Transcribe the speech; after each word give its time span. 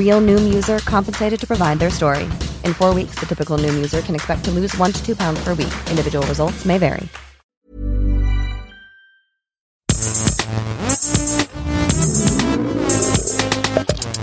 Real 0.00 0.20
Noom 0.22 0.54
user 0.54 0.78
compensated 0.78 1.38
to 1.40 1.46
provide 1.46 1.78
their 1.78 1.90
story. 1.90 2.24
In 2.64 2.72
four 2.72 2.94
weeks, 2.94 3.20
the 3.20 3.26
typical 3.26 3.58
Noom 3.58 3.76
user 3.76 4.00
can 4.00 4.14
expect 4.14 4.44
to 4.46 4.50
lose 4.50 4.76
one 4.78 4.92
to 4.92 5.00
two 5.04 5.14
pounds 5.14 5.44
per 5.44 5.52
week. 5.54 5.72
Individual 5.90 6.26
results 6.26 6.64
may 6.64 6.78
vary. 6.78 7.06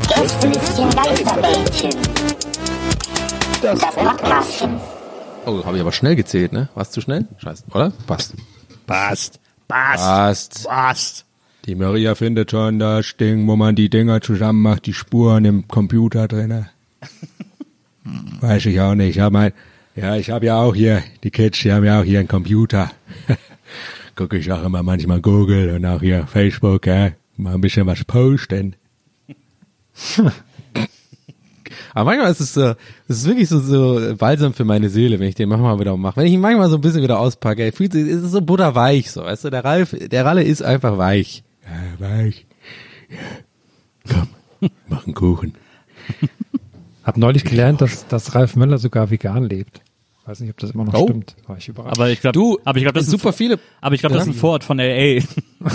Gästelistchen 0.09 0.89
Geisterbällchen. 0.89 1.91
Das 3.61 3.79
Podcastchen. 3.79 4.79
Oh, 5.45 5.63
habe 5.63 5.77
ich 5.77 5.81
aber 5.81 5.91
schnell 5.91 6.15
gezählt, 6.15 6.53
ne? 6.53 6.69
War's 6.73 6.89
zu 6.89 7.01
schnell? 7.01 7.27
Scheiße, 7.37 7.65
oder? 7.71 7.91
Passt. 8.07 8.33
Passt. 8.87 9.39
Passt. 9.67 10.03
Passt. 10.03 10.67
Passt. 10.67 11.26
Die 11.67 11.75
Maria 11.75 12.15
findet 12.15 12.51
schon 12.51 12.79
das 12.79 13.17
Ding, 13.17 13.45
wo 13.45 13.57
man 13.57 13.75
die 13.75 13.89
Dinger 13.89 14.21
zusammen 14.21 14.61
macht, 14.61 14.85
die 14.85 14.93
Spuren 14.93 15.43
im 15.43 15.67
Computer 15.67 16.29
drinne. 16.29 16.69
Weiß 18.39 18.65
ich 18.67 18.79
auch 18.79 18.95
nicht. 18.95 19.17
Ich 19.17 19.19
hab 19.19 19.33
mein, 19.33 19.51
ja, 19.93 20.15
ich 20.15 20.29
habe 20.29 20.45
ja 20.45 20.61
auch 20.61 20.73
hier, 20.73 21.03
die 21.25 21.29
Kids, 21.29 21.59
die 21.59 21.73
haben 21.73 21.83
ja 21.83 21.99
auch 21.99 22.05
hier 22.05 22.19
einen 22.19 22.29
Computer. 22.29 22.89
Gucke 24.15 24.37
ich 24.37 24.49
auch 24.49 24.63
immer 24.63 24.81
manchmal 24.81 25.19
Google 25.19 25.75
und 25.75 25.85
auch 25.85 25.99
hier 25.99 26.25
Facebook, 26.25 26.87
ja, 26.87 27.11
mal 27.35 27.55
ein 27.55 27.61
bisschen 27.61 27.85
was 27.85 28.05
posten. 28.05 28.77
Aber 31.93 32.05
manchmal 32.11 32.31
ist 32.31 32.39
es 32.39 32.53
so, 32.53 32.75
es 33.09 33.17
ist 33.17 33.27
wirklich 33.27 33.49
so, 33.49 33.59
so 33.59 34.15
balsam 34.15 34.53
für 34.53 34.63
meine 34.63 34.87
Seele, 34.87 35.19
wenn 35.19 35.27
ich 35.27 35.35
den 35.35 35.49
manchmal 35.49 35.77
wieder 35.81 35.97
mache. 35.97 36.21
Wenn 36.21 36.27
ich 36.27 36.33
ihn 36.33 36.39
manchmal 36.39 36.69
so 36.69 36.75
ein 36.75 36.81
bisschen 36.81 37.03
wieder 37.03 37.19
auspacke, 37.19 37.63
ey, 37.63 37.73
fühlt 37.73 37.91
sich, 37.91 38.07
ist 38.07 38.23
es 38.23 38.31
so 38.31 38.41
butterweich, 38.41 39.11
so, 39.11 39.23
weißt 39.23 39.43
du, 39.43 39.49
der 39.49 39.65
Ralf, 39.65 39.93
der 39.99 40.23
Ralle 40.23 40.43
ist 40.43 40.61
einfach 40.63 40.97
weich. 40.97 41.43
Ja, 41.67 42.07
weich. 42.07 42.45
Ja. 43.09 44.27
Komm, 44.59 44.69
mach 44.87 45.05
einen 45.05 45.13
Kuchen. 45.15 45.53
Hab 47.03 47.17
neulich 47.17 47.43
gelernt, 47.43 47.81
dass, 47.81 48.07
dass 48.07 48.35
Ralf 48.35 48.55
Möller 48.55 48.77
sogar 48.77 49.09
vegan 49.09 49.43
lebt. 49.43 49.81
Weiß 50.25 50.41
nicht, 50.41 50.49
ob 50.49 50.57
das 50.57 50.71
immer 50.71 50.83
noch 50.83 50.93
Oh. 50.93 51.05
stimmt. 51.07 51.35
War 51.47 51.57
ich 51.57 51.69
überrascht. 51.69 51.97
Aber 51.97 52.09
ich 52.09 52.19
glaube, 52.19 52.33
Du, 52.33 52.57
aber 52.65 52.77
ich 52.77 52.83
glaube, 52.83 52.99
das 52.99 53.07
ist 53.07 53.13
ein 53.13 53.17
super 53.19 53.31
viele. 53.31 53.59
Aber 53.79 53.95
ich 53.95 54.01
glaube, 54.01 54.15
das 54.15 54.23
ist 54.25 54.29
ein 54.33 54.35
Vorort 54.37 54.63
von 54.65 54.77
LA. 54.77 55.21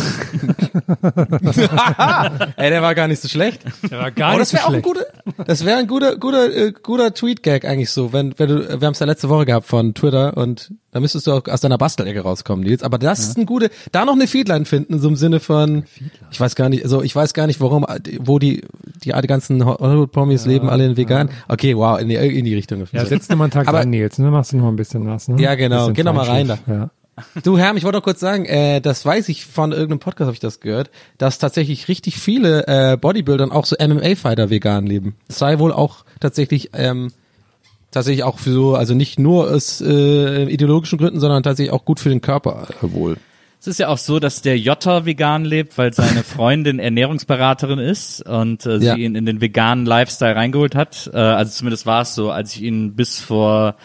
Ey, 2.56 2.70
der 2.70 2.82
war 2.82 2.94
gar 2.94 3.08
nicht 3.08 3.20
so 3.22 3.28
schlecht. 3.28 3.62
Der 3.90 3.98
war 3.98 4.10
gar 4.10 4.30
Aber 4.30 4.38
nicht 4.38 4.52
das 4.52 4.54
wäre 4.54 4.62
so 4.62 4.68
auch 4.68 4.74
ein 4.74 4.82
schlecht. 4.82 4.96
guter, 5.34 5.44
das 5.44 5.64
wäre 5.64 5.78
ein 5.78 5.86
guter, 5.86 6.16
guter, 6.16 6.54
äh, 6.54 6.72
guter 6.72 7.14
Tweet-Gag 7.14 7.64
eigentlich 7.64 7.90
so, 7.90 8.12
wenn, 8.12 8.34
wenn 8.38 8.48
du, 8.48 8.80
wir 8.80 8.86
haben 8.86 8.92
es 8.92 8.98
ja 9.00 9.06
letzte 9.06 9.28
Woche 9.28 9.46
gehabt 9.46 9.66
von 9.66 9.94
Twitter 9.94 10.36
und 10.36 10.72
da 10.92 11.00
müsstest 11.00 11.26
du 11.26 11.32
auch 11.32 11.48
aus 11.48 11.60
deiner 11.60 11.78
Bastelecke 11.78 12.20
rauskommen, 12.20 12.64
Nils. 12.64 12.82
Aber 12.82 12.98
das 12.98 13.20
ist 13.20 13.38
ein 13.38 13.46
gute, 13.46 13.70
da 13.92 14.04
noch 14.04 14.12
eine 14.12 14.26
Feedline 14.26 14.64
finden, 14.66 14.98
so 15.00 15.08
im 15.08 15.16
Sinne 15.16 15.40
von, 15.40 15.84
ich 16.30 16.38
weiß 16.40 16.54
gar 16.54 16.68
nicht, 16.68 16.84
also 16.84 17.02
ich 17.02 17.14
weiß 17.16 17.32
gar 17.34 17.46
nicht, 17.46 17.60
warum, 17.60 17.86
wo 18.20 18.38
die, 18.38 18.62
die, 19.02 19.12
die 19.12 19.26
ganzen 19.26 19.64
Hollywood-Promis 19.64 20.46
leben 20.46 20.68
alle 20.68 20.84
in 20.86 20.96
vegan. 20.96 21.30
Okay, 21.48 21.76
wow, 21.76 21.98
in 21.98 22.08
die, 22.08 22.16
in 22.16 22.44
die 22.44 22.54
Richtung. 22.54 22.84
Ja, 22.92 23.04
setz 23.06 23.28
dir 23.28 23.36
mal 23.36 23.44
einen 23.44 23.50
Tag 23.52 23.68
Aber- 23.68 23.78
rein, 23.78 23.90
Nils. 23.90 24.18
Ne? 24.18 24.30
Machst 24.30 24.52
du 24.52 24.58
noch 24.58 24.68
ein 24.68 24.76
bisschen 24.76 25.06
was. 25.06 25.28
Ne? 25.28 25.40
Ja, 25.40 25.54
genau. 25.54 25.90
Geh 25.92 26.02
noch 26.02 26.14
mal 26.14 26.26
rein 26.26 26.46
Feinschliff, 26.48 26.68
Ja. 26.76 26.90
Du 27.44 27.58
Herm, 27.58 27.76
ich 27.76 27.84
wollte 27.84 27.98
noch 27.98 28.04
kurz 28.04 28.20
sagen, 28.20 28.46
äh, 28.46 28.80
das 28.80 29.04
weiß 29.04 29.28
ich 29.28 29.44
von 29.44 29.72
irgendeinem 29.72 29.98
Podcast, 29.98 30.26
habe 30.26 30.34
ich 30.34 30.40
das 30.40 30.60
gehört, 30.60 30.90
dass 31.18 31.38
tatsächlich 31.38 31.88
richtig 31.88 32.16
viele 32.16 32.66
äh, 32.66 32.96
Bodybuilder 32.96 33.44
und 33.44 33.52
auch 33.52 33.66
so 33.66 33.76
MMA-Fighter 33.78 34.48
vegan 34.48 34.86
leben. 34.86 35.14
Das 35.28 35.38
sei 35.38 35.58
wohl 35.58 35.72
auch 35.72 36.04
tatsächlich 36.20 36.70
ähm, 36.72 37.12
tatsächlich 37.90 38.24
auch 38.24 38.38
für 38.38 38.50
so, 38.52 38.74
also 38.76 38.94
nicht 38.94 39.18
nur 39.18 39.50
aus 39.50 39.82
äh, 39.82 40.44
ideologischen 40.44 40.98
Gründen, 40.98 41.20
sondern 41.20 41.42
tatsächlich 41.42 41.72
auch 41.72 41.84
gut 41.84 42.00
für 42.00 42.08
den 42.08 42.22
Körper 42.22 42.68
äh, 42.82 42.92
wohl. 42.92 43.18
Es 43.60 43.66
ist 43.68 43.78
ja 43.78 43.88
auch 43.88 43.98
so, 43.98 44.18
dass 44.18 44.42
der 44.42 44.58
Jota 44.58 45.04
vegan 45.04 45.44
lebt, 45.44 45.76
weil 45.78 45.92
seine 45.92 46.22
Freundin 46.24 46.78
Ernährungsberaterin 46.78 47.78
ist 47.78 48.26
und 48.26 48.64
äh, 48.64 48.80
sie 48.80 48.86
Ja. 48.86 48.94
ihn 48.96 49.14
in 49.16 49.26
den 49.26 49.40
veganen 49.42 49.84
Lifestyle 49.84 50.34
reingeholt 50.34 50.74
hat. 50.74 51.10
Äh, 51.12 51.18
also 51.18 51.52
zumindest 51.52 51.84
war 51.84 52.02
es 52.02 52.14
so, 52.14 52.30
als 52.30 52.56
ich 52.56 52.62
ihn 52.62 52.94
bis 52.96 53.20
vor 53.20 53.76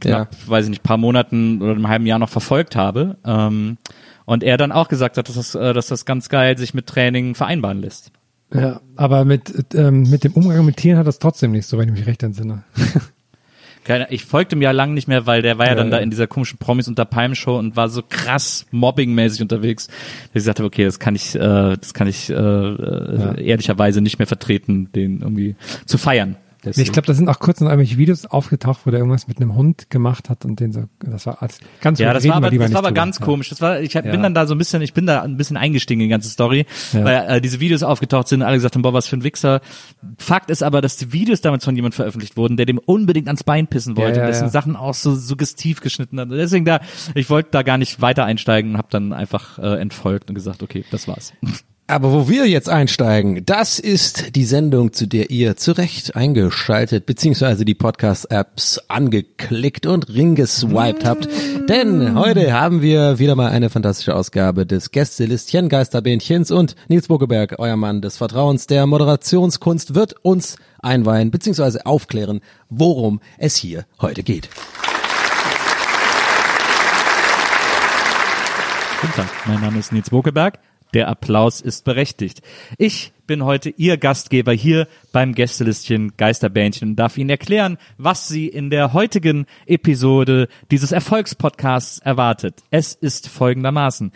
knapp, 0.00 0.34
weiß 0.46 0.64
ich 0.64 0.70
nicht, 0.70 0.82
paar 0.82 0.96
Monaten 0.96 1.60
oder 1.62 1.72
einem 1.72 1.88
halben 1.88 2.06
Jahr 2.06 2.18
noch 2.18 2.28
verfolgt 2.28 2.76
habe. 2.76 3.16
Ähm, 3.24 3.78
und 4.26 4.42
er 4.42 4.56
dann 4.56 4.72
auch 4.72 4.88
gesagt 4.88 5.18
hat, 5.18 5.28
dass 5.28 5.36
das, 5.36 5.54
äh, 5.54 5.72
dass 5.72 5.88
das 5.88 6.04
ganz 6.04 6.28
geil 6.28 6.56
sich 6.56 6.74
mit 6.74 6.86
Training 6.86 7.34
vereinbaren 7.34 7.80
lässt. 7.80 8.10
ja, 8.52 8.80
aber 8.96 9.24
mit, 9.24 9.74
ähm, 9.74 10.08
mit 10.10 10.24
dem 10.24 10.32
Umgang 10.32 10.64
mit 10.64 10.76
Tieren 10.76 10.98
hat 10.98 11.06
das 11.06 11.18
trotzdem 11.18 11.52
nicht 11.52 11.66
so, 11.66 11.76
wenn 11.78 11.88
ich 11.88 11.94
mich 11.94 12.06
recht 12.06 12.22
entsinne. 12.22 12.64
Keine, 13.84 14.10
ich 14.10 14.24
folgte 14.24 14.56
ihm 14.56 14.62
ja 14.62 14.70
lang 14.70 14.94
nicht 14.94 15.08
mehr, 15.08 15.26
weil 15.26 15.42
der 15.42 15.58
war 15.58 15.66
ja, 15.66 15.72
Ja, 15.72 15.76
dann 15.76 15.90
da 15.90 15.98
ja. 15.98 16.02
in 16.02 16.08
dieser 16.08 16.26
komischen 16.26 16.58
Promis 16.58 16.88
unter 16.88 17.04
Palm 17.04 17.34
Show 17.34 17.58
und 17.58 17.76
war 17.76 17.90
so 17.90 18.02
krass 18.02 18.64
mobbingmäßig 18.70 19.42
unterwegs. 19.42 19.88
dass 20.32 20.40
Ich 20.40 20.44
sagte, 20.44 20.64
okay, 20.64 20.84
das 20.84 20.98
kann 20.98 21.14
ich, 21.14 21.34
äh, 21.34 21.76
das 21.76 21.92
kann 21.92 22.08
ich 22.08 22.30
äh, 22.30 22.34
äh, 22.34 23.44
ehrlicherweise 23.44 24.00
nicht 24.00 24.18
mehr 24.18 24.26
vertreten, 24.26 24.90
den 24.92 25.20
irgendwie 25.20 25.54
zu 25.84 25.98
feiern. 25.98 26.36
Ich 26.66 26.92
glaube, 26.92 27.06
da 27.06 27.14
sind 27.14 27.28
auch 27.28 27.38
kurz 27.38 27.60
noch 27.60 27.68
irgendwelche 27.68 27.98
Videos 27.98 28.26
aufgetaucht, 28.26 28.80
wo 28.84 28.90
der 28.90 29.00
irgendwas 29.00 29.28
mit 29.28 29.38
einem 29.38 29.54
Hund 29.54 29.90
gemacht 29.90 30.28
hat 30.30 30.44
und 30.44 30.60
den 30.60 30.72
so, 30.72 30.84
das 31.00 31.26
war 31.26 31.42
als 31.42 31.58
ganz 31.80 31.98
ja, 31.98 32.12
das 32.12 32.26
war 32.26 32.36
aber, 32.36 32.50
das 32.50 32.58
war 32.58 32.66
aber 32.78 32.88
drüber. 32.88 32.92
ganz 32.92 33.20
komisch. 33.20 33.48
Das 33.50 33.60
war, 33.60 33.80
ich 33.80 33.94
Ja. 33.94 34.00
bin 34.02 34.22
dann 34.22 34.34
da 34.34 34.46
so 34.46 34.54
ein 34.54 34.58
bisschen, 34.58 34.82
ich 34.82 34.94
bin 34.94 35.06
da 35.06 35.22
ein 35.22 35.36
bisschen 35.36 35.56
eingestiegen 35.56 36.00
in 36.00 36.06
die 36.06 36.10
ganze 36.10 36.28
Story, 36.30 36.66
Ja. 36.92 37.04
weil 37.04 37.24
äh, 37.36 37.40
diese 37.40 37.60
Videos 37.60 37.82
aufgetaucht 37.82 38.28
sind 38.28 38.42
alle 38.42 38.56
gesagt 38.56 38.74
haben, 38.74 38.82
boah, 38.82 38.92
was 38.92 39.06
für 39.06 39.16
ein 39.16 39.24
Wichser. 39.24 39.60
Fakt 40.18 40.50
ist 40.50 40.62
aber, 40.62 40.80
dass 40.80 40.96
die 40.96 41.12
Videos 41.12 41.40
damals 41.40 41.64
von 41.64 41.76
jemand 41.76 41.94
veröffentlicht 41.94 42.36
wurden, 42.36 42.56
der 42.56 42.66
dem 42.66 42.78
unbedingt 42.78 43.26
ans 43.28 43.44
Bein 43.44 43.66
pissen 43.66 43.96
wollte, 43.96 44.18
Ja, 44.18 44.24
ja, 44.24 44.26
dessen. 44.28 44.48
Sachen 44.50 44.76
auch 44.76 44.94
so 44.94 45.14
suggestiv 45.14 45.80
geschnitten 45.80 46.18
hat. 46.20 46.30
Deswegen 46.30 46.64
da, 46.64 46.80
ich 47.14 47.30
wollte 47.30 47.50
da 47.52 47.62
gar 47.62 47.78
nicht 47.78 48.00
weiter 48.00 48.24
einsteigen 48.24 48.72
und 48.72 48.78
habe 48.78 48.88
dann 48.90 49.12
einfach 49.12 49.58
äh, 49.58 49.80
entfolgt 49.80 50.28
und 50.28 50.34
gesagt, 50.34 50.62
okay, 50.62 50.84
das 50.90 51.08
war's. 51.08 51.32
Aber 51.86 52.12
wo 52.12 52.30
wir 52.30 52.48
jetzt 52.48 52.70
einsteigen, 52.70 53.44
das 53.44 53.78
ist 53.78 54.34
die 54.36 54.46
Sendung, 54.46 54.94
zu 54.94 55.06
der 55.06 55.28
ihr 55.28 55.58
zu 55.58 55.72
Recht 55.72 56.16
eingeschaltet 56.16 57.04
beziehungsweise 57.04 57.66
die 57.66 57.74
Podcast-Apps 57.74 58.80
angeklickt 58.88 59.84
und 59.84 60.08
ringeswiped 60.08 61.04
habt. 61.04 61.28
Denn 61.68 62.18
heute 62.18 62.54
haben 62.54 62.80
wir 62.80 63.18
wieder 63.18 63.36
mal 63.36 63.50
eine 63.50 63.68
fantastische 63.68 64.16
Ausgabe 64.16 64.64
des 64.64 64.92
Gästelistchen 64.92 65.68
Geisterbähnchens 65.68 66.50
und 66.50 66.74
Nils 66.88 67.08
Buckeberg, 67.08 67.56
euer 67.58 67.76
Mann 67.76 68.00
des 68.00 68.16
Vertrauens 68.16 68.66
der 68.66 68.86
Moderationskunst, 68.86 69.94
wird 69.94 70.14
uns 70.22 70.56
einweihen 70.80 71.30
beziehungsweise 71.30 71.84
aufklären, 71.84 72.40
worum 72.70 73.20
es 73.36 73.56
hier 73.56 73.84
heute 74.00 74.22
geht. 74.22 74.48
Guten 79.02 79.12
Tag, 79.16 79.28
mein 79.46 79.60
Name 79.60 79.78
ist 79.78 79.92
Nils 79.92 80.08
Bokeberg. 80.08 80.58
Der 80.94 81.08
Applaus 81.08 81.60
ist 81.60 81.84
berechtigt. 81.84 82.40
Ich 82.78 83.12
bin 83.26 83.44
heute 83.44 83.70
Ihr 83.70 83.96
Gastgeber 83.96 84.52
hier 84.52 84.86
beim 85.12 85.34
Gästelistchen 85.34 86.16
Geisterbähnchen 86.16 86.90
und 86.90 86.96
darf 86.96 87.18
Ihnen 87.18 87.30
erklären, 87.30 87.78
was 87.98 88.28
Sie 88.28 88.46
in 88.46 88.70
der 88.70 88.92
heutigen 88.92 89.46
Episode 89.66 90.48
dieses 90.70 90.92
Erfolgspodcasts 90.92 91.98
erwartet. 91.98 92.62
Es 92.70 92.94
ist 92.94 93.28
folgendermaßen. 93.28 94.12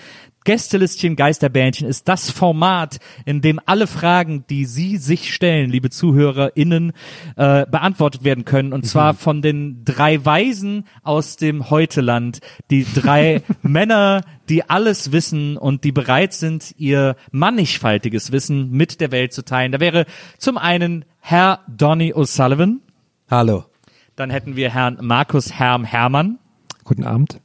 Gästelistchen 0.48 1.14
Geisterbähnchen 1.14 1.86
ist 1.86 2.08
das 2.08 2.30
Format, 2.30 3.00
in 3.26 3.42
dem 3.42 3.60
alle 3.66 3.86
Fragen, 3.86 4.46
die 4.48 4.64
Sie 4.64 4.96
sich 4.96 5.34
stellen, 5.34 5.68
liebe 5.68 5.90
ZuhörerInnen, 5.90 6.94
äh, 7.36 7.66
beantwortet 7.66 8.24
werden 8.24 8.46
können. 8.46 8.72
Und 8.72 8.86
zwar 8.86 9.12
von 9.12 9.42
den 9.42 9.84
drei 9.84 10.24
Weisen 10.24 10.86
aus 11.02 11.36
dem 11.36 11.68
Heuteland. 11.68 12.38
Die 12.70 12.86
drei 12.94 13.42
Männer, 13.62 14.22
die 14.48 14.70
alles 14.70 15.12
wissen 15.12 15.58
und 15.58 15.84
die 15.84 15.92
bereit 15.92 16.32
sind, 16.32 16.74
ihr 16.78 17.16
mannigfaltiges 17.30 18.32
Wissen 18.32 18.70
mit 18.70 19.02
der 19.02 19.12
Welt 19.12 19.34
zu 19.34 19.44
teilen. 19.44 19.70
Da 19.70 19.80
wäre 19.80 20.06
zum 20.38 20.56
einen 20.56 21.04
Herr 21.20 21.60
Donny 21.68 22.14
O'Sullivan, 22.14 22.78
Hallo. 23.30 23.66
dann 24.16 24.30
hätten 24.30 24.56
wir 24.56 24.70
Herrn 24.70 24.96
Markus 25.02 25.52
Herm 25.52 25.84
Hermann 25.84 26.38
Guten 26.84 27.04
Abend. 27.04 27.38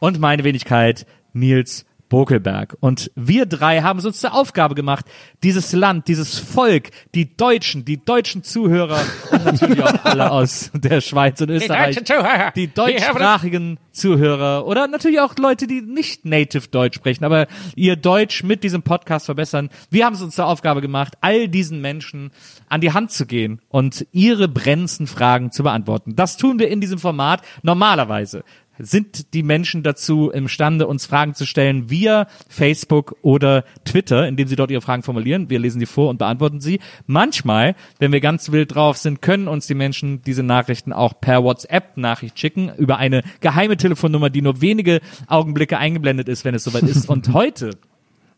und 0.00 0.20
meine 0.20 0.44
Wenigkeit 0.44 1.06
Nils 1.32 1.86
Bokelberg. 2.12 2.76
Und 2.80 3.10
wir 3.14 3.46
drei 3.46 3.80
haben 3.80 3.98
es 3.98 4.04
uns 4.04 4.20
zur 4.20 4.34
Aufgabe 4.34 4.74
gemacht, 4.74 5.06
dieses 5.42 5.72
Land, 5.72 6.08
dieses 6.08 6.38
Volk, 6.38 6.90
die 7.14 7.34
Deutschen, 7.38 7.86
die 7.86 8.04
deutschen 8.04 8.42
Zuhörer 8.42 9.00
und 9.30 9.44
natürlich 9.46 9.82
auch 9.82 10.04
alle 10.04 10.30
aus 10.30 10.70
der 10.74 11.00
Schweiz 11.00 11.40
und 11.40 11.48
Österreich, 11.48 11.94
deutschen 11.94 12.04
Zuhörer. 12.04 12.52
die 12.54 12.68
deutschsprachigen 12.68 13.78
Zuhörer 13.92 14.66
oder 14.66 14.88
natürlich 14.88 15.20
auch 15.20 15.36
Leute, 15.38 15.66
die 15.66 15.80
nicht 15.80 16.26
native 16.26 16.68
Deutsch 16.68 16.96
sprechen, 16.96 17.24
aber 17.24 17.46
ihr 17.76 17.96
Deutsch 17.96 18.42
mit 18.42 18.62
diesem 18.62 18.82
Podcast 18.82 19.24
verbessern. 19.24 19.70
Wir 19.88 20.04
haben 20.04 20.12
es 20.14 20.20
uns 20.20 20.34
zur 20.34 20.44
Aufgabe 20.44 20.82
gemacht, 20.82 21.14
all 21.22 21.48
diesen 21.48 21.80
Menschen 21.80 22.30
an 22.68 22.82
die 22.82 22.92
Hand 22.92 23.10
zu 23.10 23.24
gehen 23.24 23.62
und 23.70 24.06
ihre 24.12 24.48
brennendsten 24.48 25.06
Fragen 25.06 25.50
zu 25.50 25.62
beantworten. 25.62 26.14
Das 26.14 26.36
tun 26.36 26.58
wir 26.58 26.68
in 26.68 26.82
diesem 26.82 26.98
Format 26.98 27.40
normalerweise 27.62 28.44
sind 28.78 29.34
die 29.34 29.42
Menschen 29.42 29.82
dazu 29.82 30.30
imstande, 30.30 30.86
uns 30.86 31.06
Fragen 31.06 31.34
zu 31.34 31.46
stellen 31.46 31.90
via 31.90 32.26
Facebook 32.48 33.16
oder 33.22 33.64
Twitter, 33.84 34.26
indem 34.26 34.48
sie 34.48 34.56
dort 34.56 34.70
ihre 34.70 34.80
Fragen 34.80 35.02
formulieren. 35.02 35.50
Wir 35.50 35.58
lesen 35.58 35.80
die 35.80 35.86
vor 35.86 36.10
und 36.10 36.18
beantworten 36.18 36.60
sie. 36.60 36.80
Manchmal, 37.06 37.74
wenn 37.98 38.12
wir 38.12 38.20
ganz 38.20 38.50
wild 38.52 38.74
drauf 38.74 38.96
sind, 38.96 39.22
können 39.22 39.48
uns 39.48 39.66
die 39.66 39.74
Menschen 39.74 40.22
diese 40.22 40.42
Nachrichten 40.42 40.92
auch 40.92 41.20
per 41.20 41.44
WhatsApp-Nachricht 41.44 42.38
schicken 42.38 42.72
über 42.76 42.98
eine 42.98 43.22
geheime 43.40 43.76
Telefonnummer, 43.76 44.30
die 44.30 44.42
nur 44.42 44.60
wenige 44.60 45.00
Augenblicke 45.26 45.78
eingeblendet 45.78 46.28
ist, 46.28 46.44
wenn 46.44 46.54
es 46.54 46.64
soweit 46.64 46.84
ist. 46.84 47.08
Und 47.08 47.28
heute 47.32 47.70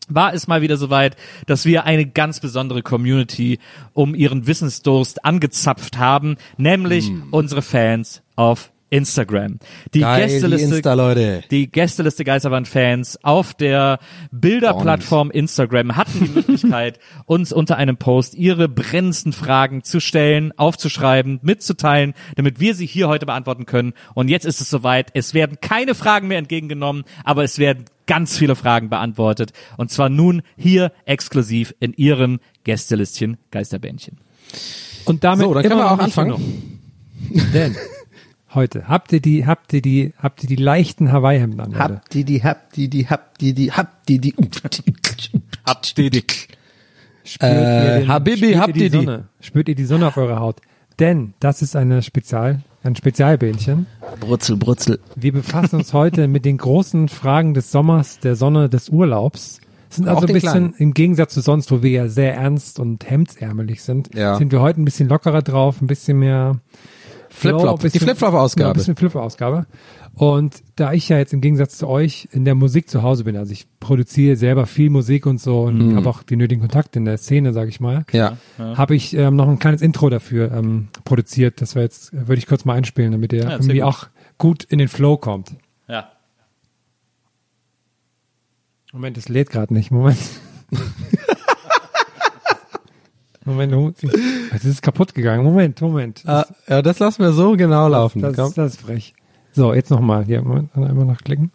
war 0.07 0.33
es 0.33 0.47
mal 0.47 0.61
wieder 0.61 0.77
soweit, 0.77 1.15
dass 1.47 1.65
wir 1.65 1.85
eine 1.85 2.05
ganz 2.05 2.39
besondere 2.39 2.83
Community 2.83 3.59
um 3.93 4.15
ihren 4.15 4.47
Wissensdurst 4.47 5.25
angezapft 5.25 5.97
haben, 5.97 6.37
nämlich 6.57 7.11
unsere 7.31 7.61
Fans 7.61 8.21
auf 8.35 8.71
Instagram. 8.95 9.59
Die 9.93 9.99
Geil, 9.99 10.25
die 10.27 10.33
Gästeliste, 10.33 10.75
Insta-Leute. 10.75 11.43
die 11.51 11.69
Gästeliste 11.69 12.23
Geisterbahn-Fans 12.23 13.19
auf 13.23 13.53
der 13.53 13.99
Bilderplattform 14.31 15.31
Instagram 15.31 15.97
hatten 15.97 16.19
die 16.19 16.29
Möglichkeit, 16.29 16.99
uns 17.25 17.51
unter 17.51 17.75
einem 17.77 17.97
Post 17.97 18.35
ihre 18.35 18.69
brennendsten 18.69 19.33
Fragen 19.33 19.83
zu 19.83 19.99
stellen, 19.99 20.53
aufzuschreiben, 20.57 21.39
mitzuteilen, 21.41 22.13
damit 22.35 22.59
wir 22.59 22.73
sie 22.73 22.85
hier 22.85 23.09
heute 23.09 23.25
beantworten 23.25 23.65
können. 23.65 23.93
Und 24.13 24.29
jetzt 24.29 24.45
ist 24.45 24.61
es 24.61 24.69
soweit. 24.69 25.09
Es 25.13 25.33
werden 25.33 25.57
keine 25.59 25.93
Fragen 25.93 26.27
mehr 26.29 26.37
entgegengenommen, 26.37 27.03
aber 27.25 27.43
es 27.43 27.59
werden 27.59 27.85
ganz 28.07 28.37
viele 28.37 28.55
Fragen 28.55 28.89
beantwortet. 28.89 29.51
Und 29.77 29.91
zwar 29.91 30.09
nun 30.09 30.41
hier 30.57 30.91
exklusiv 31.05 31.73
in 31.79 31.93
ihrem 31.93 32.39
Gästelistchen 32.63 33.37
Geisterbändchen. 33.51 34.19
Und 35.05 35.23
damit 35.23 35.45
So, 35.45 35.53
dann 35.53 35.63
können 35.63 35.79
wir 35.79 35.91
auch 35.91 35.99
anfangen. 35.99 36.79
Denn 37.53 37.75
heute 38.55 38.87
habt 38.87 39.11
ihr 39.13 39.19
die, 39.21 39.45
habt 39.45 39.71
ihr 39.73 39.81
die, 39.81 40.13
habt 40.17 40.43
ihr 40.43 40.49
die 40.49 40.55
leichten 40.55 41.11
Hawaii-Hemden 41.11 41.59
an? 41.61 41.77
Habt 41.79 42.13
die, 42.13 42.23
die, 42.23 42.43
habt 42.43 42.75
die, 42.75 42.89
die, 42.89 43.07
habt 43.07 43.41
die, 43.41 43.53
die, 43.53 43.71
habt 43.71 44.07
die, 44.09 44.19
die. 44.19 44.33
Habt 45.65 45.97
ihr 45.97 46.09
die? 46.11 46.23
Spürt 47.23 47.51
Äh, 47.51 48.01
ihr 48.01 48.07
Habibi, 48.07 48.37
spürt 48.37 48.51
ihr 48.51 48.59
habt 48.59 48.75
die 48.75 48.83
ihr 48.83 48.89
die? 48.91 48.97
Sonne? 48.97 49.27
Spürt 49.39 49.67
ihr 49.69 49.75
die 49.75 49.85
Sonne 49.85 50.07
auf 50.07 50.17
eurer 50.17 50.39
Haut? 50.39 50.61
Denn 50.99 51.33
das 51.39 51.61
ist 51.63 51.75
eine 51.75 52.01
Spezial, 52.03 52.61
ein 52.83 52.95
Spezialbähnchen. 52.95 53.87
Brutzel, 54.19 54.57
Brutzel. 54.57 54.99
Wir 55.15 55.33
befassen 55.33 55.77
uns 55.77 55.91
heute 55.93 56.27
mit 56.27 56.45
den 56.45 56.57
großen 56.57 57.09
Fragen 57.09 57.53
des 57.55 57.71
Sommers, 57.71 58.19
der 58.19 58.35
Sonne, 58.35 58.69
des 58.69 58.89
Urlaubs. 58.89 59.59
Sind 59.89 60.07
also 60.07 60.27
ein 60.27 60.33
bisschen 60.33 60.49
kleinen. 60.51 60.73
im 60.77 60.93
Gegensatz 60.93 61.33
zu 61.33 61.41
sonst, 61.41 61.71
wo 61.71 61.81
wir 61.81 61.89
ja 61.89 62.07
sehr 62.09 62.35
ernst 62.35 62.79
und 62.79 63.09
hemdsärmelig 63.09 63.81
sind, 63.81 64.13
Ja. 64.13 64.35
sind 64.37 64.51
wir 64.51 64.61
heute 64.61 64.81
ein 64.81 64.85
bisschen 64.85 65.09
lockerer 65.09 65.41
drauf, 65.41 65.81
ein 65.81 65.87
bisschen 65.87 66.19
mehr 66.19 66.59
Flip-Flop. 67.35 67.69
ein 67.79 67.83
bisschen- 67.83 67.91
Die 67.99 67.99
Flip-Flop-Ausgabe. 68.05 68.69
Ein 68.71 68.73
bisschen 68.77 68.95
Flip-Flop-Ausgabe. 68.95 69.65
Und 70.15 70.63
da 70.77 70.93
ich 70.93 71.09
ja 71.09 71.17
jetzt 71.17 71.33
im 71.33 71.41
Gegensatz 71.41 71.77
zu 71.77 71.87
euch 71.89 72.29
in 72.31 72.45
der 72.45 72.55
Musik 72.55 72.89
zu 72.89 73.03
Hause 73.03 73.25
bin, 73.25 73.35
also 73.35 73.51
ich 73.51 73.67
produziere 73.81 74.37
selber 74.37 74.65
viel 74.65 74.89
Musik 74.89 75.25
und 75.25 75.41
so 75.41 75.63
und 75.63 75.89
Mhm. 75.89 75.95
habe 75.97 76.09
auch 76.09 76.23
die 76.23 76.37
nötigen 76.37 76.61
Kontakte 76.61 76.99
in 76.99 77.05
der 77.05 77.17
Szene, 77.17 77.51
sage 77.51 77.69
ich 77.69 77.79
mal, 77.81 78.05
Ja. 78.13 78.37
habe 78.57 78.95
ich 78.95 79.13
ähm, 79.15 79.35
noch 79.35 79.49
ein 79.49 79.59
kleines 79.59 79.81
Intro 79.81 80.09
dafür 80.09 80.51
ähm, 80.53 80.87
produziert. 81.03 81.59
Das 81.61 81.73
jetzt, 81.73 82.13
würde 82.13 82.35
ich 82.37 82.47
kurz 82.47 82.63
mal 82.63 82.73
einspielen, 82.75 83.11
damit 83.11 83.33
ihr 83.33 83.41
sehr 83.41 83.51
irgendwie 83.51 83.79
gut. 83.79 83.83
auch 83.83 84.07
gut 84.37 84.63
in 84.63 84.77
den 84.79 84.87
Flow 84.87 85.17
kommt. 85.17 85.51
Ja. 85.89 86.09
Moment, 88.93 89.17
es 89.17 89.27
lädt 89.27 89.49
gerade 89.49 89.73
nicht. 89.73 89.91
Moment. 89.91 90.17
Moment, 93.45 93.71
Moment. 93.71 93.97
es 94.53 94.65
ist 94.65 94.81
kaputt 94.81 95.13
gegangen. 95.13 95.43
Moment, 95.43 95.79
Moment. 95.79 96.23
Ah, 96.25 96.45
ja, 96.67 96.81
das 96.81 96.97
lassen 96.99 97.21
wir 97.23 97.31
so 97.31 97.55
genau 97.55 97.87
laufen. 97.87 98.21
das, 98.21 98.37
ist, 98.37 98.57
das 98.57 98.73
ist 98.73 98.81
frech. 98.81 99.13
So, 99.53 99.73
jetzt 99.73 99.91
nochmal. 99.91 100.25
Hier, 100.25 100.41
Moment, 100.41 100.71
dann 100.73 100.83
einmal 100.85 101.05
nachklicken. 101.05 101.51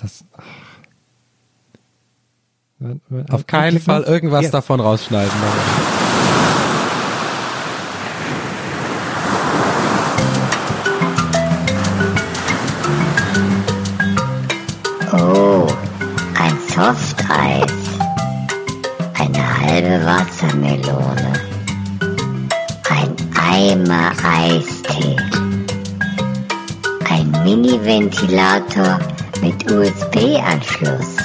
Das. 0.00 0.24
ach. 0.36 0.44
Auf 3.30 3.46
keinen 3.46 3.80
Fall 3.80 4.04
irgendwas 4.04 4.42
Yes. 4.42 4.50
davon 4.52 4.78
rausschneiden. 4.80 5.32
Oh, 15.12 15.66
ein 16.38 16.58
Softeis. 16.68 17.17
Wassermelone. 20.62 21.32
Ein 22.88 23.16
Eimer 23.36 24.12
Eistee. 24.24 25.16
Ein 27.08 27.30
Mini-Ventilator 27.44 28.98
mit 29.40 29.70
USB-Anschluss. 29.70 31.16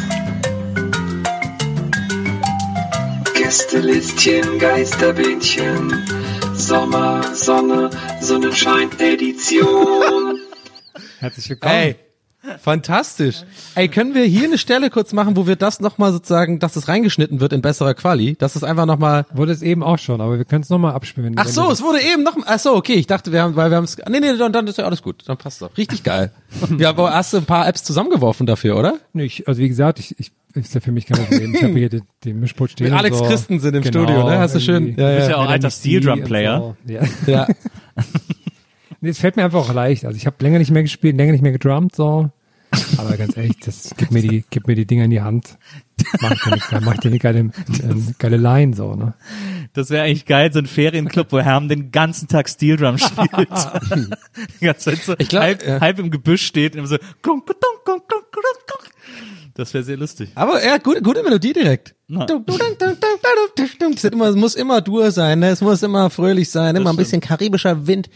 Gästelistchen, 3.34 4.60
Geisterbändchen, 4.60 6.06
Sommer, 6.54 7.24
Sonne, 7.34 7.90
Sonnenschein, 8.22 8.90
Edition. 9.00 10.40
Herzlich 11.20 11.50
willkommen. 11.50 11.74
Ey, 11.74 11.96
fantastisch. 12.62 13.44
Ey, 13.76 13.88
können 13.88 14.14
wir 14.16 14.24
hier 14.26 14.46
eine 14.46 14.58
Stelle 14.58 14.90
kurz 14.90 15.14
machen, 15.14 15.36
wo 15.36 15.48
wir 15.48 15.56
das 15.56 15.80
nochmal 15.80 16.12
sozusagen, 16.12 16.60
dass 16.60 16.76
es 16.76 16.88
reingeschnitten 16.88 17.40
wird 17.40 17.54
in 17.54 17.62
besserer 17.62 17.94
Quali? 17.94 18.36
Dass 18.36 18.56
es 18.56 18.64
einfach 18.64 18.86
nochmal. 18.86 19.26
Wurde 19.34 19.52
es 19.52 19.62
eben 19.62 19.84
auch 19.84 20.00
schon, 20.00 20.22
aber 20.22 20.38
wir 20.38 20.46
können 20.46 20.64
es 20.64 20.70
nochmal 20.70 20.94
abspielen. 20.94 21.36
Ach 21.38 21.48
so, 21.48 21.72
es 21.72 21.82
wurde 21.82 22.00
eben 22.02 22.24
noch. 22.24 22.38
Ach 22.46 22.60
so, 22.60 22.76
okay. 22.76 22.94
Ich 22.94 23.08
dachte, 23.08 23.32
wir 23.32 23.42
haben, 23.42 23.56
weil 23.56 23.70
wir 23.70 23.78
haben 23.78 23.86
es. 23.86 23.98
Nee, 24.10 24.20
nee, 24.20 24.36
dann, 24.38 24.52
dann 24.54 24.68
ist 24.68 24.78
ja 24.78 24.86
alles 24.86 25.02
gut. 25.02 25.24
Dann 25.28 25.38
passt 25.38 25.62
doch. 25.62 25.76
Richtig 25.78 26.04
geil. 26.04 26.32
Ja, 26.78 26.90
aber 26.90 27.14
hast 27.14 27.34
du 27.34 27.38
ein 27.38 27.46
paar 27.46 27.68
Apps 27.68 27.84
zusammengeworfen 27.84 28.46
dafür, 28.46 28.78
oder? 28.78 28.98
Nicht, 29.14 29.48
also 29.48 29.60
wie 29.62 29.68
gesagt, 29.68 30.00
ich, 30.00 30.18
ich 30.20 30.32
ist 30.54 30.74
ja 30.76 30.82
für 30.82 30.92
mich 30.92 31.06
kein 31.08 31.18
Problem. 31.26 31.56
Ich 31.56 31.64
habe 31.64 31.74
hier 31.74 31.90
den, 31.90 32.04
den 32.24 32.40
Mischpult 32.40 32.72
stehen. 32.72 32.86
Mit 32.90 32.94
Alex 32.94 33.18
so. 33.18 33.26
Christensen 33.26 33.74
im 33.74 33.82
Genau, 33.82 34.04
Studio, 34.04 34.30
ne? 34.30 34.38
Hast 34.38 34.56
du 34.56 34.60
schön. 34.60 34.88
irgendwie. 34.88 35.02
Ja, 35.02 35.10
Du 35.10 35.16
bist 35.16 35.30
ja 35.30 35.36
ja. 35.38 35.44
auch 35.44 35.50
alter 35.50 35.72
Steel 35.72 36.02
Drum 36.02 36.24
Player. 36.24 36.76
So. 36.86 36.92
Ja. 36.94 37.02
ja. 37.26 37.48
Nee, 39.04 39.10
es 39.10 39.20
fällt 39.20 39.36
mir 39.36 39.44
einfach 39.44 39.60
auch 39.60 39.74
leicht. 39.74 40.06
Also 40.06 40.16
ich 40.16 40.26
habe 40.26 40.38
länger 40.40 40.60
nicht 40.60 40.72
mehr 40.72 40.82
gespielt, 40.82 41.18
länger 41.18 41.34
nicht 41.34 41.42
mehr 41.42 41.52
gedrummt, 41.52 41.94
so. 41.94 42.30
Aber 42.98 43.18
ganz 43.18 43.36
ehrlich, 43.36 43.58
das 43.60 43.92
gib 43.98 44.12
mir 44.12 44.22
die, 44.22 44.46
gib 44.50 44.66
mir 44.66 44.76
die 44.76 44.86
Dinger 44.86 45.04
in 45.04 45.12
die 45.12 45.20
Hand. 45.20 45.58
Mach 46.22 46.32
dir 46.46 46.72
eine, 46.72 47.02
eine 47.04 47.20
geile, 47.20 47.40
ähm, 47.40 48.16
geile 48.18 48.38
Line, 48.38 48.74
so, 48.74 48.96
ne? 48.96 49.14
Das 49.74 49.90
wäre 49.90 50.06
eigentlich 50.06 50.26
geil, 50.26 50.54
so 50.54 50.60
ein 50.60 50.68
Ferienclub, 50.68 51.34
wo 51.34 51.40
Herm 51.42 51.68
den 51.68 51.92
ganzen 51.92 52.30
Tag 52.30 52.48
Steel 52.48 52.78
Drum 52.78 52.98
spielt. 52.98 53.30
Die 54.62 54.66
ganze 54.66 54.92
Zeit 54.92 55.04
so 55.04 55.16
Ich 55.18 55.28
glaub, 55.28 55.44
halb, 55.44 55.68
ja. 55.68 55.82
halb 55.82 56.00
im 56.00 56.10
Gebüsch 56.10 56.46
steht 56.46 56.72
und 56.72 56.80
immer 56.80 56.88
so. 56.88 56.98
Das 59.54 59.74
wäre 59.74 59.84
sehr 59.84 59.98
lustig. 59.98 60.30
Aber 60.36 60.64
ja, 60.66 60.78
gute, 60.78 61.02
gute 61.02 61.24
Melodie 61.24 61.52
direkt. 61.52 61.94
Immer- 62.08 62.26
es 64.30 64.36
muss 64.38 64.56
immer 64.56 64.80
dur 64.80 65.12
sein, 65.12 65.40
ne? 65.40 65.50
es 65.50 65.60
muss 65.60 65.84
immer 65.84 66.10
fröhlich 66.10 66.50
sein, 66.50 66.78
immer 66.78 66.92
ein 66.92 66.96
bisschen 66.96 67.20
karibischer 67.20 67.86
Wind. 67.86 68.10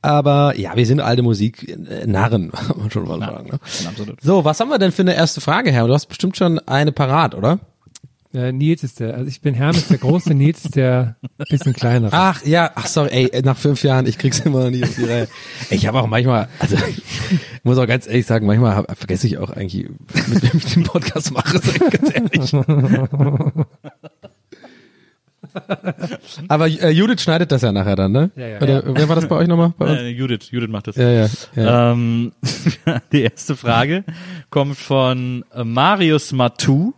Aber 0.00 0.56
ja, 0.56 0.76
wir 0.76 0.86
sind 0.86 1.00
alte 1.00 1.22
Musik 1.22 1.68
äh, 1.68 2.06
Narren, 2.06 2.52
kann 2.52 2.78
man 2.78 2.90
schon 2.90 3.06
mal 3.06 3.18
sagen. 3.18 3.50
Ne? 3.50 3.58
Absolut. 3.86 4.20
So, 4.20 4.44
was 4.44 4.60
haben 4.60 4.68
wir 4.68 4.78
denn 4.78 4.92
für 4.92 5.02
eine 5.02 5.14
erste 5.14 5.40
Frage, 5.40 5.72
Herr? 5.72 5.86
Du 5.86 5.94
hast 5.94 6.06
bestimmt 6.06 6.36
schon 6.36 6.58
eine 6.60 6.92
parat, 6.92 7.34
oder? 7.34 7.58
Äh, 8.34 8.52
Nils 8.52 8.84
ist 8.84 9.00
der, 9.00 9.14
also 9.14 9.26
ich 9.26 9.40
bin 9.40 9.54
Hermes 9.54 9.88
der 9.88 9.96
Große, 9.96 10.34
Nils 10.34 10.66
ist 10.66 10.76
der 10.76 11.16
bisschen 11.48 11.72
kleinere. 11.72 12.10
Ach 12.12 12.44
ja, 12.44 12.70
ach 12.74 12.86
sorry, 12.86 13.30
ey, 13.32 13.42
nach 13.42 13.56
fünf 13.56 13.82
Jahren, 13.82 14.06
ich 14.06 14.18
krieg's 14.18 14.40
immer 14.40 14.64
noch 14.64 14.70
nie 14.70 14.84
auf 14.84 14.94
die 14.94 15.04
Reihe. 15.04 15.28
Ich 15.70 15.86
habe 15.86 15.98
auch 15.98 16.06
manchmal, 16.06 16.48
also 16.58 16.76
ich 16.76 17.02
muss 17.62 17.78
auch 17.78 17.86
ganz 17.86 18.06
ehrlich 18.06 18.26
sagen, 18.26 18.46
manchmal 18.46 18.76
hab, 18.76 18.98
vergesse 18.98 19.26
ich 19.26 19.38
auch 19.38 19.48
eigentlich, 19.48 19.88
mit 20.28 20.42
wem 20.42 20.58
ich 20.58 20.74
den 20.74 20.82
Podcast 20.82 21.32
mache, 21.32 21.58
sag 21.58 21.74
ich 21.74 22.00
ganz 22.00 22.14
ehrlich. 22.14 22.52
Aber 26.48 26.66
äh, 26.66 26.90
Judith 26.90 27.20
schneidet 27.22 27.52
das 27.52 27.62
ja 27.62 27.72
nachher 27.72 27.96
dann, 27.96 28.12
ne? 28.12 28.30
Ja, 28.36 28.46
ja. 28.46 28.60
Oder 28.60 28.82
wer 28.86 29.08
war 29.08 29.16
das 29.16 29.28
bei 29.28 29.36
euch 29.36 29.48
nochmal? 29.48 29.72
Bei 29.76 29.86
uns? 29.86 30.00
Äh, 30.00 30.08
Judith, 30.08 30.50
Judith 30.50 30.70
macht 30.70 30.88
das. 30.88 30.96
Ja, 30.96 31.10
ja, 31.10 31.28
ja. 31.54 31.92
Ähm, 31.92 32.32
die 33.12 33.22
erste 33.22 33.56
Frage 33.56 34.04
kommt 34.50 34.76
von 34.76 35.44
äh, 35.54 35.64
Marius 35.64 36.32
Matu 36.32 36.94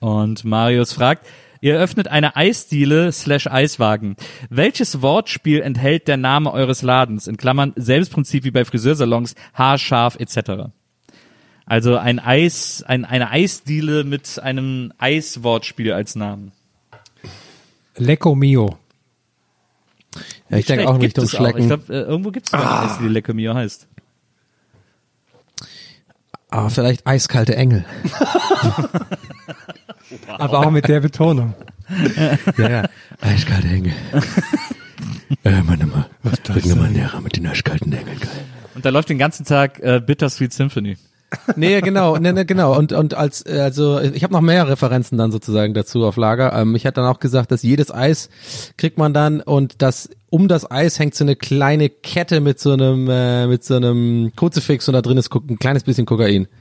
und 0.00 0.44
Marius 0.44 0.92
fragt, 0.92 1.26
ihr 1.60 1.78
öffnet 1.78 2.08
eine 2.08 2.36
Eisdiele 2.36 3.12
slash 3.12 3.46
Eiswagen. 3.46 4.16
Welches 4.50 5.00
Wortspiel 5.00 5.60
enthält 5.60 6.08
der 6.08 6.16
Name 6.16 6.52
eures 6.52 6.82
Ladens? 6.82 7.26
In 7.26 7.36
Klammern, 7.36 7.72
selbes 7.76 8.10
Prinzip 8.10 8.44
wie 8.44 8.50
bei 8.50 8.64
Friseursalons, 8.64 9.34
haarscharf 9.54 10.16
etc. 10.18 10.72
Also 11.64 11.96
ein 11.96 12.18
Eis, 12.18 12.82
ein, 12.86 13.04
eine 13.04 13.30
Eisdiele 13.30 14.04
mit 14.04 14.38
einem 14.42 14.92
Eiswortspiel 14.98 15.92
als 15.92 16.16
Namen. 16.16 16.52
Lecco 17.96 18.34
Mio. 18.34 18.78
Ja, 20.48 20.58
ich 20.58 20.66
denke 20.66 20.88
auch 20.88 20.94
in 20.94 21.00
gibt 21.00 21.18
Richtung 21.18 21.24
es 21.24 21.34
auch. 21.34 21.40
Ich 21.40 21.52
Schlecken. 21.52 21.68
glaube, 21.68 21.92
äh, 21.92 22.02
irgendwo 22.02 22.30
gibt 22.30 22.46
es 22.46 22.54
ah. 22.54 22.58
eine 22.58 22.90
Eisdiele, 22.90 23.08
die 23.08 23.14
Lecco 23.14 23.34
Mio 23.34 23.54
heißt. 23.54 23.88
Ah, 26.50 26.68
vielleicht 26.68 27.06
eiskalte 27.06 27.56
Engel. 27.56 27.84
Aber 30.28 30.60
auch 30.60 30.70
mit 30.70 30.86
der 30.86 31.00
Betonung. 31.00 31.54
ja, 32.58 32.68
ja. 32.68 32.88
Eiskalte 33.20 33.68
Engel. 33.68 33.94
äh, 35.44 35.62
meine 35.62 35.86
mal. 35.86 36.10
Bring 36.44 36.78
mal 36.78 36.90
näher 36.90 37.18
mit 37.22 37.36
den 37.36 37.46
eiskalten 37.46 37.92
Engeln, 37.92 38.20
geil. 38.20 38.44
Und 38.74 38.84
da 38.84 38.90
läuft 38.90 39.08
den 39.08 39.18
ganzen 39.18 39.46
Tag 39.46 39.78
äh, 39.80 40.00
Bittersweet 40.04 40.52
Symphony. 40.52 40.98
Nee, 41.56 41.80
genau, 41.80 42.16
nee, 42.16 42.32
nee, 42.32 42.44
genau. 42.44 42.76
Und 42.76 42.92
und 42.92 43.14
als 43.14 43.44
also 43.46 44.00
ich 44.00 44.22
habe 44.22 44.32
noch 44.32 44.40
mehr 44.40 44.68
Referenzen 44.68 45.18
dann 45.18 45.32
sozusagen 45.32 45.74
dazu 45.74 46.04
auf 46.04 46.16
Lager. 46.16 46.52
Ähm, 46.54 46.74
ich 46.74 46.86
hatte 46.86 47.00
dann 47.00 47.10
auch 47.10 47.20
gesagt, 47.20 47.50
dass 47.50 47.62
jedes 47.62 47.92
Eis 47.92 48.28
kriegt 48.76 48.98
man 48.98 49.14
dann 49.14 49.40
und 49.40 49.82
das 49.82 50.10
um 50.30 50.48
das 50.48 50.70
Eis 50.70 50.98
hängt 50.98 51.14
so 51.14 51.24
eine 51.24 51.36
kleine 51.36 51.88
Kette 51.90 52.40
mit 52.40 52.58
so 52.58 52.72
einem 52.72 53.08
äh, 53.08 53.46
mit 53.46 53.64
so 53.64 53.76
einem 53.76 54.32
Kruzifix 54.36 54.88
und 54.88 54.94
da 54.94 55.02
drin 55.02 55.18
ist 55.18 55.32
ein 55.34 55.58
kleines 55.58 55.84
bisschen 55.84 56.06
Kokain. 56.06 56.48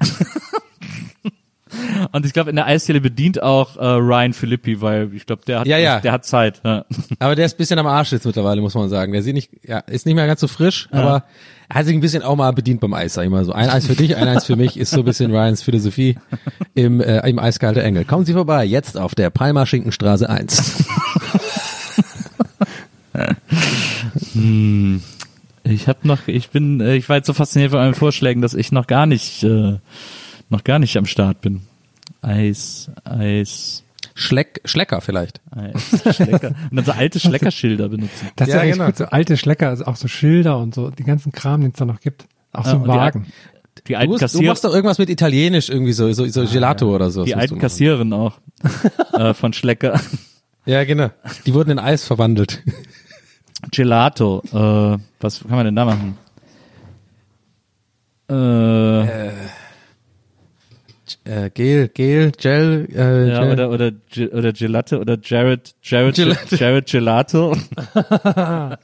Und 2.12 2.26
ich 2.26 2.34
glaube, 2.34 2.50
in 2.50 2.58
der 2.58 2.66
Eisdiele 2.66 3.00
bedient 3.00 3.42
auch 3.42 3.78
äh, 3.78 3.86
Ryan 3.86 4.34
Philippi, 4.34 4.82
weil 4.82 5.14
ich 5.14 5.26
glaube, 5.26 5.44
der 5.46 5.62
hat 5.62 5.68
Ja, 5.68 5.78
ja. 5.78 6.00
der 6.02 6.12
hat 6.12 6.26
Zeit. 6.26 6.62
Ja. 6.66 6.86
Aber 7.20 7.36
der 7.36 7.46
ist 7.46 7.54
ein 7.54 7.58
bisschen 7.58 7.80
am 7.80 7.88
Arsch 7.88 8.12
jetzt 8.12 8.26
mittlerweile, 8.26 8.60
muss 8.62 8.76
man 8.76 8.90
sagen. 8.90 9.14
Der 9.14 9.24
sieht 9.24 9.36
nicht, 9.36 9.52
ja, 9.66 9.80
ist 9.80 10.06
nicht 10.06 10.16
mehr 10.16 10.28
ganz 10.28 10.42
so 10.42 10.48
frisch, 10.48 10.90
aber 10.92 11.24
er 11.72 11.76
hat 11.76 11.86
sich 11.86 11.96
ein 11.96 12.02
bisschen 12.02 12.22
auch 12.22 12.36
mal 12.36 12.52
bedient 12.52 12.82
beim 12.82 12.94
Eis, 12.94 13.14
sag 13.14 13.24
ich 13.24 13.30
mal 13.30 13.46
so. 13.46 13.54
Ein 13.54 13.70
Eis 13.70 13.88
für 13.88 13.96
dich, 13.96 14.18
ein 14.18 14.28
Eis 14.28 14.46
für 14.46 14.58
mich, 14.58 14.78
ist 14.78 14.92
so 14.92 15.00
ein 15.00 15.06
bisschen 15.06 15.32
Ryans 15.32 15.64
Philosophie 15.64 16.18
im, 16.74 17.00
äh, 17.00 17.26
im 17.30 17.40
Eiskalte 17.40 17.82
Engel. 17.82 18.04
Kommen 18.04 18.26
Sie 18.26 18.34
vorbei, 18.34 18.66
jetzt 18.66 18.98
auf 18.98 19.16
der 19.16 19.30
Palmer 19.30 19.66
Schinkenstraße 19.66 20.30
1. 20.30 20.84
Ich 25.64 25.88
habe 25.88 26.00
noch, 26.08 26.28
ich 26.28 26.50
bin, 26.50 26.82
äh, 26.82 26.96
ich 26.96 27.08
war 27.08 27.18
jetzt 27.18 27.28
so 27.28 27.34
fasziniert 27.34 27.72
von 27.72 27.80
euren 27.80 27.94
Vorschlägen, 27.94 28.42
dass 28.42 28.54
ich 28.54 28.72
noch 28.72 28.88
gar 28.88 29.06
nicht, 29.06 29.44
äh, 29.44 29.78
noch 30.50 30.64
gar 30.64 30.80
nicht 30.80 30.98
am 30.98 31.06
Start 31.06 31.40
bin. 31.42 31.62
Eis, 32.22 32.90
Eis, 33.06 33.81
Schleck, 34.14 34.62
Schlecker 34.66 35.02
vielleicht. 35.02 35.42
Eis, 35.52 36.16
Schlecker. 36.16 36.50
Und 36.70 36.76
dann 36.78 36.86
so 36.86 36.92
alte 36.92 37.20
Schleckerschilder 37.22 37.90
benutzen. 37.90 38.30
Das 38.36 38.48
ist 38.50 38.54
Ja, 38.54 38.64
ja, 38.64 38.72
genau. 38.74 38.86
gut, 38.88 38.98
so 38.98 39.06
alte 39.06 39.38
Schlecker, 39.38 39.70
also 39.70 39.86
auch 39.86 39.96
so 39.96 40.08
Schilder 40.08 40.58
und 40.60 40.76
so, 40.76 40.90
die 40.90 41.04
ganzen 41.04 41.32
Kram, 41.32 41.62
den 41.62 41.72
es 41.72 41.78
da 41.78 41.86
noch 41.86 42.00
gibt. 42.02 42.26
Auch 42.54 42.66
so 42.66 42.72
Ja, 42.72 42.78
ein 42.78 42.84
die 42.84 42.88
Wagen. 42.90 43.26
Die 43.88 43.94
Du, 43.94 43.98
alten 43.98 44.12
musst, 44.12 44.36
du 44.36 44.42
machst 44.42 44.64
doch 44.66 44.74
irgendwas 44.74 44.98
mit 44.98 45.10
Italienisch 45.10 45.70
irgendwie 45.70 45.94
so, 45.94 46.12
so, 46.14 46.26
so 46.28 46.46
Gelato 46.46 46.94
oder 46.94 47.10
so. 47.10 47.24
die 47.24 47.36
alten 47.36 47.50
du 47.50 47.56
machen. 47.56 47.62
Kassiererinnen 47.62 48.14
auch 48.14 48.38
äh, 49.14 49.34
von 49.34 49.54
Schlecker. 49.54 50.00
Ja, 50.66 50.84
genau. 50.84 51.10
Die 51.46 51.54
wurden 51.54 51.72
in 51.72 51.80
Eis 51.80 52.06
verwandelt. 52.06 52.62
Gelato, 53.72 54.42
äh, 54.52 54.98
was 55.20 55.40
kann 55.42 55.52
man 55.52 55.66
denn 55.66 55.76
da 55.76 55.86
machen? 55.86 56.18
Äh, 58.30 59.28
Äh, 59.28 59.32
Gel, 61.24 61.88
Gel, 61.90 62.32
Gel, 62.32 62.88
äh, 62.96 63.30
ja, 63.30 63.44
Gel. 63.44 63.52
oder 63.52 63.70
oder 63.70 63.92
oder 64.34 64.54
Gelato 64.54 64.98
oder 64.98 65.18
Jared 65.22 65.76
Jared 65.84 66.16
Gelato. 66.16 66.56
Jared 66.56 66.88
Gelato. 66.90 67.56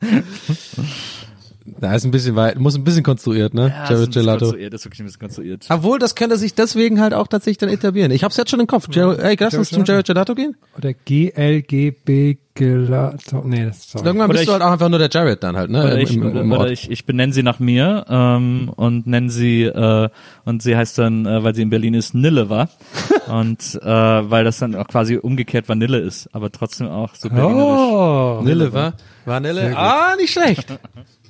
Da 1.66 1.94
ist 1.94 2.04
ein 2.04 2.10
bisschen 2.10 2.36
weit, 2.36 2.58
muss 2.58 2.74
ein 2.76 2.84
bisschen 2.84 3.02
konstruiert, 3.02 3.54
ne? 3.54 3.68
Ja, 3.68 3.84
ist 3.84 3.90
Jared 3.90 4.06
bisschen 4.08 4.22
Gelato. 4.22 4.38
konstruiert, 4.46 4.72
Das 4.72 4.80
ist 4.80 4.84
wirklich 4.86 5.00
ein 5.00 5.06
bisschen 5.06 5.20
konstruiert. 5.20 5.66
Obwohl, 5.68 5.98
das 5.98 6.14
könnte 6.14 6.36
sich 6.36 6.54
deswegen 6.54 7.00
halt 7.00 7.14
auch 7.14 7.26
tatsächlich 7.28 7.58
dann 7.58 7.68
etablieren. 7.68 8.10
Ich 8.12 8.24
hab's 8.24 8.36
jetzt 8.36 8.50
schon 8.50 8.60
im 8.60 8.66
Kopf. 8.66 8.88
Jared, 8.90 9.18
ey, 9.20 9.36
lass 9.38 9.54
uns 9.54 9.70
zum 9.70 9.84
Jared 9.84 10.06
Gelato 10.06 10.34
gehen? 10.34 10.56
Oder 10.78 10.92
GLGB 10.94 12.38
Gelato. 12.54 13.42
Nee, 13.46 13.64
das 13.64 13.78
ist 13.78 13.90
sorry. 13.92 14.06
Irgendwann 14.06 14.28
Oder 14.30 14.38
bist 14.38 14.48
du 14.48 14.50
ich- 14.50 14.52
halt 14.54 14.62
auch 14.62 14.72
einfach 14.72 14.88
nur 14.88 14.98
der 14.98 15.08
Jared 15.10 15.42
dann 15.42 15.56
halt, 15.56 15.70
ne? 15.70 15.82
Oder 15.82 15.94
Im- 15.94 16.00
ich, 16.00 16.16
im- 16.16 16.36
im 16.36 16.52
oder 16.52 16.70
ich, 16.70 16.90
ich 16.90 17.06
benenne 17.06 17.32
sie 17.32 17.42
nach 17.42 17.58
mir 17.58 18.04
ähm, 18.08 18.70
und 18.74 19.06
nenne 19.06 19.30
sie 19.30 19.62
äh, 19.64 20.08
und 20.44 20.62
sie 20.62 20.76
heißt 20.76 20.98
dann, 20.98 21.24
äh, 21.26 21.42
weil 21.44 21.54
sie 21.54 21.62
in 21.62 21.70
Berlin 21.70 21.94
ist, 21.94 22.14
Nille 22.14 22.50
war 22.50 22.68
und 23.28 23.78
äh, 23.82 23.86
weil 23.86 24.44
das 24.44 24.58
dann 24.58 24.74
auch 24.74 24.88
quasi 24.88 25.16
umgekehrt 25.16 25.68
Vanille 25.68 25.98
ist, 26.00 26.28
aber 26.34 26.50
trotzdem 26.50 26.88
auch 26.88 27.14
so 27.14 27.28
berlinerisch. 27.28 27.78
Oh. 27.92 28.40
Nille, 28.42 28.72
war? 28.72 28.94
War 29.24 29.40
Nille? 29.40 29.72
Ah, 29.76 30.16
nicht 30.18 30.32
schlecht. 30.32 30.66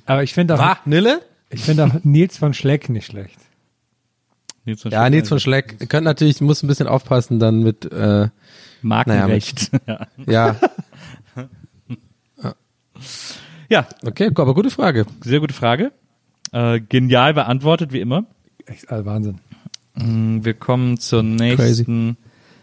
Aber 0.05 0.23
ich 0.23 0.33
finde 0.33 0.55
auch, 0.55 0.59
War 0.59 0.79
Nille? 0.85 1.21
ich 1.49 1.61
finde 1.61 1.85
auch 1.85 2.03
Nils 2.03 2.37
von 2.37 2.53
Schleck 2.53 2.89
nicht 2.89 3.05
schlecht. 3.07 3.37
Nils 4.65 4.81
von 4.81 4.91
Ja, 4.91 5.01
Schleck- 5.01 5.11
Nils 5.11 5.29
von 5.29 5.39
Schleck. 5.39 5.75
Ihr 5.79 5.87
könnt 5.87 6.05
natürlich, 6.05 6.39
muss 6.41 6.63
ein 6.63 6.67
bisschen 6.67 6.87
aufpassen 6.87 7.39
dann 7.39 7.63
mit, 7.63 7.91
äh, 7.91 8.29
Markenrecht. 8.81 9.71
ja. 9.87 10.07
ja. 10.27 10.55
ja, 13.69 13.87
Okay, 14.03 14.31
aber 14.33 14.53
gute 14.53 14.69
Frage. 14.71 15.05
sehr 15.23 15.39
gute 15.39 15.53
Frage. 15.53 15.91
Äh, 16.51 16.79
genial 16.81 17.33
beantwortet, 17.33 17.93
wie 17.93 18.01
immer. 18.01 18.25
Echt, 18.65 18.89
also 18.91 19.05
Wahnsinn. 19.05 19.39
Mm, 19.95 20.43
Wir 20.43 20.53
kommen 20.53 20.97
zur 20.99 21.23
nächsten 21.23 22.17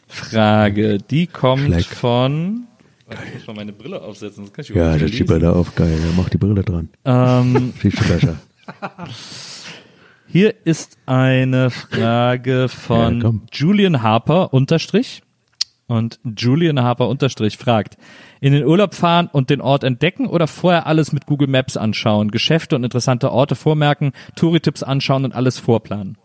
Frage. 0.07 0.99
Die 0.99 1.26
kommt 1.26 1.66
Schleck. 1.66 1.85
von. 1.87 2.68
Warte, 3.09 3.23
Ich 3.29 3.35
muss 3.35 3.47
mal 3.49 3.57
meine 3.57 3.73
Brille 3.73 4.00
aufsetzen, 4.03 4.45
das 4.45 4.53
kann 4.53 4.62
ich 4.65 4.71
überhaupt 4.71 5.00
nicht 5.00 5.19
lesen. 5.29 5.45
auf, 5.47 5.75
geil. 5.75 5.99
Mach 6.17 6.29
die 6.29 6.38
Brille 6.38 6.62
dran. 6.62 6.88
Ähm, 7.05 7.73
du 7.83 7.91
besser. 7.91 8.37
Hier 10.31 10.55
ist 10.67 10.99
eine 11.07 11.71
Frage 11.71 12.61
Ja, 12.62 12.69
von 12.69 13.23
komm. 13.23 13.43
Julian 13.53 14.03
Harper 14.03 14.53
unterstrich. 14.53 15.23
Und 15.87 16.21
Julian 16.37 16.83
Harper 16.83 17.09
unterstrich 17.09 17.57
fragt, 17.57 17.97
in 18.43 18.53
den 18.53 18.67
Urlaub 18.67 18.95
fahren 18.95 19.31
und 19.33 19.49
den 19.49 19.62
Ort 19.62 19.85
entdecken 19.85 20.27
oder 20.27 20.47
vorher 20.47 20.87
alles 20.87 21.12
mit 21.12 21.25
Google 21.25 21.49
Maps 21.49 21.79
anschauen, 21.79 22.31
Geschäfte 22.31 22.77
und 22.77 22.85
interessante 22.85 23.33
Orte 23.33 23.55
vormerken, 23.55 24.12
Touri-Tipps 24.37 24.83
anschauen 24.83 25.25
und 25.25 25.35
alles 25.35 25.59
vorplanen? 25.59 26.19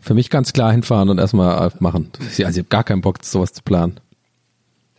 Für 0.00 0.14
mich 0.14 0.30
ganz 0.30 0.54
klar 0.54 0.72
hinfahren 0.72 1.10
und 1.10 1.18
erstmal 1.18 1.68
äh, 1.68 1.70
machen. 1.78 2.10
Also 2.20 2.42
ich 2.42 2.46
habe 2.46 2.62
gar 2.64 2.84
keinen 2.84 3.02
Bock, 3.02 3.22
sowas 3.22 3.52
zu 3.52 3.62
planen. 3.62 4.00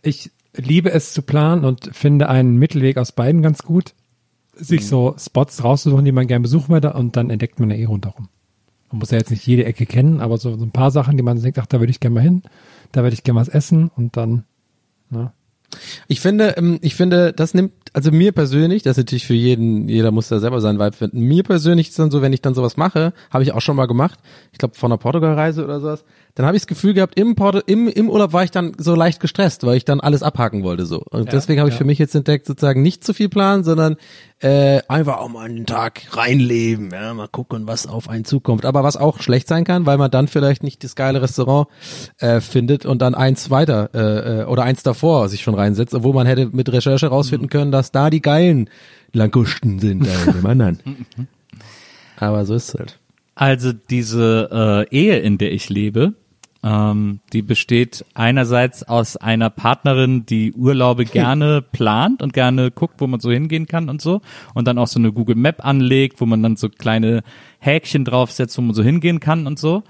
Ich 0.02 0.30
liebe 0.56 0.90
es 0.90 1.12
zu 1.12 1.22
planen 1.22 1.64
und 1.64 1.90
finde 1.94 2.28
einen 2.28 2.56
Mittelweg 2.56 2.96
aus 2.96 3.12
beiden 3.12 3.42
ganz 3.42 3.62
gut. 3.62 3.94
Sich 4.54 4.86
so 4.86 5.14
Spots 5.16 5.64
rauszusuchen, 5.64 6.04
die 6.04 6.12
man 6.12 6.26
gerne 6.26 6.42
besuchen 6.42 6.68
würde 6.68 6.92
und 6.92 7.16
dann 7.16 7.30
entdeckt 7.30 7.60
man 7.60 7.70
ja 7.70 7.76
eh 7.76 7.84
rundherum. 7.84 8.28
Man 8.90 8.98
muss 8.98 9.10
ja 9.10 9.18
jetzt 9.18 9.30
nicht 9.30 9.46
jede 9.46 9.64
Ecke 9.64 9.86
kennen, 9.86 10.20
aber 10.20 10.36
so, 10.36 10.56
so 10.56 10.64
ein 10.64 10.72
paar 10.72 10.90
Sachen, 10.90 11.16
die 11.16 11.22
man 11.22 11.40
denkt, 11.40 11.58
ach, 11.58 11.66
da 11.66 11.80
würde 11.80 11.90
ich 11.90 12.00
gerne 12.00 12.14
mal 12.14 12.20
hin, 12.20 12.42
da 12.92 13.02
würde 13.02 13.14
ich 13.14 13.22
gerne 13.22 13.40
was 13.40 13.48
essen 13.48 13.90
und 13.94 14.16
dann, 14.16 14.44
ne? 15.08 15.32
Ich 16.08 16.20
finde, 16.20 16.56
ähm, 16.56 16.78
ich 16.82 16.96
finde, 16.96 17.32
das 17.32 17.54
nimmt, 17.54 17.72
also 17.92 18.10
mir 18.10 18.32
persönlich, 18.32 18.82
das 18.82 18.98
ist 18.98 19.04
natürlich 19.04 19.26
für 19.26 19.34
jeden, 19.34 19.88
jeder 19.88 20.10
muss 20.10 20.26
da 20.26 20.40
selber 20.40 20.60
seinen 20.60 20.80
Vibe 20.80 20.96
finden. 20.96 21.20
Mir 21.20 21.44
persönlich 21.44 21.90
ist 21.90 21.98
dann 21.98 22.10
so, 22.10 22.22
wenn 22.22 22.32
ich 22.32 22.42
dann 22.42 22.54
sowas 22.54 22.76
mache, 22.76 23.12
habe 23.30 23.44
ich 23.44 23.52
auch 23.52 23.60
schon 23.60 23.76
mal 23.76 23.86
gemacht, 23.86 24.18
ich 24.50 24.58
glaube 24.58 24.74
von 24.74 24.90
einer 24.90 24.98
Portugal-Reise 24.98 25.64
oder 25.64 25.80
sowas, 25.80 26.04
dann 26.34 26.46
habe 26.46 26.56
ich 26.56 26.62
das 26.62 26.66
Gefühl 26.68 26.94
gehabt, 26.94 27.18
im, 27.18 27.34
Porto, 27.34 27.60
im, 27.66 27.88
im 27.88 28.08
Urlaub 28.08 28.32
war 28.32 28.44
ich 28.44 28.50
dann 28.50 28.72
so 28.78 28.94
leicht 28.94 29.20
gestresst, 29.20 29.64
weil 29.64 29.76
ich 29.76 29.84
dann 29.84 30.00
alles 30.00 30.22
abhaken 30.22 30.62
wollte 30.62 30.86
so. 30.86 31.02
Und 31.10 31.32
deswegen 31.32 31.60
habe 31.60 31.70
ich 31.70 31.76
für 31.76 31.84
mich 31.84 31.98
jetzt 31.98 32.14
entdeckt, 32.14 32.46
sozusagen 32.46 32.82
nicht 32.82 33.04
zu 33.04 33.14
viel 33.14 33.28
planen, 33.28 33.64
sondern 33.64 33.96
äh, 34.40 34.80
einfach 34.88 35.18
auch 35.18 35.28
mal 35.28 35.44
einen 35.44 35.66
Tag 35.66 36.16
reinleben, 36.16 36.90
ja, 36.92 37.12
mal 37.14 37.28
gucken, 37.28 37.66
was 37.66 37.86
auf 37.86 38.08
einen 38.08 38.24
zukommt. 38.24 38.64
Aber 38.64 38.82
was 38.82 38.96
auch 38.96 39.20
schlecht 39.20 39.48
sein 39.48 39.64
kann, 39.64 39.86
weil 39.86 39.98
man 39.98 40.10
dann 40.10 40.28
vielleicht 40.28 40.62
nicht 40.62 40.82
das 40.84 40.94
geile 40.94 41.20
Restaurant 41.20 41.68
äh, 42.18 42.40
findet 42.40 42.86
und 42.86 43.02
dann 43.02 43.14
eins 43.14 43.50
weiter 43.50 43.90
äh, 43.92 44.40
äh, 44.40 44.44
oder 44.44 44.62
eins 44.62 44.82
davor 44.82 45.28
sich 45.28 45.42
schon 45.42 45.54
reinsetzt, 45.54 45.94
obwohl 45.94 46.14
man 46.14 46.26
hätte 46.26 46.46
mit 46.46 46.72
Recherche 46.72 47.08
rausfinden 47.08 47.48
können, 47.48 47.72
dass 47.72 47.92
da 47.92 48.08
die 48.08 48.22
geilen 48.22 48.70
Langusten 49.12 49.78
sind, 49.78 50.06
in 50.06 50.32
dem 50.32 50.46
anderen. 50.46 50.78
Aber 52.16 52.44
so 52.44 52.54
ist 52.54 52.68
es 52.68 52.74
halt. 52.74 52.98
Also 53.34 53.72
diese 53.72 54.86
äh, 54.90 54.94
Ehe, 54.94 55.18
in 55.18 55.38
der 55.38 55.52
ich 55.52 55.70
lebe, 55.70 56.12
ähm, 56.62 57.20
die 57.32 57.42
besteht 57.42 58.04
einerseits 58.14 58.82
aus 58.82 59.16
einer 59.16 59.50
Partnerin, 59.50 60.26
die 60.26 60.52
Urlaube 60.52 61.04
gerne 61.06 61.62
plant 61.62 62.22
und 62.22 62.32
gerne 62.32 62.70
guckt, 62.70 63.00
wo 63.00 63.06
man 63.06 63.20
so 63.20 63.30
hingehen 63.30 63.66
kann 63.66 63.88
und 63.88 64.02
so, 64.02 64.20
und 64.54 64.68
dann 64.68 64.78
auch 64.78 64.86
so 64.86 64.98
eine 64.98 65.12
Google 65.12 65.36
Map 65.36 65.64
anlegt, 65.64 66.20
wo 66.20 66.26
man 66.26 66.42
dann 66.42 66.56
so 66.56 66.68
kleine 66.68 67.22
Häkchen 67.58 68.04
draufsetzt, 68.04 68.56
wo 68.58 68.62
man 68.62 68.74
so 68.74 68.82
hingehen 68.82 69.20
kann 69.20 69.46
und 69.46 69.58
so. 69.58 69.82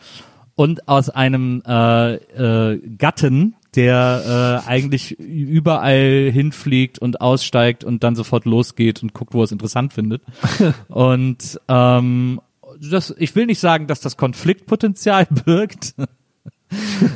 Und 0.54 0.88
aus 0.88 1.08
einem 1.08 1.62
äh, 1.66 2.14
äh, 2.14 2.78
Gatten, 2.98 3.54
der 3.74 4.62
äh, 4.66 4.68
eigentlich 4.68 5.18
überall 5.18 6.30
hinfliegt 6.32 6.98
und 6.98 7.20
aussteigt 7.20 7.84
und 7.84 8.02
dann 8.04 8.14
sofort 8.14 8.44
losgeht 8.44 9.02
und 9.02 9.14
guckt, 9.14 9.32
wo 9.32 9.40
er 9.40 9.44
es 9.44 9.52
interessant 9.52 9.92
findet. 9.92 10.22
und 10.88 11.60
ähm, 11.68 12.40
das, 12.80 13.14
ich 13.18 13.34
will 13.36 13.46
nicht 13.46 13.60
sagen, 13.60 13.86
dass 13.86 14.00
das 14.00 14.16
Konfliktpotenzial 14.16 15.26
birgt, 15.44 15.94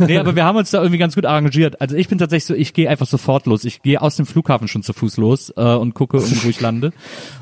nee, 0.01 0.19
aber 0.19 0.35
wir 0.37 0.45
haben 0.45 0.57
uns 0.57 0.71
da 0.71 0.79
irgendwie 0.79 0.99
ganz 0.99 1.15
gut 1.15 1.25
arrangiert. 1.27 1.81
Also 1.81 1.97
ich 1.97 2.09
bin 2.09 2.19
tatsächlich 2.19 2.45
so, 2.47 2.55
ich 2.55 2.73
gehe 2.75 2.89
einfach 2.91 3.07
sofort 3.07 3.47
los. 3.47 3.65
Ich 3.65 3.83
gehe 3.83 4.01
aus 4.03 4.17
dem 4.17 4.27
Flughafen 4.27 4.69
schon 4.69 4.83
zu 4.83 4.93
Fuß 4.93 5.17
los 5.17 5.53
äh, 5.57 5.63
und 5.75 5.95
gucke 5.95 6.19
wo 6.21 6.49
ich 6.49 6.61
lande. 6.61 6.93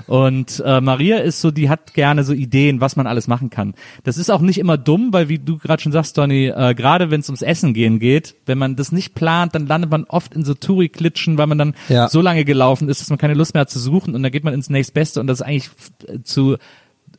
Und 0.07 0.63
äh, 0.65 0.81
Maria 0.81 1.19
ist 1.19 1.41
so, 1.41 1.51
die 1.51 1.69
hat 1.69 1.95
gerne 1.95 2.25
so 2.25 2.33
Ideen, 2.33 2.81
was 2.81 2.97
man 2.97 3.07
alles 3.07 3.29
machen 3.29 3.51
kann. 3.51 3.75
Das 4.05 4.19
ist 4.19 4.31
auch 4.31 4.41
nicht 4.41 4.59
immer 4.59 4.77
dumm, 4.79 5.13
weil 5.13 5.29
wie 5.29 5.39
du 5.39 5.59
gerade 5.59 5.83
schon 5.83 5.93
sagst, 5.93 6.19
Donny, 6.19 6.47
äh, 6.49 6.75
gerade 6.75 7.11
wenn 7.11 7.21
es 7.21 7.29
ums 7.29 7.43
Essen 7.43 7.73
gehen 7.75 7.99
geht, 7.99 8.35
wenn 8.47 8.59
man 8.59 8.77
das 8.77 8.93
nicht 8.93 9.15
plant, 9.15 9.55
dann 9.55 9.67
landet 9.67 9.91
man 9.91 10.05
oft 10.05 10.35
in 10.35 10.45
so 10.45 10.55
Touri-Klitschen, 10.55 11.39
weil 11.39 11.47
man 11.47 11.59
dann 11.59 11.75
Ja. 11.89 12.09
so 12.09 12.21
lange 12.21 12.45
gelaufen 12.45 12.89
ist, 12.89 13.01
dass 13.01 13.09
man 13.11 13.19
keine 13.19 13.35
Lust 13.35 13.55
mehr 13.55 13.63
hat 13.63 13.71
zu 13.71 13.79
suchen 13.79 14.15
und 14.15 14.23
dann 14.23 14.33
geht 14.33 14.45
man 14.45 14.55
ins 14.55 14.69
nächstbeste 14.71 15.21
und 15.21 15.27
das 15.27 15.41
ist 15.41 15.47
eigentlich 15.47 15.67
f- 15.67 16.23
zu 16.25 16.57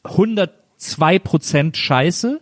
102 0.03 1.19
Prozent 1.19 1.77
Scheiße. 1.77 2.39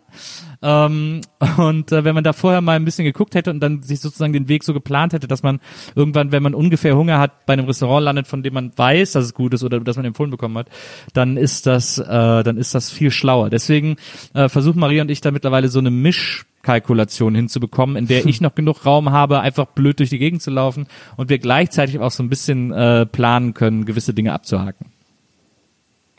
Ähm, 0.62 1.22
und 1.58 1.92
äh, 1.92 2.04
wenn 2.04 2.16
man 2.16 2.24
da 2.24 2.34
vorher 2.34 2.62
mal 2.62 2.76
ein 2.76 2.86
bisschen 2.86 3.06
geguckt 3.06 3.36
hätte 3.36 3.50
und 3.50 3.60
dann 3.60 3.84
sich 3.84 4.00
sozusagen 4.00 4.34
den 4.34 4.48
Weg 4.48 4.64
so 4.64 4.74
geplant 4.74 5.14
hätte, 5.14 5.28
dass 5.28 5.44
man 5.44 5.60
irgendwann, 5.96 6.32
wenn 6.32 6.44
man 6.44 6.54
ungefähr 6.54 6.96
Hunger 6.96 7.20
hat, 7.20 7.46
bei 7.46 7.54
einem 7.54 7.66
Restaurant 7.66 8.06
landet, 8.06 8.28
von 8.28 8.44
dem 8.44 8.54
man 8.54 8.72
weiß, 8.76 9.14
dass 9.14 9.26
es 9.26 9.34
gut 9.34 9.54
ist 9.54 9.64
oder 9.64 9.80
dass 9.80 9.96
man 9.96 10.06
empfohlen 10.06 10.32
bekommen 10.32 10.58
hat, 10.58 10.68
dann 11.14 11.38
ist 11.38 11.66
das, 11.66 11.98
äh, 11.98 12.04
dann 12.44 12.58
ist 12.58 12.76
das 12.76 12.92
viel 12.92 13.12
schlauer. 13.12 13.50
Deswegen 13.50 13.96
äh, 14.34 14.50
versuchen 14.50 14.80
Maria 14.80 15.02
und 15.02 15.12
ich 15.12 15.22
da 15.22 15.32
mittlerweile 15.32 15.68
so 15.68 15.80
eine 15.80 15.92
Mischkalkulation 15.92 17.34
hinzubekommen, 17.36 17.96
in 17.96 18.08
der 18.08 18.26
ich 18.32 18.42
noch 18.42 18.56
genug 18.56 18.86
Raum 18.86 19.12
habe, 19.12 19.40
einfach 19.40 19.66
blöd 19.66 20.00
durch 20.00 20.10
die 20.10 20.20
Gegend 20.20 20.42
zu 20.42 20.52
laufen 20.52 20.88
und 21.18 21.30
wir 21.30 21.40
gleichzeitig 21.40 22.00
auch 22.00 22.12
so 22.12 22.22
ein 22.24 22.30
bisschen 22.30 22.72
äh, 22.72 23.06
planen 23.06 23.54
können, 23.54 23.86
gewisse 23.86 24.14
Dinge 24.14 24.34
abzuhaken. 24.34 24.88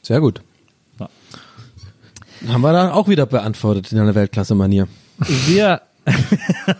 Sehr 0.02 0.20
gut. 0.20 0.42
Haben 2.48 2.62
wir 2.62 2.72
dann 2.72 2.90
auch 2.90 3.08
wieder 3.08 3.26
beantwortet 3.26 3.92
in 3.92 3.98
einer 3.98 4.14
Weltklasse-Manier. 4.14 4.88
Wir 5.46 5.82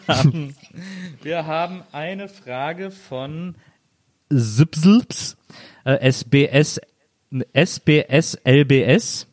haben, 0.09 0.57
wir 1.23 1.47
haben 1.47 1.83
eine 1.92 2.28
Frage 2.28 2.90
von 2.90 3.54
Sipslps, 4.28 5.37
äh, 5.85 6.11
SBS, 6.11 6.81
SBS, 7.54 8.38
LBS. 8.45 9.26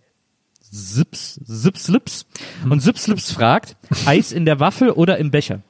Sips, 0.72 1.40
Sipslips. 1.46 2.28
Und 2.70 2.82
Sipslips 2.82 3.32
fragt, 3.32 3.76
Eis 4.06 4.32
in 4.32 4.46
der 4.46 4.60
Waffel 4.60 4.92
oder 4.92 5.18
im 5.18 5.32
Becher? 5.32 5.62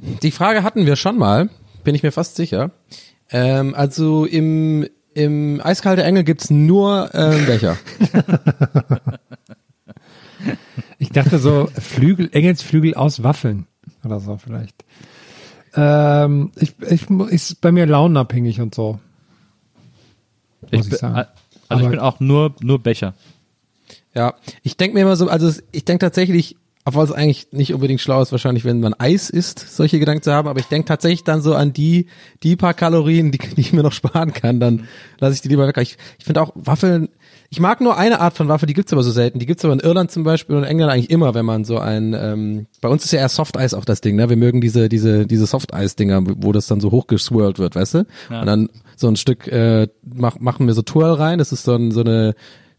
Die 0.00 0.32
Frage 0.32 0.64
hatten 0.64 0.84
wir 0.84 0.96
schon 0.96 1.16
mal, 1.16 1.48
bin 1.84 1.94
ich 1.94 2.02
mir 2.02 2.10
fast 2.10 2.34
sicher. 2.34 2.72
Ähm, 3.30 3.74
also 3.76 4.24
im, 4.24 4.88
im 5.14 5.60
Eiskalte 5.62 6.02
Engel 6.04 6.24
gibt's 6.24 6.50
nur 6.50 7.10
ähm, 7.14 7.46
Becher. 7.46 7.76
Ich 10.98 11.10
dachte 11.10 11.38
so 11.38 11.68
Flügel, 11.78 12.28
Engelsflügel 12.32 12.94
aus 12.94 13.22
Waffeln 13.22 13.66
oder 14.04 14.20
so 14.20 14.36
vielleicht. 14.38 14.84
Ähm, 15.74 16.52
ich, 16.56 16.74
ich, 16.80 17.08
ist 17.10 17.60
bei 17.60 17.72
mir 17.72 17.86
launenabhängig 17.86 18.60
und 18.60 18.74
so. 18.74 18.98
Muss 20.70 20.84
ich 20.86 20.90
bin- 20.90 20.98
sagen. 20.98 21.14
Also 21.14 21.28
Aber- 21.68 21.82
ich 21.82 21.88
bin 21.90 21.98
auch 21.98 22.20
nur, 22.20 22.54
nur 22.60 22.78
Becher. 22.82 23.14
Ja, 24.14 24.34
ich 24.62 24.76
denke 24.76 24.94
mir 24.94 25.02
immer 25.02 25.16
so, 25.16 25.28
also 25.28 25.52
ich 25.72 25.84
denke 25.84 26.04
tatsächlich, 26.04 26.56
obwohl 26.84 27.04
es 27.04 27.12
eigentlich 27.12 27.48
nicht 27.52 27.74
unbedingt 27.74 28.00
schlau 28.00 28.22
ist, 28.22 28.32
wahrscheinlich, 28.32 28.64
wenn 28.64 28.80
man 28.80 28.94
Eis 28.94 29.28
isst, 29.28 29.58
solche 29.58 29.98
Gedanken 29.98 30.22
zu 30.22 30.32
haben, 30.32 30.48
aber 30.48 30.60
ich 30.60 30.66
denke 30.66 30.88
tatsächlich 30.88 31.24
dann 31.24 31.42
so 31.42 31.54
an 31.54 31.72
die, 31.72 32.06
die 32.42 32.56
paar 32.56 32.72
Kalorien, 32.72 33.30
die, 33.30 33.38
die 33.56 33.60
ich 33.60 33.72
mir 33.72 33.82
noch 33.82 33.92
sparen 33.92 34.32
kann, 34.32 34.60
dann 34.60 34.88
lasse 35.18 35.34
ich 35.34 35.42
die 35.42 35.48
lieber 35.48 35.66
weg. 35.66 35.76
Ich, 35.78 35.98
ich 36.18 36.24
finde 36.24 36.40
auch 36.40 36.52
Waffeln, 36.54 37.10
ich 37.50 37.60
mag 37.60 37.80
nur 37.80 37.98
eine 37.98 38.20
Art 38.20 38.36
von 38.36 38.48
Waffel, 38.48 38.66
die 38.66 38.74
gibt's 38.74 38.92
aber 38.92 39.02
so 39.02 39.10
selten. 39.10 39.40
Die 39.40 39.46
gibt's 39.46 39.64
aber 39.64 39.74
in 39.74 39.80
Irland 39.80 40.10
zum 40.10 40.22
Beispiel 40.22 40.56
und 40.56 40.62
in 40.62 40.68
England 40.68 40.92
eigentlich 40.92 41.10
immer, 41.10 41.34
wenn 41.34 41.44
man 41.44 41.64
so 41.64 41.78
ein, 41.78 42.14
ähm, 42.14 42.66
bei 42.80 42.88
uns 42.88 43.04
ist 43.04 43.12
ja 43.12 43.18
eher 43.18 43.28
Soft 43.28 43.58
Eis 43.58 43.74
auch 43.74 43.84
das 43.84 44.00
Ding, 44.00 44.16
ne? 44.16 44.30
Wir 44.30 44.36
mögen 44.36 44.60
diese, 44.60 44.88
diese, 44.88 45.26
diese 45.26 45.46
Soft 45.46 45.74
Eis 45.74 45.96
Dinger, 45.96 46.22
wo 46.24 46.52
das 46.52 46.66
dann 46.66 46.80
so 46.80 46.92
hochgeswirlt 46.92 47.58
wird, 47.58 47.74
weißt 47.74 47.94
du? 47.94 47.98
Und 48.40 48.46
dann 48.46 48.68
so 48.96 49.08
ein 49.08 49.16
Stück, 49.16 49.48
äh, 49.48 49.88
mach, 50.02 50.38
machen 50.38 50.66
wir 50.66 50.74
so 50.74 50.82
Twirl 50.82 51.14
rein, 51.14 51.38
das 51.38 51.52
ist 51.52 51.64
so, 51.64 51.74
ein, 51.74 51.90
so 51.90 52.00
eine, 52.00 52.34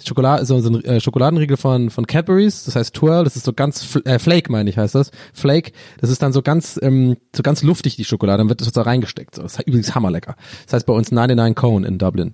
Schokolade, 0.08 0.46
so, 0.46 0.60
so 0.60 0.70
ein 0.70 0.84
äh, 0.84 1.00
Schokoladenriegel 1.00 1.58
von 1.58 1.89
von 1.89 2.08
Cadbury's, 2.08 2.65
das 2.65 2.75
heißt 2.75 2.93
Twirl, 2.96 3.24
das 3.24 3.36
ist 3.36 3.46
so 3.46 3.53
ganz 3.53 3.84
fl 3.84 4.01
äh, 4.05 4.20
Flake 4.20 4.51
meine 4.51 4.70
ich 4.70 4.77
heißt 4.77 4.96
das. 4.96 5.12
Flake, 5.34 5.72
das 6.00 6.10
ist 6.10 6.22
dann 6.22 6.34
so 6.34 6.41
ganz 6.41 6.79
ähm, 6.81 7.18
so 7.35 7.44
ganz 7.44 7.64
luftig 7.64 7.96
die 7.96 8.05
Schokolade, 8.05 8.40
dann 8.40 8.50
wird 8.50 8.61
das 8.61 8.70
so 8.70 8.81
reingesteckt. 8.81 9.35
So, 9.35 9.44
das 9.44 9.53
ist 9.53 9.68
übrigens 9.68 9.96
hammerlecker. 9.96 10.35
Das 10.66 10.74
heißt 10.74 10.85
bei 10.85 10.94
uns 10.94 11.11
99 11.11 11.55
Cone 11.55 11.87
in 11.87 11.98
Dublin 11.98 12.33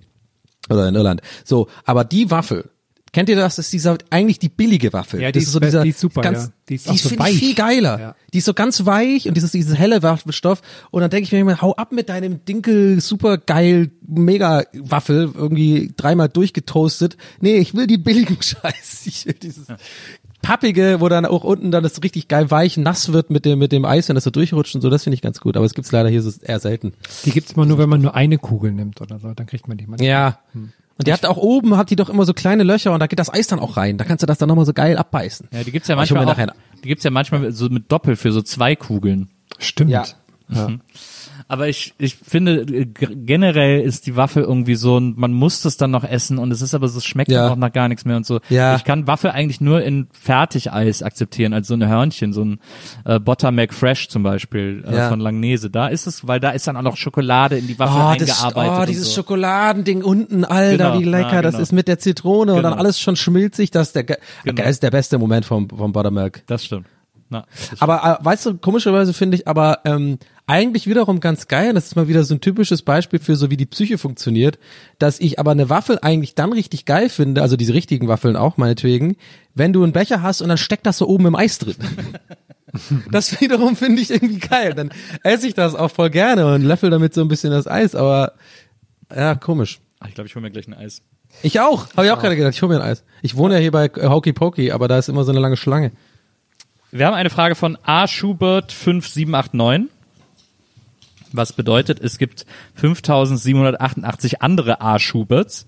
oder 0.70 0.88
in 0.88 0.94
Irland. 0.94 1.20
So, 1.44 1.68
aber 1.84 2.04
die 2.04 2.30
Waffel 2.30 2.70
Kennt 3.12 3.28
ihr 3.28 3.36
das? 3.36 3.56
Das 3.56 3.66
ist 3.66 3.72
dieser 3.72 3.98
eigentlich 4.10 4.38
die 4.38 4.48
billige 4.48 4.92
Waffel. 4.92 5.20
Ja, 5.20 5.32
die 5.32 5.38
das 5.38 5.48
ist 5.48 5.52
so 5.52 5.60
dieser, 5.60 5.82
die 5.82 5.90
ist 5.90 6.00
super, 6.00 6.20
ganz, 6.20 6.44
ja. 6.44 6.52
Die 6.68 6.74
ist 6.74 6.86
die 6.86 6.90
auch 6.90 6.96
so 6.96 7.18
weich. 7.18 7.38
viel 7.38 7.54
geiler. 7.54 8.00
Ja. 8.00 8.14
Die 8.32 8.38
ist 8.38 8.44
so 8.44 8.54
ganz 8.54 8.84
weich 8.84 9.28
und 9.28 9.34
dieses 9.34 9.52
dieses 9.52 9.76
helle 9.76 10.02
Waffelstoff 10.02 10.60
und 10.90 11.00
dann 11.00 11.10
denke 11.10 11.24
ich 11.24 11.32
mir 11.32 11.40
immer, 11.40 11.60
hau 11.62 11.74
ab 11.74 11.92
mit 11.92 12.08
deinem 12.08 12.44
Dinkel 12.44 13.00
super 13.00 13.38
geil 13.38 13.90
mega 14.06 14.64
Waffel 14.74 15.30
irgendwie 15.34 15.92
dreimal 15.96 16.28
durchgetoastet. 16.28 17.16
Nee, 17.40 17.56
ich 17.56 17.74
will 17.74 17.86
die 17.86 17.98
billigen 17.98 18.38
Scheiß. 18.42 19.06
Ich 19.06 19.26
will 19.26 19.34
dieses 19.34 19.66
pappige, 20.42 21.00
wo 21.00 21.08
dann 21.08 21.26
auch 21.26 21.44
unten 21.44 21.70
dann 21.70 21.82
das 21.82 22.02
richtig 22.02 22.28
geil 22.28 22.50
weich 22.50 22.76
nass 22.76 23.12
wird 23.12 23.30
mit 23.30 23.44
dem 23.44 23.58
mit 23.58 23.72
dem 23.72 23.84
Eis, 23.84 24.08
wenn 24.08 24.14
das 24.14 24.24
so 24.24 24.30
durchrutscht 24.30 24.74
und 24.74 24.82
so, 24.82 24.90
das 24.90 25.04
finde 25.04 25.14
ich 25.14 25.22
ganz 25.22 25.40
gut, 25.40 25.56
aber 25.56 25.66
es 25.66 25.74
gibt's 25.74 25.92
leider 25.92 26.08
hier 26.08 26.22
so 26.22 26.32
eher 26.42 26.60
selten. 26.60 26.92
Die 27.24 27.30
gibt's 27.30 27.52
immer 27.52 27.66
nur, 27.66 27.78
wenn 27.78 27.88
man 27.88 28.00
nur 28.00 28.14
eine 28.14 28.38
Kugel 28.38 28.72
nimmt 28.72 29.00
oder 29.00 29.18
so. 29.18 29.32
Dann 29.32 29.46
kriegt 29.46 29.68
man 29.68 29.76
die 29.76 29.86
mal. 29.86 30.00
Ja. 30.00 30.38
Und 30.98 31.06
die 31.06 31.12
hat 31.12 31.24
auch 31.24 31.36
oben, 31.36 31.76
hat 31.76 31.90
die 31.90 31.96
doch 31.96 32.08
immer 32.10 32.24
so 32.24 32.34
kleine 32.34 32.64
Löcher 32.64 32.92
und 32.92 32.98
da 33.00 33.06
geht 33.06 33.18
das 33.20 33.32
Eis 33.32 33.46
dann 33.46 33.60
auch 33.60 33.76
rein. 33.76 33.98
Da 33.98 34.04
kannst 34.04 34.22
du 34.22 34.26
das 34.26 34.36
dann 34.38 34.48
nochmal 34.48 34.66
so 34.66 34.72
geil 34.72 34.96
abbeißen. 34.96 35.48
Ja, 35.52 35.62
die 35.62 35.70
gibt's 35.70 35.88
ja 35.88 35.94
Aber 35.94 36.02
ich 36.04 36.10
hol 36.10 36.16
manchmal 36.18 36.46
mir 36.46 36.52
auch, 36.52 36.54
nachher- 36.56 36.80
die 36.82 36.88
gibt's 36.88 37.04
ja 37.04 37.10
manchmal 37.10 37.52
so 37.52 37.68
mit 37.68 37.90
Doppel 37.92 38.16
für 38.16 38.32
so 38.32 38.42
zwei 38.42 38.74
Kugeln. 38.76 39.28
Stimmt. 39.58 39.90
Ja. 39.90 40.04
Ja. 40.50 40.70
Aber 41.50 41.66
ich, 41.66 41.94
ich 41.96 42.14
finde, 42.14 42.60
äh, 42.60 42.84
generell 42.84 43.80
ist 43.80 44.06
die 44.06 44.16
Waffel 44.16 44.42
irgendwie 44.42 44.74
so, 44.74 44.98
ein- 44.98 45.14
man 45.16 45.32
muss 45.32 45.62
das 45.62 45.78
dann 45.78 45.90
noch 45.90 46.04
essen 46.04 46.36
und 46.36 46.52
es 46.52 46.60
ist 46.60 46.74
aber 46.74 46.88
so, 46.88 46.98
es 46.98 47.06
schmeckt 47.06 47.30
Ja. 47.30 47.44
dann 47.44 47.52
auch 47.52 47.56
nach 47.56 47.72
gar 47.72 47.88
nichts 47.88 48.04
mehr 48.04 48.16
und 48.18 48.26
so. 48.26 48.40
Ja. 48.50 48.76
Ich 48.76 48.84
kann 48.84 49.06
Waffel 49.06 49.30
eigentlich 49.30 49.60
nur 49.62 49.82
in 49.82 50.08
Fertigeis 50.12 51.02
akzeptieren, 51.02 51.54
als 51.54 51.66
so 51.68 51.74
eine 51.74 51.88
Hörnchen, 51.88 52.32
so 52.34 52.44
ein 52.44 52.60
äh, 53.06 53.18
Buttermilk 53.18 53.72
Fresh 53.72 54.08
zum 54.08 54.22
Beispiel 54.22 54.84
äh, 54.86 54.94
Ja. 54.94 55.08
von 55.08 55.20
Langnese. 55.20 55.70
Da 55.70 55.88
ist 55.88 56.06
es, 56.06 56.28
weil 56.28 56.38
da 56.38 56.50
ist 56.50 56.66
dann 56.68 56.76
auch 56.76 56.82
noch 56.82 56.96
Schokolade 56.98 57.56
in 57.56 57.66
die 57.66 57.78
Waffel 57.78 57.96
Oh, 57.98 58.14
das, 58.26 58.44
eingearbeitet. 58.44 58.72
oh, 58.76 58.80
und 58.82 58.88
dieses 58.90 59.08
so. 59.14 59.22
Schokoladending 59.22 60.02
unten, 60.02 60.44
Alter, 60.44 60.90
Genau, 60.92 61.00
wie 61.00 61.04
lecker 61.04 61.32
ja, 61.36 61.42
das 61.42 61.52
genau. 61.54 61.62
ist 61.62 61.72
mit 61.72 61.88
der 61.88 61.98
Zitrone 61.98 62.52
und 62.52 62.62
dann 62.62 62.72
Genau. 62.72 62.82
alles 62.82 63.00
schon 63.00 63.16
schmilzig. 63.16 63.70
Das 63.70 63.88
ist 63.88 63.96
der, 63.96 64.04
ge- 64.04 64.16
Genau. 64.44 64.60
das 64.60 64.70
ist 64.72 64.82
der 64.82 64.90
beste 64.90 65.18
Moment 65.18 65.46
vom, 65.46 65.68
vom 65.70 65.92
Buttermilk. 65.92 66.42
Das 66.46 66.64
stimmt. 66.64 66.86
Na. 67.30 67.46
Aber 67.78 68.18
äh, 68.20 68.24
weißt 68.24 68.46
du, 68.46 68.58
komischerweise 68.58 69.12
finde 69.12 69.36
ich 69.36 69.46
aber 69.46 69.80
ähm, 69.84 70.18
eigentlich 70.46 70.86
wiederum 70.86 71.20
ganz 71.20 71.46
geil, 71.46 71.74
das 71.74 71.86
ist 71.86 71.96
mal 71.96 72.08
wieder 72.08 72.24
so 72.24 72.34
ein 72.34 72.40
typisches 72.40 72.82
Beispiel 72.82 73.18
für 73.18 73.36
so 73.36 73.50
wie 73.50 73.58
die 73.58 73.66
Psyche 73.66 73.98
funktioniert, 73.98 74.58
dass 74.98 75.20
ich 75.20 75.38
aber 75.38 75.50
eine 75.50 75.68
Waffel 75.68 75.98
eigentlich 76.00 76.34
dann 76.34 76.52
richtig 76.54 76.86
geil 76.86 77.10
finde, 77.10 77.42
also 77.42 77.56
diese 77.56 77.74
richtigen 77.74 78.08
Waffeln 78.08 78.34
auch 78.34 78.56
meinetwegen, 78.56 79.16
wenn 79.54 79.74
du 79.74 79.82
einen 79.82 79.92
Becher 79.92 80.22
hast 80.22 80.40
und 80.40 80.48
dann 80.48 80.56
steckt 80.56 80.86
das 80.86 80.96
so 80.96 81.06
oben 81.06 81.26
im 81.26 81.34
Eis 81.34 81.58
drin. 81.58 81.76
das 83.12 83.40
wiederum 83.40 83.76
finde 83.76 84.00
ich 84.00 84.10
irgendwie 84.10 84.38
geil. 84.38 84.72
Dann 84.72 84.90
esse 85.22 85.46
ich 85.46 85.54
das 85.54 85.74
auch 85.74 85.90
voll 85.90 86.10
gerne 86.10 86.54
und 86.54 86.62
löffel 86.62 86.88
damit 86.88 87.12
so 87.12 87.20
ein 87.20 87.28
bisschen 87.28 87.50
das 87.50 87.66
Eis, 87.66 87.94
aber 87.94 88.32
ja, 89.14 89.34
komisch. 89.34 89.80
Ach, 90.00 90.08
ich 90.08 90.14
glaube, 90.14 90.28
ich 90.28 90.34
hole 90.34 90.42
mir 90.42 90.50
gleich 90.50 90.66
ein 90.66 90.74
Eis. 90.74 91.02
Ich 91.42 91.60
auch, 91.60 91.94
habe 91.94 92.06
ich 92.06 92.12
auch 92.12 92.20
gerade 92.20 92.36
gedacht, 92.36 92.54
ich 92.54 92.62
hole 92.62 92.74
mir 92.74 92.82
ein 92.82 92.90
Eis. 92.90 93.04
Ich 93.20 93.36
wohne 93.36 93.54
ja 93.54 93.60
hier 93.60 93.70
bei 93.70 93.88
Hokey 93.88 94.32
Pokey, 94.32 94.72
aber 94.72 94.88
da 94.88 94.98
ist 94.98 95.08
immer 95.08 95.24
so 95.24 95.30
eine 95.30 95.40
lange 95.40 95.56
Schlange. 95.56 95.92
Wir 96.90 97.06
haben 97.06 97.14
eine 97.14 97.30
Frage 97.30 97.54
von 97.54 97.76
A. 97.82 98.08
Schubert 98.08 98.72
5789. 98.72 99.94
Was 101.32 101.52
bedeutet, 101.52 102.00
es 102.00 102.16
gibt 102.16 102.46
5788 102.76 104.40
andere 104.40 104.80
A. 104.80 104.98
Schuberts. 104.98 105.66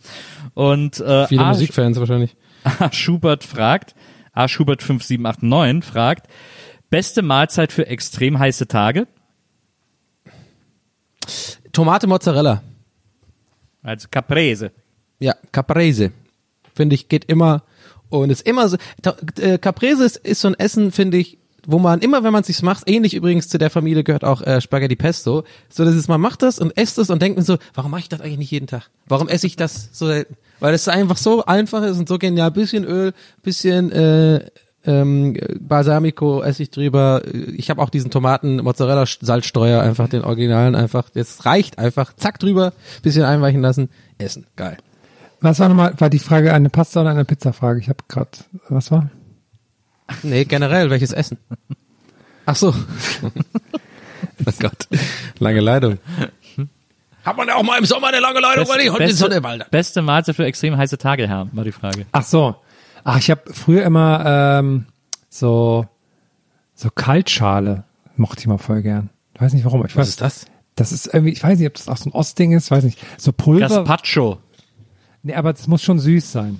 Und 0.54 1.00
äh, 1.00 1.26
Viele 1.26 1.44
A. 1.44 1.48
Musikfans 1.48 1.98
wahrscheinlich. 1.98 2.36
A. 2.64 2.90
Schubert 2.92 3.44
fragt, 3.44 3.94
A. 4.32 4.48
Schubert 4.48 4.82
5789 4.82 5.84
fragt, 5.92 6.26
beste 6.88 7.20
Mahlzeit 7.20 7.72
für 7.72 7.86
extrem 7.86 8.38
heiße 8.38 8.66
Tage? 8.66 9.06
Tomate 11.72 12.06
Mozzarella. 12.06 12.62
Also 13.82 14.08
Caprese. 14.10 14.72
Ja, 15.18 15.34
Caprese. 15.52 16.12
Finde 16.74 16.94
ich, 16.94 17.08
geht 17.08 17.26
immer 17.26 17.62
und 18.10 18.30
ist 18.30 18.46
immer 18.46 18.68
so. 18.68 18.76
Äh, 19.38 19.58
Caprese 19.58 20.04
ist, 20.04 20.16
ist 20.16 20.40
so 20.40 20.48
ein 20.48 20.54
Essen, 20.54 20.92
finde 20.92 21.16
ich, 21.16 21.38
wo 21.66 21.78
man 21.78 22.00
immer, 22.00 22.24
wenn 22.24 22.32
man 22.32 22.42
sich's 22.42 22.62
macht, 22.62 22.88
ähnlich 22.88 23.14
übrigens 23.14 23.48
zu 23.48 23.58
der 23.58 23.70
Familie 23.70 24.04
gehört 24.04 24.24
auch 24.24 24.42
äh, 24.42 24.60
Spaghetti 24.60 24.96
Pesto, 24.96 25.44
so 25.68 25.84
dass 25.84 25.94
es 25.94 26.08
man 26.08 26.20
macht 26.20 26.42
das 26.42 26.58
und 26.58 26.76
esst 26.76 26.98
es 26.98 27.10
und 27.10 27.20
denkt 27.22 27.38
mir 27.38 27.44
so, 27.44 27.58
warum 27.74 27.90
mache 27.90 28.00
ich 28.00 28.08
das 28.08 28.20
eigentlich 28.20 28.38
nicht 28.38 28.50
jeden 28.50 28.66
Tag? 28.66 28.90
Warum 29.06 29.28
esse 29.28 29.46
ich 29.46 29.56
das 29.56 29.90
so 29.92 30.06
selten? 30.06 30.36
Weil 30.58 30.74
es 30.74 30.88
einfach 30.88 31.16
so 31.16 31.44
einfach 31.44 31.82
ist 31.82 31.98
und 31.98 32.08
so 32.08 32.18
genial. 32.18 32.50
Bisschen 32.50 32.84
Öl, 32.84 33.12
bisschen 33.42 33.90
äh, 33.92 34.44
ähm, 34.84 35.36
Balsamico 35.60 36.42
esse 36.42 36.62
ich 36.62 36.70
drüber. 36.70 37.22
Ich 37.56 37.70
habe 37.70 37.82
auch 37.82 37.90
diesen 37.90 38.10
Tomaten 38.10 38.56
Mozzarella 38.56 39.04
Salzstreuer 39.06 39.82
einfach 39.82 40.08
den 40.08 40.22
Originalen 40.22 40.74
einfach. 40.74 41.10
Das 41.10 41.44
reicht 41.46 41.78
einfach. 41.78 42.14
Zack 42.14 42.38
drüber, 42.38 42.72
bisschen 43.02 43.24
einweichen 43.24 43.60
lassen, 43.60 43.90
essen. 44.18 44.46
Geil. 44.56 44.78
Was 45.40 45.58
war 45.58 45.68
nochmal, 45.68 45.94
war 45.98 46.10
die 46.10 46.18
Frage 46.18 46.52
eine 46.52 46.68
Pasta 46.68 47.00
oder 47.00 47.10
eine 47.10 47.24
Pizza-Frage? 47.24 47.80
Ich 47.80 47.88
habe 47.88 48.04
gerade, 48.08 48.30
was 48.68 48.90
war? 48.90 49.10
Nee, 50.22 50.44
generell, 50.44 50.90
welches 50.90 51.12
Essen? 51.12 51.38
Ach 52.46 52.56
so. 52.56 52.68
oh 53.22 54.52
Gott. 54.58 54.88
Lange 55.38 55.60
Leitung. 55.60 55.98
Hat 57.24 57.36
man 57.36 57.48
ja 57.48 57.54
auch 57.54 57.62
mal 57.62 57.78
im 57.78 57.84
Sommer 57.84 58.08
eine 58.08 58.20
lange 58.20 58.40
Leitung, 58.40 58.68
weil 58.68 58.80
ich 58.80 58.90
heute 58.90 59.06
die 59.06 59.12
Sonne 59.12 59.40
beste, 59.40 59.40
bald. 59.42 59.70
beste 59.70 60.02
Mahlzeit 60.02 60.36
für 60.36 60.44
extrem 60.44 60.76
heiße 60.76 60.98
Tage, 60.98 61.28
Herr, 61.28 61.48
war 61.52 61.64
die 61.64 61.72
Frage. 61.72 62.06
Ach 62.12 62.24
so. 62.24 62.56
Ach, 63.04 63.18
ich 63.18 63.30
habe 63.30 63.42
früher 63.52 63.84
immer 63.84 64.24
ähm, 64.26 64.86
so 65.28 65.86
so 66.74 66.90
Kaltschale 66.90 67.84
mochte 68.16 68.40
ich 68.40 68.46
mal 68.46 68.58
voll 68.58 68.82
gern. 68.82 69.10
Ich 69.34 69.40
weiß 69.40 69.52
nicht 69.52 69.64
warum. 69.64 69.84
Ich 69.84 69.96
Was 69.96 70.00
weiß, 70.00 70.08
ist 70.08 70.20
das? 70.20 70.46
Das 70.76 70.92
ist 70.92 71.12
irgendwie, 71.12 71.32
ich 71.32 71.42
weiß 71.42 71.58
nicht, 71.58 71.68
ob 71.68 71.74
das 71.74 71.88
auch 71.88 71.96
so 71.98 72.08
ein 72.08 72.12
Ostding 72.12 72.52
ist, 72.52 72.70
weiß 72.70 72.84
nicht. 72.84 72.98
So 73.18 73.32
Pulver. 73.32 73.68
Gazpacho. 73.68 74.38
Nee, 75.22 75.34
aber 75.34 75.52
das 75.52 75.66
muss 75.66 75.82
schon 75.82 75.98
süß 75.98 76.32
sein. 76.32 76.58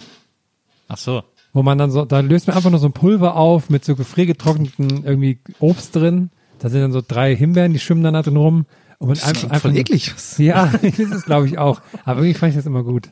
Ach 0.88 0.99
so. 0.99 1.23
Wo 1.53 1.62
man 1.62 1.79
dann 1.79 1.90
so, 1.90 2.05
da 2.05 2.20
löst 2.20 2.46
man 2.46 2.57
einfach 2.57 2.70
nur 2.70 2.79
so 2.79 2.87
ein 2.87 2.92
Pulver 2.92 3.37
auf 3.37 3.70
mit 3.70 3.85
so 3.85 3.96
gefriergetrockneten 3.96 5.05
irgendwie 5.05 5.38
Obst 5.59 5.96
drin. 5.96 6.31
Da 6.59 6.68
sind 6.68 6.81
dann 6.81 6.92
so 6.92 7.03
drei 7.07 7.35
Himbeeren, 7.35 7.73
die 7.73 7.79
schwimmen 7.79 8.05
dann 8.05 8.14
da 8.14 8.23
drin 8.23 8.37
rum. 8.37 8.66
Und 8.99 9.09
man 9.09 9.18
einfach, 9.18 9.44
einfach 9.44 9.70
Voll 9.70 9.79
eklig. 9.79 10.12
Ja, 10.38 10.66
das 10.83 10.99
ist 10.99 11.25
glaube 11.27 11.46
ich 11.46 11.59
auch. 11.59 11.81
Aber 12.05 12.20
irgendwie 12.20 12.38
fand 12.38 12.51
ich 12.51 12.57
das 12.57 12.66
immer 12.66 12.85
gut. 12.85 13.11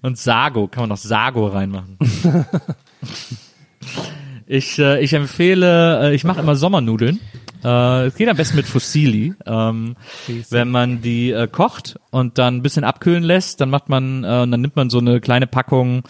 Und 0.00 0.18
Sago, 0.18 0.66
kann 0.66 0.82
man 0.82 0.88
noch 0.88 0.96
Sago 0.96 1.46
reinmachen. 1.46 1.98
ich, 4.46 4.78
äh, 4.78 5.00
ich 5.02 5.12
empfehle, 5.12 6.10
äh, 6.10 6.14
ich 6.14 6.24
mache 6.24 6.40
immer 6.40 6.56
Sommernudeln. 6.56 7.20
Äh, 7.64 8.06
Es 8.06 8.14
geht 8.16 8.28
am 8.28 8.36
besten 8.36 8.56
mit 8.56 8.66
Fusilli. 8.66 9.34
Ähm, 9.46 9.96
wenn 10.50 10.70
man 10.70 11.00
die 11.02 11.30
äh, 11.30 11.46
kocht 11.46 11.98
und 12.10 12.38
dann 12.38 12.56
ein 12.56 12.62
bisschen 12.62 12.84
abkühlen 12.84 13.22
lässt, 13.22 13.60
dann 13.60 13.70
macht 13.70 13.88
man, 13.88 14.24
äh, 14.24 14.40
und 14.42 14.50
dann 14.50 14.60
nimmt 14.60 14.76
man 14.76 14.90
so 14.90 14.98
eine 14.98 15.20
kleine 15.20 15.46
Packung 15.46 16.02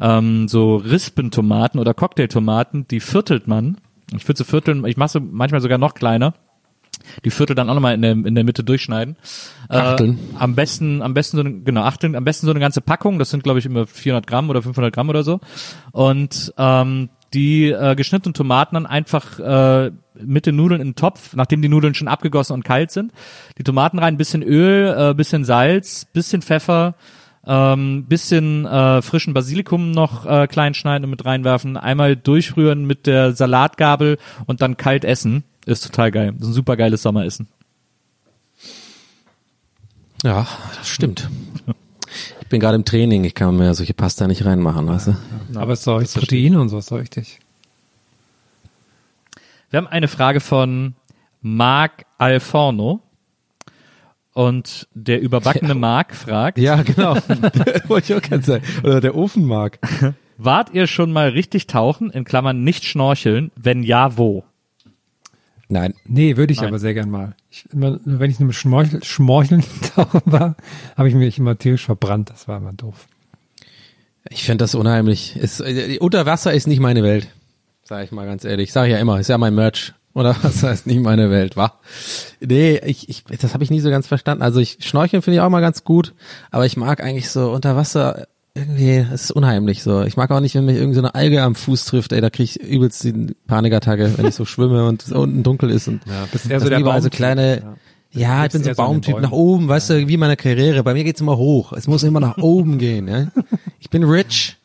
ähm, 0.00 0.48
so 0.48 0.76
Rispentomaten 0.76 1.80
oder 1.80 1.94
Cocktailtomaten, 1.94 2.86
die 2.88 3.00
viertelt 3.00 3.46
man. 3.46 3.78
Ich 4.14 4.26
würde 4.28 4.38
sie 4.38 4.44
vierteln, 4.44 4.84
ich 4.84 4.96
mache 4.96 5.10
sie 5.10 5.20
manchmal 5.20 5.60
sogar 5.60 5.78
noch 5.78 5.94
kleiner. 5.94 6.34
Die 7.24 7.30
Viertel 7.30 7.54
dann 7.54 7.70
auch 7.70 7.74
nochmal 7.74 7.94
in 7.94 8.02
der, 8.02 8.12
in 8.12 8.34
der 8.34 8.42
Mitte 8.44 8.64
durchschneiden. 8.64 9.16
Achteln. 9.68 10.18
Äh, 10.34 10.36
am 10.38 10.54
besten, 10.54 11.02
am 11.02 11.14
besten 11.14 11.36
so 11.36 11.42
eine, 11.42 11.60
genau, 11.60 11.82
achteln, 11.82 12.16
am 12.16 12.24
besten 12.24 12.46
so 12.46 12.52
eine 12.52 12.60
ganze 12.60 12.80
Packung. 12.80 13.18
Das 13.18 13.30
sind, 13.30 13.44
glaube 13.44 13.58
ich, 13.58 13.66
immer 13.66 13.86
400 13.86 14.26
Gramm 14.26 14.50
oder 14.50 14.62
500 14.62 14.92
Gramm 14.92 15.08
oder 15.08 15.22
so. 15.22 15.40
Und 15.92 16.52
ähm, 16.58 17.10
die 17.34 17.70
äh, 17.70 17.94
geschnittenen 17.94 18.34
Tomaten 18.34 18.74
dann 18.74 18.86
einfach 18.86 19.38
äh, 19.38 19.90
mit 20.18 20.46
den 20.46 20.56
Nudeln 20.56 20.80
in 20.80 20.88
den 20.88 20.96
Topf, 20.96 21.34
nachdem 21.34 21.62
die 21.62 21.68
Nudeln 21.68 21.94
schon 21.94 22.08
abgegossen 22.08 22.54
und 22.54 22.64
kalt 22.64 22.90
sind. 22.90 23.12
Die 23.58 23.64
Tomaten 23.64 23.98
rein, 23.98 24.16
bisschen 24.16 24.42
Öl, 24.42 24.94
äh, 24.96 25.14
bisschen 25.14 25.44
Salz, 25.44 26.06
bisschen 26.06 26.42
Pfeffer, 26.42 26.94
ähm, 27.46 28.06
bisschen 28.08 28.64
äh, 28.64 29.02
frischen 29.02 29.34
Basilikum 29.34 29.90
noch 29.90 30.26
äh, 30.26 30.46
klein 30.46 30.74
schneiden 30.74 31.04
und 31.04 31.10
mit 31.10 31.24
reinwerfen, 31.24 31.76
einmal 31.76 32.16
durchrühren 32.16 32.86
mit 32.86 33.06
der 33.06 33.32
Salatgabel 33.32 34.18
und 34.46 34.62
dann 34.62 34.76
kalt 34.76 35.04
essen. 35.04 35.44
Ist 35.64 35.84
total 35.84 36.10
geil. 36.10 36.32
Das 36.32 36.42
ist 36.42 36.48
ein 36.48 36.54
super 36.54 36.76
geiles 36.76 37.02
Sommeressen. 37.02 37.48
Ja, 40.22 40.46
das 40.78 40.88
stimmt. 40.88 41.28
Ich 42.46 42.50
bin 42.50 42.60
gerade 42.60 42.76
im 42.76 42.84
Training, 42.84 43.24
ich 43.24 43.34
kann 43.34 43.56
mir 43.56 43.74
solche 43.74 43.92
Pasta 43.92 44.28
nicht 44.28 44.44
reinmachen, 44.44 44.86
weißt 44.86 45.08
du? 45.08 45.58
Aber 45.58 45.72
es 45.72 45.80
ist 45.80 45.88
doch 45.88 46.00
Proteine 46.20 46.60
und 46.60 46.68
so, 46.68 46.78
ist 46.78 46.92
doch 46.92 46.98
richtig. 46.98 47.40
Wir 49.70 49.78
haben 49.78 49.88
eine 49.88 50.06
Frage 50.06 50.38
von 50.38 50.94
Marc 51.42 52.06
Alforno. 52.18 53.00
Und 54.32 54.86
der 54.94 55.20
überbackene 55.22 55.74
Marc 55.74 56.14
fragt, 56.14 56.58
Ja, 56.58 56.82
genau. 56.82 57.16
Wollte 57.88 58.12
ich 58.12 58.14
auch 58.14 58.30
ganz 58.30 58.46
sagen. 58.46 58.64
Oder 58.84 59.00
der 59.00 59.16
Ofenmark. 59.16 59.80
wart 60.38 60.70
ihr 60.72 60.86
schon 60.86 61.10
mal 61.10 61.30
richtig 61.30 61.66
tauchen, 61.66 62.10
in 62.10 62.22
Klammern 62.22 62.62
nicht 62.62 62.84
schnorcheln? 62.84 63.50
Wenn 63.56 63.82
ja, 63.82 64.16
wo? 64.18 64.44
Nein. 65.68 65.94
Nee, 66.04 66.36
würde 66.36 66.52
ich 66.52 66.60
Nein. 66.60 66.68
aber 66.68 66.78
sehr 66.78 66.94
gern 66.94 67.10
mal. 67.10 67.34
Ich, 67.50 67.64
immer, 67.72 67.98
wenn 68.04 68.30
ich 68.30 68.38
nur 68.38 68.48
mit 68.48 68.56
Schmorchel, 68.56 69.02
Schmorcheln 69.02 69.64
tauchen 69.94 70.22
war, 70.24 70.56
habe 70.96 71.08
ich 71.08 71.14
mich 71.14 71.38
immer 71.38 71.58
tierisch 71.58 71.86
verbrannt. 71.86 72.30
Das 72.30 72.46
war 72.46 72.58
immer 72.58 72.72
doof. 72.72 73.06
Ich 74.30 74.44
finde 74.44 74.62
das 74.62 74.74
unheimlich. 74.74 75.36
Ist, 75.36 75.60
äh, 75.60 75.98
unter 76.00 76.26
Wasser 76.26 76.52
ist 76.52 76.66
nicht 76.66 76.80
meine 76.80 77.02
Welt. 77.02 77.28
Sag 77.82 78.04
ich 78.04 78.12
mal 78.12 78.26
ganz 78.26 78.44
ehrlich. 78.44 78.72
Sag 78.72 78.86
ich 78.86 78.92
ja 78.92 78.98
immer, 78.98 79.18
ist 79.20 79.28
ja 79.28 79.38
mein 79.38 79.54
Merch. 79.54 79.92
Oder 80.14 80.34
was 80.42 80.62
heißt 80.62 80.86
nicht 80.86 81.00
meine 81.00 81.30
Welt, 81.30 81.56
wa? 81.56 81.74
Nee, 82.40 82.80
ich, 82.84 83.08
ich, 83.08 83.24
das 83.24 83.52
habe 83.52 83.62
ich 83.62 83.70
nie 83.70 83.80
so 83.80 83.90
ganz 83.90 84.06
verstanden. 84.06 84.42
Also 84.42 84.60
ich 84.60 84.78
schnorcheln 84.80 85.20
finde 85.20 85.36
ich 85.36 85.40
auch 85.42 85.50
mal 85.50 85.60
ganz 85.60 85.84
gut, 85.84 86.14
aber 86.50 86.64
ich 86.64 86.78
mag 86.78 87.02
eigentlich 87.02 87.28
so 87.28 87.50
unter 87.50 87.76
Wasser 87.76 88.26
irgendwie, 88.56 88.96
es 89.12 89.24
ist 89.24 89.30
unheimlich 89.32 89.82
so. 89.82 90.02
Ich 90.02 90.16
mag 90.16 90.30
auch 90.30 90.40
nicht, 90.40 90.54
wenn 90.54 90.64
mich 90.64 90.76
irgendeine 90.76 91.08
so 91.08 91.12
eine 91.12 91.14
Alge 91.14 91.42
am 91.42 91.54
Fuß 91.54 91.84
trifft, 91.84 92.12
ey, 92.12 92.20
da 92.20 92.30
krieg 92.30 92.44
ich 92.44 92.60
übelst 92.60 93.04
die 93.04 93.34
Panikattacke, 93.46 94.14
wenn 94.16 94.26
ich 94.26 94.34
so 94.34 94.44
schwimme 94.44 94.86
und 94.88 95.02
es 95.02 95.12
unten 95.12 95.42
dunkel 95.42 95.70
ist 95.70 95.88
und 95.88 96.00
Ja, 96.06 96.26
bist 96.32 96.46
eher 96.46 96.54
das 96.54 96.62
so 96.64 96.70
der 96.70 96.80
überall 96.80 97.00
so 97.02 97.04
Baumtyp, 97.08 97.16
kleine, 97.16 97.76
ja. 98.12 98.20
ja, 98.20 98.46
ich 98.46 98.52
bin 98.52 98.64
so 98.64 98.70
so 98.70 98.76
Baumtyp 98.76 99.12
Bäumen. 99.14 99.22
nach 99.24 99.32
oben, 99.32 99.68
weißt 99.68 99.90
du, 99.90 100.08
wie 100.08 100.16
meine 100.16 100.36
Karriere. 100.36 100.82
Bei 100.82 100.94
mir 100.94 101.04
geht's 101.04 101.20
immer 101.20 101.36
hoch. 101.36 101.72
Es 101.74 101.86
muss 101.86 102.02
immer 102.02 102.20
nach 102.20 102.38
oben 102.38 102.78
gehen, 102.78 103.08
ja. 103.08 103.26
Ich 103.78 103.90
bin 103.90 104.02
rich. 104.04 104.56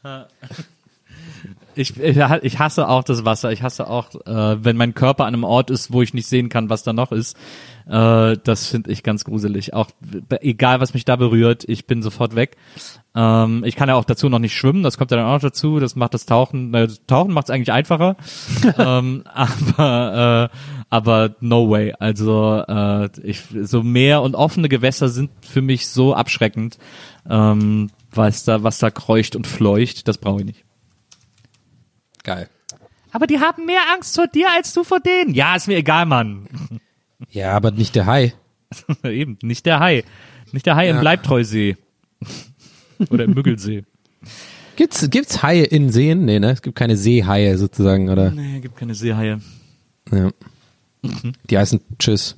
Ich, 1.76 1.98
ich 2.00 2.18
ich 2.42 2.60
hasse 2.60 2.88
auch 2.88 3.04
das 3.04 3.24
Wasser. 3.26 3.52
Ich 3.52 3.64
hasse 3.64 3.88
auch, 3.88 4.14
äh, 4.26 4.64
wenn 4.64 4.78
mein 4.78 4.94
Körper 4.94 5.26
an 5.26 5.34
einem 5.34 5.44
Ort 5.44 5.70
ist, 5.70 5.94
wo 5.94 6.02
ich 6.02 6.14
nicht 6.14 6.28
sehen 6.28 6.50
kann, 6.50 6.70
was 6.70 6.84
da 6.84 6.94
noch 6.94 7.12
ist. 7.12 7.38
Äh, 7.88 8.38
das 8.44 8.68
finde 8.68 8.92
ich 8.92 9.04
ganz 9.04 9.24
gruselig. 9.24 9.74
Auch 9.74 9.90
egal, 10.42 10.80
was 10.80 10.94
mich 10.94 11.06
da 11.06 11.16
berührt, 11.16 11.64
ich 11.68 11.88
bin 11.88 12.02
sofort 12.02 12.36
weg. 12.36 12.58
Ähm, 13.14 13.64
ich 13.66 13.76
kann 13.76 13.90
ja 13.90 13.96
auch 13.96 14.06
dazu 14.06 14.30
noch 14.30 14.40
nicht 14.40 14.56
schwimmen. 14.56 14.84
Das 14.84 14.98
kommt 14.98 15.12
ja 15.12 15.18
dann 15.18 15.26
auch 15.26 15.34
noch 15.34 15.42
dazu. 15.42 15.80
Das 15.80 15.96
macht 15.96 16.14
das 16.14 16.26
Tauchen. 16.26 16.72
Na, 16.72 16.86
das 16.86 17.06
Tauchen 17.08 17.34
macht 17.34 17.48
es 17.48 17.50
eigentlich 17.50 17.72
einfacher. 17.72 18.16
ähm, 18.78 19.24
aber 19.26 20.50
äh, 20.52 20.58
aber 20.90 21.36
no 21.40 21.70
way. 21.70 21.94
Also 22.00 22.64
äh, 22.68 23.10
ich, 23.24 23.44
so 23.62 23.84
Meer 23.84 24.22
und 24.22 24.36
offene 24.36 24.70
Gewässer 24.70 25.10
sind 25.10 25.32
für 25.42 25.62
mich 25.62 25.88
so 25.88 26.14
abschreckend, 26.14 26.78
ähm, 27.30 27.90
was 28.12 28.44
da 28.44 28.64
was 28.64 28.80
da 28.80 28.92
kreucht 28.92 29.36
und 29.36 29.48
fleucht. 29.48 30.08
Das 30.08 30.18
brauche 30.18 30.42
ich 30.42 30.46
nicht. 30.46 30.66
Geil. 32.24 32.50
Aber 33.12 33.28
die 33.28 33.40
haben 33.40 33.66
mehr 33.66 33.82
Angst 33.94 34.16
vor 34.16 34.28
dir 34.28 34.48
als 34.56 34.74
du 34.74 34.84
vor 34.84 35.00
denen. 35.00 35.34
Ja, 35.34 35.56
ist 35.56 35.68
mir 35.68 35.78
egal, 35.78 36.06
Mann. 36.06 36.48
Ja, 37.30 37.52
aber 37.54 37.72
nicht 37.72 37.96
der 37.96 38.06
Hai. 38.06 38.34
Eben, 39.04 39.38
nicht 39.42 39.66
der 39.66 39.80
Hai. 39.80 40.04
Nicht 40.52 40.66
der 40.66 40.76
Hai 40.76 40.90
im 40.90 40.96
Ja. 40.96 41.02
Bleibtreusee. 41.02 41.78
Oder 43.10 43.26
im 43.26 43.34
Müggelsee. 43.34 43.84
Gibt's, 44.76 45.10
gibt's 45.10 45.44
Haie 45.44 45.64
in 45.64 45.90
Seen? 45.92 46.26
Nee, 46.26 46.40
ne? 46.40 46.52
Es 46.52 46.62
gibt 46.62 46.76
keine 46.78 46.96
Seehaie 46.98 47.58
sozusagen, 47.58 48.10
oder? 48.10 48.32
Nee, 48.32 48.60
gibt 48.62 48.78
keine 48.78 48.96
Seehaie. 48.96 49.40
Ja. 50.12 50.30
Die 51.50 51.58
heißen 51.58 51.82
Tschüss. 52.00 52.38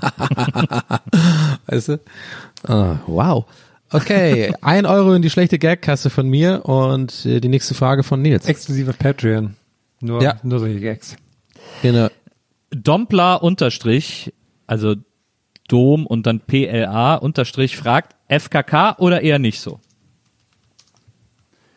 weißt 1.66 1.88
du? 1.88 2.00
Ah, 2.66 2.98
wow. 3.06 3.44
Okay, 3.90 4.52
ein 4.60 4.84
Euro 4.86 5.14
in 5.14 5.22
die 5.22 5.30
schlechte 5.30 5.58
Gagkasse 5.58 6.10
von 6.10 6.28
mir 6.28 6.64
und 6.66 7.24
äh, 7.24 7.40
die 7.40 7.48
nächste 7.48 7.74
Frage 7.74 8.02
von 8.02 8.20
Nils. 8.20 8.46
Exklusive 8.46 8.92
Patreon. 8.92 9.56
Nur, 10.00 10.22
Ja. 10.22 10.36
nur 10.42 10.58
solche 10.60 10.80
Gags. 10.80 11.16
Genau. 11.82 12.08
Dompler 12.70 13.42
unterstrich, 13.42 14.32
also 14.66 14.96
Dom 15.68 16.06
und 16.06 16.26
dann 16.26 16.40
PLA 16.40 17.16
unterstrich 17.16 17.76
fragt, 17.76 18.16
FKK 18.28 18.96
oder 18.98 19.22
eher 19.22 19.38
nicht 19.38 19.60
so? 19.60 19.80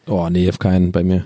Oh, 0.08 0.27
nee, 0.30 0.49
auf 0.49 0.60
keinen 0.60 0.91
bei 0.91 1.04
mir. 1.04 1.25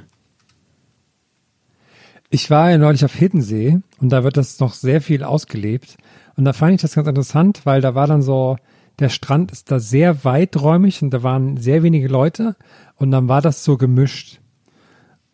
Ich 2.30 2.50
war 2.50 2.70
ja 2.70 2.78
neulich 2.78 3.06
auf 3.06 3.14
Hiddensee 3.14 3.80
und 4.00 4.10
da 4.10 4.24
wird 4.24 4.36
das 4.36 4.60
noch 4.60 4.74
sehr 4.74 5.02
viel 5.02 5.24
ausgelebt. 5.24 5.98
Und 6.36 6.46
da 6.46 6.54
fand 6.54 6.76
ich 6.76 6.82
das 6.82 6.96
ganz 6.96 7.08
interessant, 7.08 7.62
weil 7.66 7.82
da 7.82 7.96
war 7.96 8.08
dann 8.08 8.22
so, 8.22 8.58
der 9.00 9.10
Strand 9.10 9.52
ist 9.52 9.72
da 9.72 9.80
sehr 9.80 10.24
weiträumig 10.24 11.02
und 11.02 11.12
da 11.12 11.24
waren 11.24 11.58
sehr 11.58 11.84
wenige 11.84 12.08
Leute 12.08 12.56
und 12.96 13.12
dann 13.12 13.28
war 13.28 13.42
das 13.42 13.64
so 13.64 13.78
gemischt. 13.78 14.40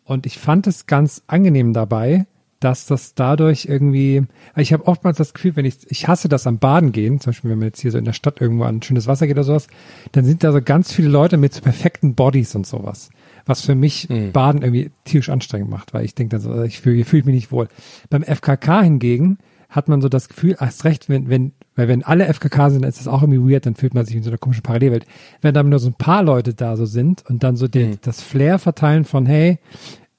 Und 0.04 0.26
ich 0.26 0.38
fand 0.38 0.66
es 0.66 0.86
ganz 0.86 1.22
angenehm 1.26 1.72
dabei, 1.72 2.26
dass 2.62 2.86
das 2.86 3.14
dadurch 3.14 3.66
irgendwie, 3.66 4.22
ich 4.56 4.72
habe 4.72 4.86
oftmals 4.86 5.18
das 5.18 5.34
Gefühl, 5.34 5.56
wenn 5.56 5.64
ich, 5.64 5.90
ich 5.90 6.08
hasse 6.08 6.28
das 6.28 6.46
am 6.46 6.58
Baden 6.58 6.92
gehen, 6.92 7.20
zum 7.20 7.30
Beispiel 7.30 7.50
wenn 7.50 7.58
man 7.58 7.68
jetzt 7.68 7.80
hier 7.80 7.90
so 7.90 7.98
in 7.98 8.04
der 8.04 8.12
Stadt 8.12 8.40
irgendwo 8.40 8.64
an 8.64 8.82
schönes 8.82 9.06
Wasser 9.06 9.26
geht 9.26 9.36
oder 9.36 9.44
sowas, 9.44 9.66
dann 10.12 10.24
sind 10.24 10.44
da 10.44 10.52
so 10.52 10.62
ganz 10.62 10.92
viele 10.92 11.08
Leute 11.08 11.36
mit 11.36 11.52
so 11.52 11.60
perfekten 11.60 12.14
Bodies 12.14 12.54
und 12.54 12.66
sowas. 12.66 13.10
Was 13.44 13.62
für 13.62 13.74
mich 13.74 14.08
Baden 14.32 14.62
irgendwie 14.62 14.92
tierisch 15.04 15.28
anstrengend 15.28 15.68
macht, 15.68 15.94
weil 15.94 16.04
ich 16.04 16.14
denke 16.14 16.36
dann 16.36 16.40
so, 16.40 16.62
ich 16.62 16.80
fühle 16.80 17.04
fühl 17.04 17.24
mich 17.24 17.34
nicht 17.34 17.52
wohl. 17.52 17.68
Beim 18.08 18.22
FKK 18.22 18.82
hingegen 18.82 19.38
hat 19.72 19.88
man 19.88 20.02
so 20.02 20.08
das 20.08 20.28
Gefühl, 20.28 20.56
erst 20.60 20.84
recht, 20.84 21.08
wenn, 21.08 21.28
wenn, 21.30 21.52
weil 21.74 21.88
wenn 21.88 22.04
alle 22.04 22.26
FKK 22.32 22.70
sind, 22.70 22.82
dann 22.82 22.90
ist 22.90 23.00
das 23.00 23.08
auch 23.08 23.22
irgendwie 23.22 23.52
weird, 23.52 23.64
dann 23.64 23.74
fühlt 23.74 23.94
man 23.94 24.04
sich 24.04 24.14
in 24.14 24.22
so 24.22 24.30
einer 24.30 24.38
komischen 24.38 24.62
Parallelwelt. 24.62 25.06
Wenn 25.40 25.54
dann 25.54 25.70
nur 25.70 25.78
so 25.78 25.88
ein 25.88 25.94
paar 25.94 26.22
Leute 26.22 26.52
da 26.54 26.76
so 26.76 26.84
sind 26.84 27.24
und 27.28 27.42
dann 27.42 27.56
so 27.56 27.68
den, 27.68 27.98
das 28.02 28.20
Flair 28.20 28.58
verteilen 28.58 29.04
von, 29.04 29.24
hey, 29.24 29.58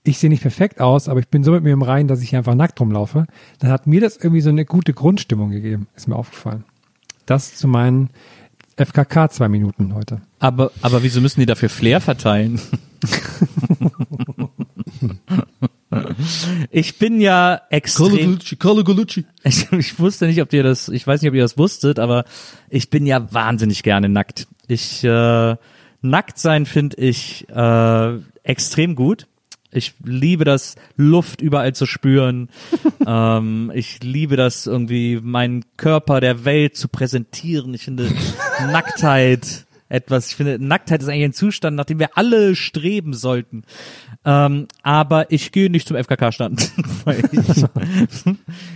ich 0.03 0.17
sehe 0.19 0.29
nicht 0.29 0.41
perfekt 0.41 0.81
aus, 0.81 1.07
aber 1.07 1.19
ich 1.19 1.27
bin 1.27 1.43
so 1.43 1.51
mit 1.51 1.63
mir 1.63 1.71
im 1.71 1.81
Reinen, 1.81 2.07
dass 2.07 2.21
ich 2.21 2.29
hier 2.29 2.39
einfach 2.39 2.55
nackt 2.55 2.79
rumlaufe, 2.79 3.25
dann 3.59 3.71
hat 3.71 3.87
mir 3.87 4.01
das 4.01 4.17
irgendwie 4.17 4.41
so 4.41 4.49
eine 4.49 4.65
gute 4.65 4.93
Grundstimmung 4.93 5.51
gegeben, 5.51 5.87
ist 5.95 6.07
mir 6.07 6.15
aufgefallen. 6.15 6.65
Das 7.25 7.55
zu 7.55 7.67
meinen 7.67 8.09
FKK 8.75 9.29
zwei 9.29 9.47
Minuten 9.47 9.93
heute. 9.93 10.21
Aber, 10.39 10.71
aber 10.81 11.03
wieso 11.03 11.21
müssen 11.21 11.39
die 11.39 11.45
dafür 11.45 11.69
Flair 11.69 12.01
verteilen? 12.01 12.59
Ich 16.71 16.97
bin 16.97 17.21
ja 17.21 17.61
extrem. 17.69 18.39
Carlo 18.59 18.83
Golucci. 18.83 19.25
Ich, 19.43 19.71
ich 19.71 19.99
wusste 19.99 20.25
nicht, 20.25 20.41
ob 20.41 20.51
ihr 20.53 20.63
das, 20.63 20.89
ich 20.89 21.05
weiß 21.05 21.21
nicht, 21.21 21.29
ob 21.29 21.35
ihr 21.35 21.41
das 21.41 21.57
wusstet, 21.57 21.99
aber 21.99 22.25
ich 22.69 22.89
bin 22.89 23.05
ja 23.05 23.31
wahnsinnig 23.31 23.83
gerne 23.83 24.09
nackt. 24.09 24.47
Ich 24.67 25.03
äh, 25.03 25.55
nackt 26.01 26.39
sein 26.39 26.65
finde 26.65 26.97
ich 26.97 27.47
äh, 27.49 28.17
extrem 28.43 28.95
gut. 28.95 29.27
Ich 29.73 29.93
liebe 30.03 30.45
das, 30.45 30.75
Luft 30.95 31.41
überall 31.41 31.73
zu 31.73 31.85
spüren. 31.85 32.49
ähm, 33.07 33.71
ich 33.73 34.03
liebe 34.03 34.35
das, 34.35 34.67
irgendwie 34.67 35.19
meinen 35.21 35.65
Körper 35.77 36.19
der 36.19 36.45
Welt 36.45 36.77
zu 36.77 36.87
präsentieren. 36.87 37.73
Ich 37.73 37.85
finde 37.85 38.09
Nacktheit 38.71 39.65
etwas, 39.93 40.29
ich 40.29 40.35
finde, 40.35 40.57
Nacktheit 40.59 41.03
ist 41.03 41.07
eigentlich 41.07 41.23
ein 41.23 41.33
Zustand, 41.33 41.77
nach 41.77 41.85
dem 41.85 41.99
wir 41.99 42.17
alle 42.17 42.55
streben 42.55 43.13
sollten. 43.13 43.63
Ähm, 44.25 44.67
aber 44.81 45.31
ich 45.31 45.51
gehe 45.51 45.69
nicht 45.69 45.87
zum 45.87 45.97
FKK-Stand. 45.97 46.71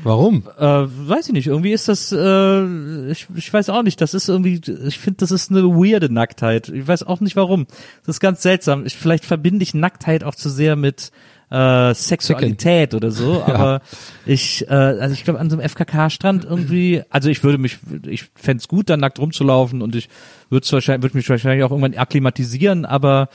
Warum? 0.03 0.43
äh, 0.57 0.61
weiß 0.61 1.27
ich 1.27 1.33
nicht, 1.33 1.47
irgendwie 1.47 1.71
ist 1.71 1.87
das, 1.87 2.11
äh, 2.11 3.11
ich, 3.11 3.27
ich 3.35 3.51
weiß 3.51 3.69
auch 3.69 3.81
nicht, 3.81 3.99
das 3.99 4.13
ist 4.13 4.29
irgendwie, 4.29 4.61
ich 4.85 4.99
finde, 4.99 5.17
das 5.17 5.31
ist 5.31 5.49
eine 5.49 5.63
weirde 5.63 6.13
Nacktheit. 6.13 6.69
Ich 6.69 6.87
weiß 6.87 7.03
auch 7.03 7.19
nicht 7.19 7.35
warum. 7.35 7.65
Das 8.05 8.17
ist 8.17 8.19
ganz 8.19 8.43
seltsam. 8.43 8.85
Ich, 8.85 8.95
vielleicht 8.95 9.25
verbinde 9.25 9.63
ich 9.63 9.73
Nacktheit 9.73 10.23
auch 10.23 10.35
zu 10.35 10.49
sehr 10.49 10.75
mit 10.75 11.11
äh, 11.49 11.93
Sexualität 11.93 12.93
oder 12.93 13.11
so, 13.11 13.43
aber 13.45 13.81
ich, 14.25 14.67
äh, 14.69 14.73
also 14.73 15.13
ich 15.13 15.23
glaube 15.23 15.39
an 15.39 15.49
so 15.49 15.57
einem 15.57 15.67
FKK-Strand 15.67 16.45
irgendwie, 16.45 17.03
also 17.09 17.29
ich 17.29 17.43
würde 17.43 17.57
mich, 17.57 17.77
ich 18.05 18.25
fände 18.35 18.61
es 18.61 18.67
gut, 18.67 18.89
da 18.89 18.97
nackt 18.97 19.19
rumzulaufen 19.19 19.81
und 19.81 19.95
ich 19.95 20.09
würde 20.49 20.67
wahrscheinlich, 20.71 21.03
würde 21.03 21.17
mich 21.17 21.29
wahrscheinlich 21.29 21.63
auch 21.63 21.71
irgendwann 21.71 21.95
akklimatisieren, 21.95 22.85
aber 22.85 23.29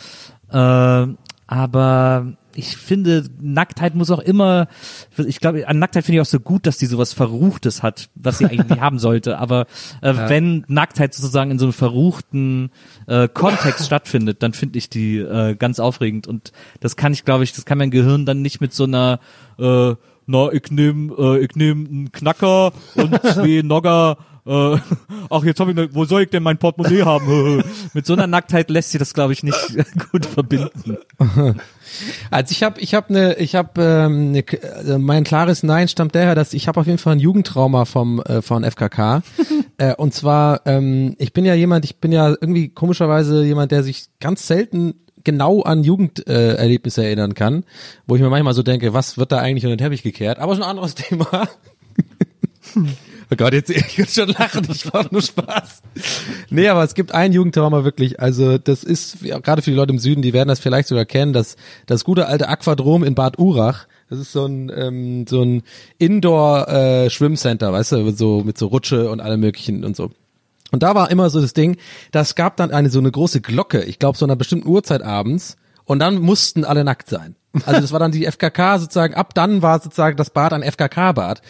äh, 0.50 1.06
aber 1.46 2.32
ich 2.54 2.76
finde, 2.76 3.24
Nacktheit 3.40 3.94
muss 3.94 4.10
auch 4.10 4.18
immer, 4.18 4.68
ich 5.16 5.40
glaube, 5.40 5.66
an 5.68 5.78
Nacktheit 5.78 6.04
finde 6.04 6.16
ich 6.16 6.20
auch 6.20 6.30
so 6.30 6.40
gut, 6.40 6.66
dass 6.66 6.78
die 6.78 6.86
sowas 6.86 7.12
Verruchtes 7.12 7.82
hat, 7.82 8.08
was 8.14 8.38
sie 8.38 8.46
eigentlich 8.46 8.68
nicht 8.68 8.80
haben 8.80 8.98
sollte. 8.98 9.38
Aber 9.38 9.66
äh, 10.00 10.14
wenn 10.28 10.64
Nacktheit 10.68 11.14
sozusagen 11.14 11.50
in 11.50 11.58
so 11.58 11.66
einem 11.66 11.72
verruchten 11.72 12.70
äh, 13.06 13.28
Kontext 13.28 13.86
stattfindet, 13.86 14.42
dann 14.42 14.52
finde 14.52 14.78
ich 14.78 14.90
die 14.90 15.18
äh, 15.18 15.54
ganz 15.54 15.80
aufregend. 15.80 16.26
Und 16.26 16.52
das 16.80 16.96
kann 16.96 17.12
ich, 17.12 17.24
glaube 17.24 17.44
ich, 17.44 17.52
das 17.52 17.64
kann 17.64 17.78
mein 17.78 17.90
Gehirn 17.90 18.26
dann 18.26 18.42
nicht 18.42 18.60
mit 18.60 18.72
so 18.72 18.84
einer 18.84 19.20
äh, 19.58 19.94
na, 20.26 20.50
ich 20.52 20.70
nehm, 20.70 21.14
äh, 21.16 21.38
ich 21.38 21.54
nehm 21.56 21.86
einen 21.86 22.12
Knacker 22.12 22.72
und 22.94 23.20
zwei 23.22 23.62
Nogger 23.62 24.16
äh, 24.44 24.76
ach, 25.30 25.44
jetzt 25.44 25.60
habe 25.60 25.70
ich, 25.70 25.76
ne, 25.76 25.88
wo 25.92 26.04
soll 26.04 26.22
ich 26.22 26.30
denn 26.30 26.42
mein 26.42 26.58
Portemonnaie 26.58 27.02
haben? 27.02 27.62
Mit 27.94 28.06
so 28.06 28.14
einer 28.14 28.26
Nacktheit 28.26 28.70
lässt 28.70 28.90
sich 28.90 28.98
das, 28.98 29.14
glaube 29.14 29.32
ich, 29.32 29.44
nicht 29.44 29.76
gut 30.10 30.26
verbinden. 30.26 30.98
Also 32.30 32.50
ich 32.50 32.62
habe, 32.64 32.80
ich 32.80 32.94
habe 32.94 33.10
eine, 33.10 33.34
ich 33.36 33.54
habe 33.54 33.80
ähm, 33.80 34.32
ne, 34.32 34.44
also 34.76 34.98
mein 34.98 35.22
klares 35.22 35.62
Nein 35.62 35.86
stammt 35.86 36.16
daher, 36.16 36.34
dass 36.34 36.54
ich 36.54 36.66
habe 36.66 36.80
auf 36.80 36.86
jeden 36.86 36.98
Fall 36.98 37.14
ein 37.14 37.20
Jugendtrauma 37.20 37.84
vom 37.84 38.20
äh, 38.22 38.42
von 38.42 38.64
FKK. 38.64 39.22
äh, 39.78 39.94
und 39.94 40.12
zwar, 40.12 40.62
ähm, 40.66 41.14
ich 41.18 41.32
bin 41.32 41.44
ja 41.44 41.54
jemand, 41.54 41.84
ich 41.84 42.00
bin 42.00 42.10
ja 42.10 42.30
irgendwie 42.30 42.70
komischerweise 42.70 43.44
jemand, 43.44 43.70
der 43.70 43.84
sich 43.84 44.06
ganz 44.18 44.48
selten 44.48 44.94
genau 45.24 45.62
an 45.62 45.84
Jugenderlebnisse 45.84 47.02
äh, 47.02 47.06
erinnern 47.06 47.34
kann, 47.34 47.64
wo 48.06 48.16
ich 48.16 48.22
mir 48.22 48.30
manchmal 48.30 48.54
so 48.54 48.62
denke, 48.62 48.92
was 48.94 49.18
wird 49.18 49.32
da 49.32 49.38
eigentlich 49.38 49.64
unter 49.64 49.76
den 49.76 49.84
Teppich 49.84 50.02
gekehrt? 50.02 50.38
Aber 50.38 50.52
ist 50.52 50.58
ein 50.58 50.64
anderes 50.64 50.94
Thema. 50.96 51.48
Oh 53.32 53.36
Gott, 53.36 53.54
jetzt 53.54 53.70
ich 53.70 53.96
will 53.96 54.08
schon 54.08 54.28
lachen, 54.28 54.66
ich 54.70 54.92
mache 54.92 55.08
nur 55.10 55.22
Spaß. 55.22 55.80
Nee, 56.50 56.68
aber 56.68 56.84
es 56.84 56.94
gibt 56.94 57.12
ein 57.12 57.32
Jugendtrauma 57.32 57.82
wirklich. 57.82 58.20
Also 58.20 58.58
das 58.58 58.84
ist 58.84 59.20
gerade 59.22 59.62
für 59.62 59.70
die 59.70 59.76
Leute 59.76 59.92
im 59.92 59.98
Süden, 59.98 60.20
die 60.20 60.34
werden 60.34 60.48
das 60.48 60.60
vielleicht 60.60 60.88
sogar 60.88 61.06
kennen, 61.06 61.32
das 61.32 61.56
das 61.86 62.04
gute 62.04 62.26
alte 62.26 62.48
Aquadrom 62.50 63.02
in 63.02 63.14
Bad 63.14 63.38
Urach. 63.38 63.86
Das 64.10 64.18
ist 64.18 64.32
so 64.32 64.44
ein 64.44 64.70
ähm, 64.74 65.26
so 65.26 65.40
ein 65.40 65.62
Indoor 65.96 66.68
äh, 66.68 67.08
Schwimmcenter, 67.08 67.72
weißt 67.72 67.92
du, 67.92 68.10
so 68.10 68.42
mit 68.44 68.58
so 68.58 68.66
Rutsche 68.66 69.10
und 69.10 69.20
allem 69.20 69.40
möglichen 69.40 69.82
und 69.82 69.96
so. 69.96 70.10
Und 70.72 70.82
da 70.82 70.94
war 70.94 71.10
immer 71.10 71.30
so 71.30 71.40
das 71.40 71.52
Ding, 71.52 71.76
das 72.10 72.34
gab 72.34 72.56
dann 72.56 72.72
eine 72.72 72.90
so 72.90 72.98
eine 72.98 73.10
große 73.10 73.40
Glocke, 73.40 73.84
ich 73.84 73.98
glaube 73.98 74.18
so 74.18 74.24
einer 74.24 74.36
bestimmten 74.36 74.66
Uhrzeit 74.66 75.02
abends 75.02 75.56
und 75.84 75.98
dann 75.98 76.18
mussten 76.18 76.64
alle 76.64 76.82
nackt 76.82 77.08
sein. 77.08 77.36
Also 77.66 77.80
das 77.80 77.92
war 77.92 78.00
dann 78.00 78.12
die 78.12 78.24
FKK 78.24 78.78
sozusagen, 78.78 79.14
ab 79.14 79.34
dann 79.34 79.62
war 79.62 79.80
sozusagen 79.80 80.16
das 80.16 80.30
Bad 80.30 80.54
ein 80.54 80.62
FKK-Bad. 80.62 81.42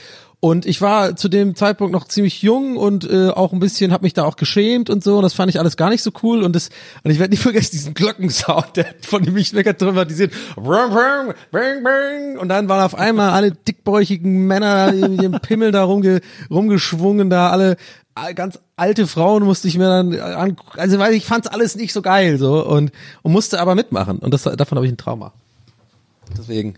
Und 0.45 0.67
ich 0.67 0.81
war 0.81 1.15
zu 1.15 1.29
dem 1.29 1.55
Zeitpunkt 1.55 1.93
noch 1.93 2.09
ziemlich 2.09 2.43
jung 2.43 2.77
und 2.77 3.09
äh, 3.09 3.29
auch 3.29 3.53
ein 3.53 3.61
bisschen, 3.61 3.93
habe 3.93 4.03
mich 4.03 4.13
da 4.13 4.25
auch 4.25 4.35
geschämt 4.35 4.91
und 4.91 5.05
so. 5.05 5.19
Und 5.19 5.23
das 5.23 5.35
fand 5.35 5.49
ich 5.51 5.61
alles 5.61 5.77
gar 5.77 5.89
nicht 5.89 6.03
so 6.03 6.11
cool. 6.25 6.43
Und 6.43 6.57
das 6.57 6.71
und 7.05 7.13
ich 7.13 7.21
werde 7.21 7.31
nicht 7.31 7.43
vergessen 7.45 7.71
diesen 7.71 7.95
Glockensound, 7.95 8.75
der 8.75 8.87
von 9.03 9.23
dem 9.23 9.37
ich 9.37 9.53
mega 9.53 9.73
traumatisiert. 9.73 10.33
Und 10.57 12.49
dann 12.49 12.69
waren 12.69 12.83
auf 12.83 12.97
einmal 12.97 13.31
alle 13.31 13.53
dickbäuchigen 13.53 14.49
Männer 14.49 14.91
mit 14.91 15.23
dem 15.23 15.33
Pimmel 15.41 15.71
da 15.71 15.85
rumge, 15.85 16.21
rumgeschwungen, 16.51 17.31
da 17.31 17.51
alle 17.51 17.77
ganz 18.35 18.59
alte 18.77 19.07
Frauen 19.07 19.45
musste 19.45 19.69
ich 19.69 19.79
mir 19.79 19.89
dann 19.89 20.19
an, 20.21 20.57
also 20.77 20.99
weil 20.99 21.15
ich 21.15 21.25
fand's 21.25 21.49
alles 21.49 21.77
nicht 21.77 21.93
so 21.93 22.03
geil 22.03 22.39
so 22.39 22.67
und 22.67 22.93
und 23.23 23.33
musste 23.33 23.61
aber 23.61 23.75
mitmachen 23.75 24.19
und 24.19 24.33
das 24.33 24.43
davon 24.43 24.77
habe 24.77 24.87
ich 24.87 24.93
ein 24.93 24.99
Trauma. 24.99 25.33
Deswegen 26.37 26.77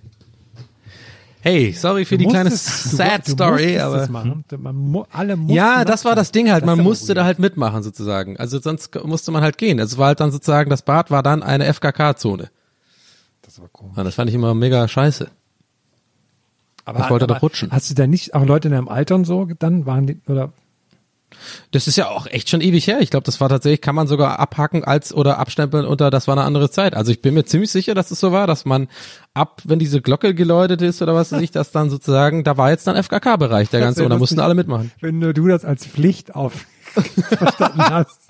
Hey, 1.45 1.73
sorry 1.73 2.07
für 2.07 2.17
die 2.17 2.25
kleine 2.25 2.51
Sad 2.51 3.27
Story, 3.27 3.79
aber. 3.79 4.09
Man 4.09 4.45
alle 5.13 5.37
ja, 5.49 5.85
das 5.85 6.07
war 6.07 6.17
das 6.17 6.33
Ding 6.33 6.51
halt. 6.51 6.65
Man 6.65 6.81
musste 6.81 7.13
da 7.13 7.27
halt 7.27 7.39
mitmachen 7.39 7.83
sozusagen. 7.83 8.39
Also 8.39 8.59
sonst 8.61 8.95
musste 9.05 9.31
man 9.31 9.43
halt 9.43 9.59
gehen. 9.59 9.79
Es 9.79 9.99
war 9.99 10.07
halt 10.07 10.21
dann 10.21 10.33
sozusagen 10.33 10.71
das 10.71 10.81
Bad 10.81 11.11
war 11.11 11.23
dann 11.23 11.43
eine 11.43 11.67
FKK-Zone. 11.67 12.49
Das 13.43 13.61
war 13.61 13.69
komisch. 13.69 13.99
Und 13.99 14.05
das 14.07 14.15
fand 14.15 14.31
ich 14.31 14.35
immer 14.35 14.55
mega 14.55 14.89
scheiße. 14.89 15.29
Aber, 16.87 17.01
Ich 17.01 17.11
wollte 17.11 17.25
aber 17.25 17.35
doch 17.35 17.43
rutschen. 17.43 17.71
Hast 17.71 17.91
du 17.91 17.95
da 17.95 18.07
nicht 18.07 18.35
auch 18.35 18.47
Leute 18.47 18.69
in 18.69 18.73
deinem 18.73 18.89
Alter 18.89 19.15
und 19.15 19.27
so 19.27 19.47
dann 19.59 19.85
waren 19.85 20.07
die 20.07 20.21
oder 20.27 20.51
Das 21.71 21.87
ist 21.89 21.97
ja 21.97 22.09
auch 22.09 22.27
echt 22.27 22.49
schon 22.49 22.61
ewig 22.61 22.87
her. 22.87 22.99
Ich 23.01 23.11
glaube, 23.11 23.25
das 23.25 23.41
war 23.41 23.49
tatsächlich, 23.49 23.81
kann 23.81 23.95
man 23.95 24.07
sogar 24.07 24.39
abhaken 24.39 24.85
als 24.85 25.13
oder 25.13 25.39
abstempeln 25.39 25.85
unter, 25.87 26.11
das 26.11 26.27
war 26.29 26.37
eine 26.37 26.45
andere 26.47 26.71
Zeit. 26.71 26.95
Also 26.95 27.11
ich 27.13 27.21
bin 27.23 27.35
mir 27.35 27.45
ziemlich 27.45 27.71
sicher, 27.71 27.95
dass 27.95 28.11
es 28.11 28.21
so 28.21 28.33
war, 28.33 28.47
dass 28.47 28.65
man 28.65 28.89
ab, 29.35 29.61
wenn 29.65 29.79
diese 29.79 30.01
Glocke 30.01 30.35
geläutet 30.35 30.83
ist 30.83 31.03
oder 31.03 31.15
was 31.15 31.33
weiß 31.33 31.43
ich, 31.43 31.51
das 31.51 31.71
dann 31.73 31.91
sozusagen, 31.91 32.45
da 32.45 32.57
war 32.57 32.71
jetzt 32.71 32.87
dann 32.87 32.97
FKK-Bereich 33.03 33.69
der 33.71 33.81
ganze 33.81 34.05
und 34.05 34.11
da 34.11 34.19
mussten 34.19 34.41
alle 34.41 34.55
mitmachen. 34.55 34.91
wenn 35.01 35.19
nur 35.19 35.33
du 35.35 35.49
das 35.49 35.65
als 35.65 35.87
Pflicht 35.87 36.35
auf 36.35 36.67
verstanden 36.95 37.83
hast. 37.83 38.21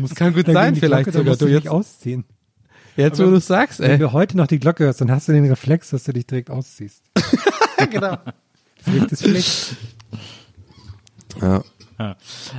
Das 0.00 0.14
kann 0.14 0.32
gut 0.34 0.46
sein, 0.46 0.76
vielleicht 0.76 1.12
sogar. 1.12 1.36
Du 1.36 1.46
jetzt 1.46 1.64
jetzt- 1.64 1.68
ausziehen. 1.68 2.24
Jetzt, 2.96 3.20
Aber 3.20 3.28
wo 3.30 3.34
du 3.34 3.40
sagst, 3.40 3.78
Wenn 3.78 3.92
ey. 3.92 3.98
du 3.98 4.12
heute 4.12 4.36
noch 4.36 4.48
die 4.48 4.58
Glocke 4.58 4.82
hörst, 4.84 5.00
dann 5.00 5.10
hast 5.12 5.28
du 5.28 5.32
den 5.32 5.44
Reflex, 5.48 5.90
dass 5.90 6.02
du 6.02 6.12
dich 6.12 6.26
direkt 6.26 6.50
ausziehst. 6.50 7.02
genau. 7.92 8.18
Pflicht 8.82 9.12
ist 9.12 9.22
Pflicht. 9.22 9.76
Ja. 11.40 11.62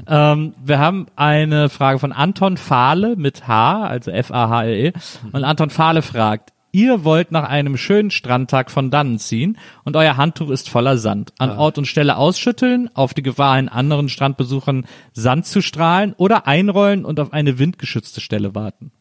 Ähm, 0.07 0.53
wir 0.63 0.79
haben 0.79 1.07
eine 1.15 1.69
Frage 1.69 1.99
von 1.99 2.11
Anton 2.11 2.57
Fahle 2.57 3.15
mit 3.15 3.47
H, 3.47 3.83
also 3.85 4.11
F-A-H-L-E. 4.11 4.93
Und 5.31 5.43
Anton 5.43 5.69
Fahle 5.69 6.01
fragt, 6.01 6.51
ihr 6.71 7.03
wollt 7.03 7.31
nach 7.31 7.47
einem 7.47 7.77
schönen 7.77 8.11
Strandtag 8.11 8.71
von 8.71 8.91
dannen 8.91 9.19
ziehen 9.19 9.57
und 9.83 9.95
euer 9.95 10.17
Handtuch 10.17 10.49
ist 10.49 10.69
voller 10.69 10.97
Sand. 10.97 11.33
An 11.37 11.51
Ort 11.51 11.77
und 11.77 11.85
Stelle 11.85 12.17
ausschütteln, 12.17 12.89
auf 12.93 13.13
die 13.13 13.23
Gefahr, 13.23 13.57
in 13.59 13.69
anderen 13.69 14.09
Strandbesuchern 14.09 14.85
Sand 15.13 15.45
zu 15.45 15.61
strahlen 15.61 16.13
oder 16.17 16.47
einrollen 16.47 17.05
und 17.05 17.19
auf 17.19 17.33
eine 17.33 17.59
windgeschützte 17.59 18.21
Stelle 18.21 18.55
warten. 18.55 18.91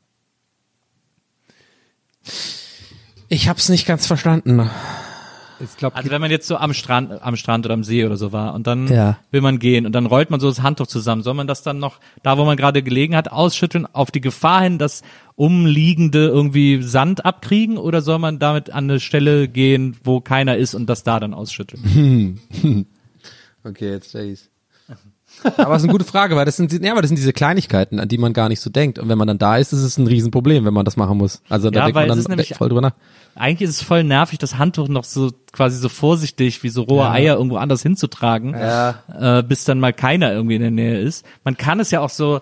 Ich 3.28 3.48
hab's 3.48 3.68
nicht 3.68 3.86
ganz 3.86 4.06
verstanden. 4.06 4.70
Ich 5.60 5.76
glaube, 5.76 5.96
Also 5.96 6.10
wenn 6.10 6.20
man 6.20 6.30
jetzt 6.30 6.46
so 6.46 6.56
am 6.56 6.72
Strand, 6.74 7.22
am 7.22 7.36
Strand 7.36 7.64
oder 7.66 7.74
am 7.74 7.82
See 7.84 8.04
oder 8.04 8.16
so 8.16 8.32
war 8.32 8.54
und 8.54 8.66
dann 8.66 8.86
Ja. 8.88 9.18
will 9.30 9.40
man 9.40 9.58
gehen 9.58 9.86
und 9.86 9.92
dann 9.92 10.06
rollt 10.06 10.30
man 10.30 10.40
so 10.40 10.48
das 10.48 10.62
Handtuch 10.62 10.86
zusammen, 10.86 11.22
soll 11.22 11.34
man 11.34 11.46
das 11.46 11.62
dann 11.62 11.78
noch 11.78 11.98
da, 12.22 12.38
wo 12.38 12.44
man 12.44 12.56
gerade 12.56 12.82
gelegen 12.82 13.16
hat, 13.16 13.30
ausschütteln 13.32 13.86
auf 13.92 14.10
die 14.10 14.20
Gefahr 14.20 14.62
hin, 14.62 14.78
dass 14.78 15.02
umliegende 15.34 16.26
irgendwie 16.26 16.82
Sand 16.82 17.24
abkriegen 17.24 17.78
oder 17.78 18.02
soll 18.02 18.18
man 18.18 18.38
damit 18.38 18.70
an 18.70 18.84
eine 18.84 19.00
Stelle 19.00 19.48
gehen, 19.48 19.96
wo 20.04 20.20
keiner 20.20 20.56
ist 20.56 20.74
und 20.74 20.86
das 20.86 21.02
da 21.04 21.18
dann 21.20 21.34
ausschütteln? 21.34 22.40
Okay, 23.64 23.90
jetzt 23.90 24.14
Jace. 24.14 24.48
Aber 25.56 25.74
es 25.74 25.82
ist 25.82 25.84
eine 25.84 25.92
gute 25.92 26.04
Frage, 26.04 26.34
weil 26.36 26.46
das 26.46 26.56
sind, 26.56 26.72
ja, 26.72 26.92
aber 26.92 27.02
das 27.02 27.10
sind 27.10 27.16
diese 27.18 27.32
Kleinigkeiten, 27.32 28.00
an 28.00 28.08
die 28.08 28.18
man 28.18 28.32
gar 28.32 28.48
nicht 28.48 28.60
so 28.60 28.70
denkt. 28.70 28.98
Und 28.98 29.08
wenn 29.08 29.18
man 29.18 29.28
dann 29.28 29.38
da 29.38 29.56
ist, 29.56 29.72
ist 29.72 29.82
es 29.82 29.98
ein 29.98 30.06
Riesenproblem, 30.06 30.64
wenn 30.64 30.72
man 30.74 30.84
das 30.84 30.96
machen 30.96 31.18
muss. 31.18 31.42
Also 31.48 31.70
da 31.70 31.80
Ja, 31.80 31.84
denkt 31.86 31.94
man 32.08 32.18
es 32.18 32.24
dann 32.24 32.56
voll 32.56 32.68
drüber 32.68 32.80
nach. 32.80 32.94
Eigentlich 33.38 33.68
ist 33.68 33.76
es 33.76 33.82
voll 33.82 34.04
nervig, 34.04 34.38
das 34.38 34.58
Handtuch 34.58 34.88
noch 34.88 35.04
so 35.04 35.30
quasi 35.52 35.78
so 35.78 35.88
vorsichtig 35.88 36.62
wie 36.62 36.68
so 36.68 36.82
rohe 36.82 37.04
Eier 37.10 37.36
irgendwo 37.36 37.56
anders 37.56 37.82
hinzutragen, 37.82 38.54
äh, 39.38 39.42
bis 39.42 39.64
dann 39.64 39.80
mal 39.80 39.92
keiner 39.92 40.32
irgendwie 40.32 40.56
in 40.56 40.62
der 40.62 40.70
Nähe 40.70 41.00
ist. 41.00 41.24
Man 41.44 41.56
kann 41.56 41.80
es 41.80 41.90
ja 41.90 42.00
auch 42.00 42.10
so, 42.10 42.40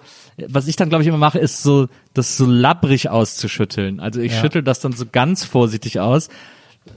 was 0.48 0.66
ich 0.68 0.76
dann 0.76 0.88
glaube 0.88 1.02
ich 1.02 1.08
immer 1.08 1.18
mache, 1.18 1.38
ist 1.38 1.62
so 1.62 1.88
das 2.14 2.36
so 2.36 2.46
labbrig 2.46 3.08
auszuschütteln. 3.10 4.00
Also 4.00 4.20
ich 4.20 4.32
schüttel 4.40 4.62
das 4.62 4.80
dann 4.80 4.92
so 4.92 5.04
ganz 5.10 5.44
vorsichtig 5.44 6.00
aus, 6.00 6.28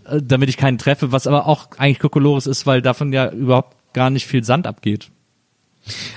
äh, 0.06 0.22
damit 0.22 0.50
ich 0.50 0.58
keinen 0.58 0.78
treffe, 0.78 1.12
was 1.12 1.28
aber 1.28 1.46
auch 1.46 1.68
eigentlich 1.78 2.00
Kokolores 2.00 2.48
ist, 2.48 2.66
weil 2.66 2.82
davon 2.82 3.14
ja 3.14 3.30
überhaupt 3.32 3.76
gar 3.94 4.10
nicht 4.10 4.28
viel 4.28 4.44
Sand 4.44 4.68
abgeht. 4.68 5.10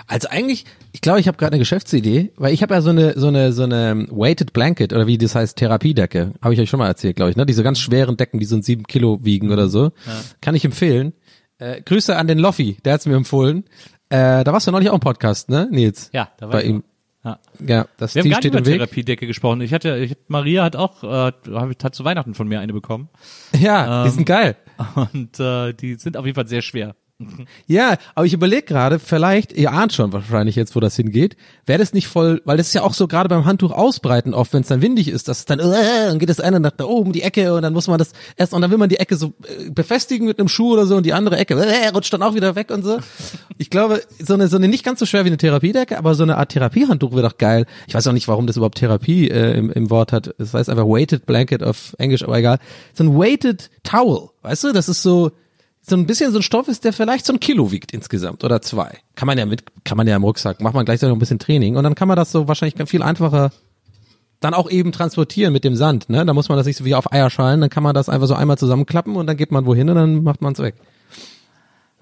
Also 0.06 0.28
eigentlich, 0.28 0.64
ich 0.92 1.00
glaube, 1.00 1.20
ich 1.20 1.28
habe 1.28 1.36
gerade 1.38 1.52
eine 1.52 1.58
Geschäftsidee, 1.58 2.32
weil 2.36 2.52
ich 2.52 2.62
habe 2.62 2.74
ja 2.74 2.80
so 2.80 2.90
eine 2.90 3.18
so 3.18 3.28
eine 3.28 3.52
so 3.52 3.62
eine 3.62 4.06
weighted 4.10 4.52
blanket 4.52 4.92
oder 4.92 5.06
wie 5.06 5.18
das 5.18 5.34
heißt 5.34 5.56
Therapiedecke, 5.56 6.32
habe 6.40 6.54
ich 6.54 6.60
euch 6.60 6.70
schon 6.70 6.78
mal 6.78 6.88
erzählt, 6.88 7.16
glaube 7.16 7.30
ich, 7.30 7.36
ne? 7.36 7.46
Diese 7.46 7.62
ganz 7.62 7.78
schweren 7.78 8.16
Decken, 8.16 8.38
die 8.38 8.46
so 8.46 8.56
ein 8.56 8.62
sieben 8.62 8.84
Kilo 8.84 9.20
wiegen 9.22 9.50
oder 9.52 9.68
so, 9.68 9.92
kann 10.40 10.54
ich 10.54 10.64
empfehlen. 10.64 11.12
Äh, 11.58 11.82
Grüße 11.82 12.16
an 12.16 12.26
den 12.26 12.38
Loffi, 12.38 12.78
der 12.84 12.94
hat's 12.94 13.06
mir 13.06 13.14
empfohlen. 13.16 13.64
Äh, 14.08 14.44
da 14.44 14.52
warst 14.52 14.66
du 14.66 14.72
neulich 14.72 14.90
auch 14.90 14.94
im 14.94 15.00
Podcast, 15.00 15.48
ne, 15.48 15.68
Nils? 15.70 16.10
Ja, 16.12 16.28
da 16.38 16.46
war 16.46 16.52
bei 16.52 16.62
ich 16.64 16.70
ihm. 16.70 16.84
Ja. 17.24 17.38
Ja, 17.64 17.86
das 17.98 18.14
Wir 18.14 18.22
haben 18.22 18.24
Team 18.24 18.32
gar 18.32 18.60
nicht 18.60 18.68
über. 18.68 18.78
Therapiedecke 18.78 19.26
gesprochen. 19.28 19.60
Ich 19.60 19.72
hatte, 19.72 19.96
ich, 19.98 20.16
Maria 20.26 20.64
hat 20.64 20.74
auch, 20.74 21.04
äh, 21.04 21.32
hat, 21.54 21.94
zu 21.94 22.04
Weihnachten 22.04 22.34
von 22.34 22.48
mir 22.48 22.58
eine 22.58 22.72
bekommen. 22.72 23.08
Ja, 23.58 24.02
die 24.02 24.08
Ähm, 24.08 24.14
sind 24.16 24.24
geil. 24.26 24.56
Und 25.12 25.38
äh, 25.38 25.72
die 25.72 25.94
sind 25.94 26.16
auf 26.16 26.26
jeden 26.26 26.34
Fall 26.34 26.48
sehr 26.48 26.62
schwer. 26.62 26.96
Ja, 27.66 27.96
aber 28.14 28.26
ich 28.26 28.32
überlege 28.32 28.62
gerade, 28.62 28.98
vielleicht, 28.98 29.52
ihr 29.52 29.72
ahnt 29.72 29.92
schon 29.92 30.12
wahrscheinlich 30.12 30.56
jetzt, 30.56 30.74
wo 30.76 30.80
das 30.80 30.96
hingeht, 30.96 31.36
wäre 31.66 31.78
das 31.78 31.92
nicht 31.92 32.08
voll, 32.08 32.42
weil 32.44 32.56
das 32.56 32.68
ist 32.68 32.74
ja 32.74 32.82
auch 32.82 32.94
so 32.94 33.06
gerade 33.08 33.28
beim 33.28 33.44
Handtuch 33.44 33.72
ausbreiten 33.72 34.34
oft, 34.34 34.52
wenn 34.52 34.62
es 34.62 34.68
dann 34.68 34.82
windig 34.82 35.08
ist, 35.08 35.28
dass 35.28 35.40
es 35.40 35.44
dann, 35.44 35.58
äh, 35.58 36.06
dann 36.06 36.18
geht 36.18 36.28
das 36.28 36.40
eine 36.40 36.60
nach 36.60 36.72
da 36.72 36.84
oben 36.84 37.12
die 37.12 37.22
Ecke 37.22 37.54
und 37.54 37.62
dann 37.62 37.72
muss 37.72 37.88
man 37.88 37.98
das 37.98 38.12
erst, 38.36 38.54
und 38.54 38.62
dann 38.62 38.70
will 38.70 38.78
man 38.78 38.88
die 38.88 38.98
Ecke 38.98 39.16
so 39.16 39.34
äh, 39.44 39.70
befestigen 39.70 40.26
mit 40.26 40.38
einem 40.38 40.48
Schuh 40.48 40.72
oder 40.72 40.86
so 40.86 40.96
und 40.96 41.06
die 41.06 41.12
andere 41.12 41.36
Ecke 41.36 41.54
äh, 41.54 41.88
rutscht 41.88 42.12
dann 42.12 42.22
auch 42.22 42.34
wieder 42.34 42.54
weg 42.54 42.70
und 42.70 42.82
so. 42.82 42.98
Ich 43.58 43.70
glaube, 43.70 44.02
so 44.18 44.34
eine, 44.34 44.48
so 44.48 44.56
eine 44.56 44.68
nicht 44.68 44.84
ganz 44.84 44.98
so 44.98 45.06
schwer 45.06 45.24
wie 45.24 45.28
eine 45.28 45.36
Therapiedecke, 45.36 45.98
aber 45.98 46.14
so 46.14 46.22
eine 46.22 46.36
Art 46.36 46.50
Therapiehandtuch 46.50 47.12
wäre 47.12 47.28
doch 47.28 47.38
geil. 47.38 47.66
Ich 47.86 47.94
weiß 47.94 48.06
auch 48.06 48.12
nicht, 48.12 48.28
warum 48.28 48.46
das 48.46 48.56
überhaupt 48.56 48.78
Therapie 48.78 49.28
äh, 49.28 49.56
im, 49.56 49.70
im 49.70 49.90
Wort 49.90 50.12
hat. 50.12 50.34
Das 50.38 50.54
heißt 50.54 50.68
einfach 50.68 50.86
weighted 50.86 51.26
blanket 51.26 51.62
auf 51.62 51.94
Englisch, 51.98 52.22
aber 52.22 52.38
egal. 52.38 52.58
So 52.94 53.04
ein 53.04 53.16
weighted 53.16 53.70
towel, 53.82 54.30
weißt 54.42 54.64
du, 54.64 54.72
das 54.72 54.88
ist 54.88 55.02
so, 55.02 55.32
so 55.84 55.96
ein 55.96 56.06
bisschen 56.06 56.30
so 56.30 56.38
ein 56.38 56.42
Stoff 56.42 56.68
ist, 56.68 56.84
der 56.84 56.92
vielleicht 56.92 57.26
so 57.26 57.32
ein 57.32 57.40
Kilo 57.40 57.72
wiegt 57.72 57.92
insgesamt 57.92 58.44
oder 58.44 58.62
zwei. 58.62 58.98
Kann 59.16 59.26
man 59.26 59.36
ja 59.36 59.46
mit, 59.46 59.64
kann 59.84 59.96
man 59.96 60.06
ja 60.06 60.16
im 60.16 60.24
Rucksack, 60.24 60.60
macht 60.60 60.74
man 60.74 60.84
gleichzeitig 60.84 61.10
noch 61.10 61.16
ein 61.16 61.20
bisschen 61.20 61.40
Training 61.40 61.76
und 61.76 61.82
dann 61.82 61.94
kann 61.94 62.08
man 62.08 62.16
das 62.16 62.30
so 62.30 62.46
wahrscheinlich 62.48 62.88
viel 62.88 63.02
einfacher 63.02 63.50
dann 64.40 64.54
auch 64.54 64.70
eben 64.70 64.90
transportieren 64.92 65.52
mit 65.52 65.64
dem 65.64 65.76
Sand, 65.76 66.08
ne? 66.08 66.26
Da 66.26 66.34
muss 66.34 66.48
man 66.48 66.58
das 66.58 66.66
nicht 66.66 66.76
so 66.76 66.84
wie 66.84 66.94
auf 66.94 67.12
Eierschalen, 67.12 67.60
dann 67.60 67.70
kann 67.70 67.82
man 67.82 67.94
das 67.94 68.08
einfach 68.08 68.26
so 68.26 68.34
einmal 68.34 68.58
zusammenklappen 68.58 69.16
und 69.16 69.26
dann 69.26 69.36
geht 69.36 69.52
man 69.52 69.66
wohin 69.66 69.88
und 69.88 69.94
dann 69.94 70.24
macht 70.24 70.42
man 70.42 70.52
es 70.52 70.58
weg. 70.58 70.74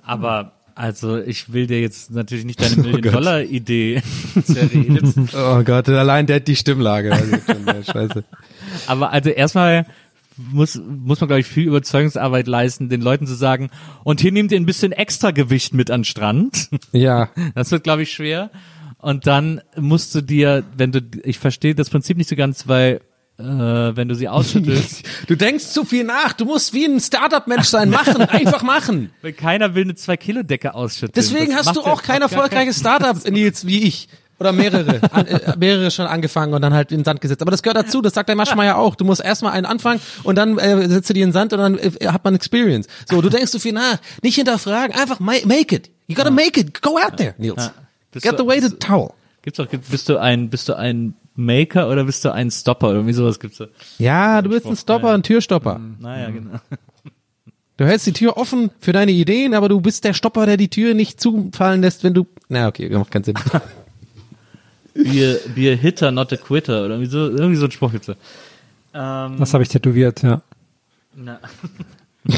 Aber 0.03 0.53
also 0.75 1.19
ich 1.19 1.53
will 1.53 1.67
dir 1.67 1.81
jetzt 1.81 2.11
natürlich 2.11 2.47
nicht 2.47 2.61
deine 2.61 2.77
Million-Dollar-Idee 2.83 4.03
zerreden. 4.45 5.29
Oh 5.35 5.63
Gott, 5.63 5.89
allein 5.91 6.27
der 6.27 6.41
die 6.41 6.57
Stimmlage. 6.57 7.13
Scheiße. 7.85 8.25
Aber 8.87 9.11
also 9.11 9.29
erstmal 9.29 9.85
muss, 10.53 10.81
muss 10.87 11.21
man, 11.21 11.29
glaube 11.29 11.41
ich, 11.41 11.47
viel 11.47 11.67
Überzeugungsarbeit 11.67 12.47
leisten, 12.47 12.89
den 12.89 13.01
Leuten 13.03 13.27
zu 13.27 13.35
sagen, 13.35 13.71
und 14.05 14.21
hier 14.21 14.33
nehmt 14.33 14.53
ihr 14.53 14.59
ein 14.61 14.67
bisschen 14.67 14.93
extra 14.93 15.31
Gewicht 15.31 15.75
mit 15.75 15.91
an 15.91 16.01
den 16.01 16.05
Strand. 16.05 16.69
Ja, 16.93 17.31
Das 17.55 17.71
wird, 17.71 17.85
glaube 17.85 18.03
ich, 18.03 18.13
schwer. 18.13 18.51
Und 18.99 19.27
dann 19.27 19.61
musst 19.77 20.15
du 20.15 20.21
dir, 20.21 20.65
wenn 20.77 20.93
du, 20.93 21.01
ich 21.25 21.39
verstehe 21.39 21.75
das 21.75 21.89
Prinzip 21.89 22.17
nicht 22.17 22.29
so 22.29 22.37
ganz, 22.37 22.69
weil 22.69 23.01
äh, 23.39 23.43
wenn 23.43 24.09
du 24.09 24.15
sie 24.15 24.29
ausschüttelst, 24.29 25.03
du 25.27 25.37
denkst 25.37 25.67
zu 25.69 25.85
viel 25.85 26.05
nach, 26.05 26.35
du 26.35 26.45
musst 26.45 26.75
wie 26.75 26.85
ein 26.85 27.01
Startup-Mensch 27.01 27.67
sein, 27.67 27.89
machen, 27.89 28.17
einfach 28.23 28.63
machen. 28.63 29.11
weil 29.23 29.33
keiner 29.33 29.75
will 29.75 29.85
eine 29.85 29.95
2-Kilo-Decke 29.95 30.75
ausschütteln. 30.75 31.13
Deswegen 31.15 31.53
Das 31.53 31.69
hast 31.69 31.77
du 31.77 31.81
auch 31.83 32.03
kein 32.03 32.21
erfolgreiches 32.23 32.79
Startup, 32.81 33.17
Nils, 33.31 33.67
wie 33.67 33.85
ich. 33.85 34.09
Oder 34.41 34.53
mehrere. 34.53 35.01
An, 35.13 35.27
äh, 35.27 35.55
mehrere 35.59 35.91
schon 35.91 36.07
angefangen 36.07 36.55
und 36.55 36.63
dann 36.63 36.73
halt 36.73 36.91
in 36.93 37.01
den 37.01 37.05
Sand 37.05 37.21
gesetzt. 37.21 37.43
Aber 37.43 37.51
das 37.51 37.63
gehört 37.63 37.77
dazu, 37.77 38.01
das 38.01 38.15
sagt 38.15 38.29
der 38.29 38.37
Maschmeyer 38.37 38.77
auch. 38.79 38.95
Du 38.95 39.05
musst 39.05 39.23
erstmal 39.23 39.53
einen 39.53 39.67
anfangen 39.67 40.01
und 40.23 40.37
dann 40.37 40.59
äh, 40.59 40.89
setzt 40.89 41.11
du 41.11 41.15
die 41.15 41.21
in 41.21 41.29
den 41.29 41.33
Sand 41.33 41.53
und 41.53 41.59
dann 41.59 41.79
äh, 41.79 41.91
hat 42.07 42.25
man 42.25 42.35
Experience. 42.35 42.89
So, 43.09 43.21
du 43.21 43.29
denkst 43.29 43.51
zu 43.51 43.61
viel 43.61 43.75
nach. 43.75 43.99
Nicht 44.23 44.37
hinterfragen, 44.37 44.97
einfach 44.97 45.21
ma 45.21 45.33
make 45.45 45.77
it. 45.77 45.91
You 46.09 46.17
gotta 46.17 46.31
make 46.31 46.59
it. 46.59 46.81
Go 46.81 46.99
out 46.99 47.19
there, 47.19 47.35
Nils. 47.39 47.71
Ja. 48.15 48.21
Get 48.21 48.39
the 48.39 48.47
weighted 48.47 48.81
towel. 48.81 49.13
Gibt's 49.43 49.59
doch, 49.59 49.69
gibt- 49.69 49.91
bist 49.91 50.09
du 50.09 50.19
ein, 50.19 50.49
bist 50.51 50.69
du 50.69 50.75
ein 50.75 51.15
Maker 51.35 51.89
oder 51.89 52.05
bist 52.05 52.25
du 52.25 52.33
ein 52.33 52.51
Stopper 52.51 52.89
oder 52.89 52.97
irgendwie 52.97 53.15
sowas 53.15 53.39
gibt's 53.39 53.59
da. 53.59 53.67
Ja, 53.99 54.43
du 54.43 54.51
bist 54.51 54.67
ein 54.67 54.77
Stopper, 54.77 55.13
ein 55.13 55.23
Türstopper. 55.23 55.81
Naja, 55.99 56.31
genau. 56.31 56.59
Du 57.77 57.87
hältst 57.87 58.07
die 58.07 58.13
Tür 58.13 58.37
offen 58.37 58.71
für 58.79 58.93
deine 58.93 59.11
Ideen, 59.11 59.55
aber 59.55 59.71
du 59.71 59.81
bist 59.81 60.05
der 60.05 60.13
Stopper, 60.13 60.45
der 60.45 60.59
die 60.59 60.69
Tür 60.69 60.93
nicht 60.93 61.19
zufallen 61.19 61.81
lässt, 61.81 62.05
wenn 62.05 62.13
du. 62.13 62.27
Na, 62.51 62.69
okay, 62.69 62.91
macht 62.91 63.11
keinen 63.11 63.25
Sinn. 63.25 63.37
Be 64.95 65.41
a, 65.45 65.49
be 65.55 65.73
a 65.73 65.77
hitter, 65.77 66.11
not 66.11 66.33
a 66.33 66.37
quitter 66.37 66.85
oder 66.85 66.95
irgendwie 66.95 67.11
so, 67.11 67.19
irgendwie 67.29 67.57
so 67.57 67.67
ein 67.67 67.71
Spruch 67.71 67.93
gibt's 67.93 68.09
da. 68.09 68.15
Ähm, 69.27 69.37
Das 69.39 69.53
habe 69.55 69.63
ich 69.63 69.69
tätowiert, 69.69 70.23
ja. 70.23 70.43
Na. 71.15 71.41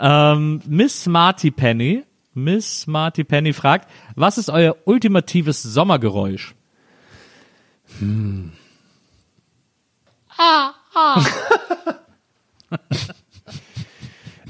ähm, 0.00 0.60
Miss 0.66 1.06
Marty 1.06 1.50
Penny, 1.50 2.04
Miss 2.34 2.86
Marty 2.86 3.24
Penny 3.24 3.52
fragt, 3.52 3.88
was 4.14 4.38
ist 4.38 4.50
euer 4.50 4.76
ultimatives 4.84 5.62
Sommergeräusch? 5.62 6.54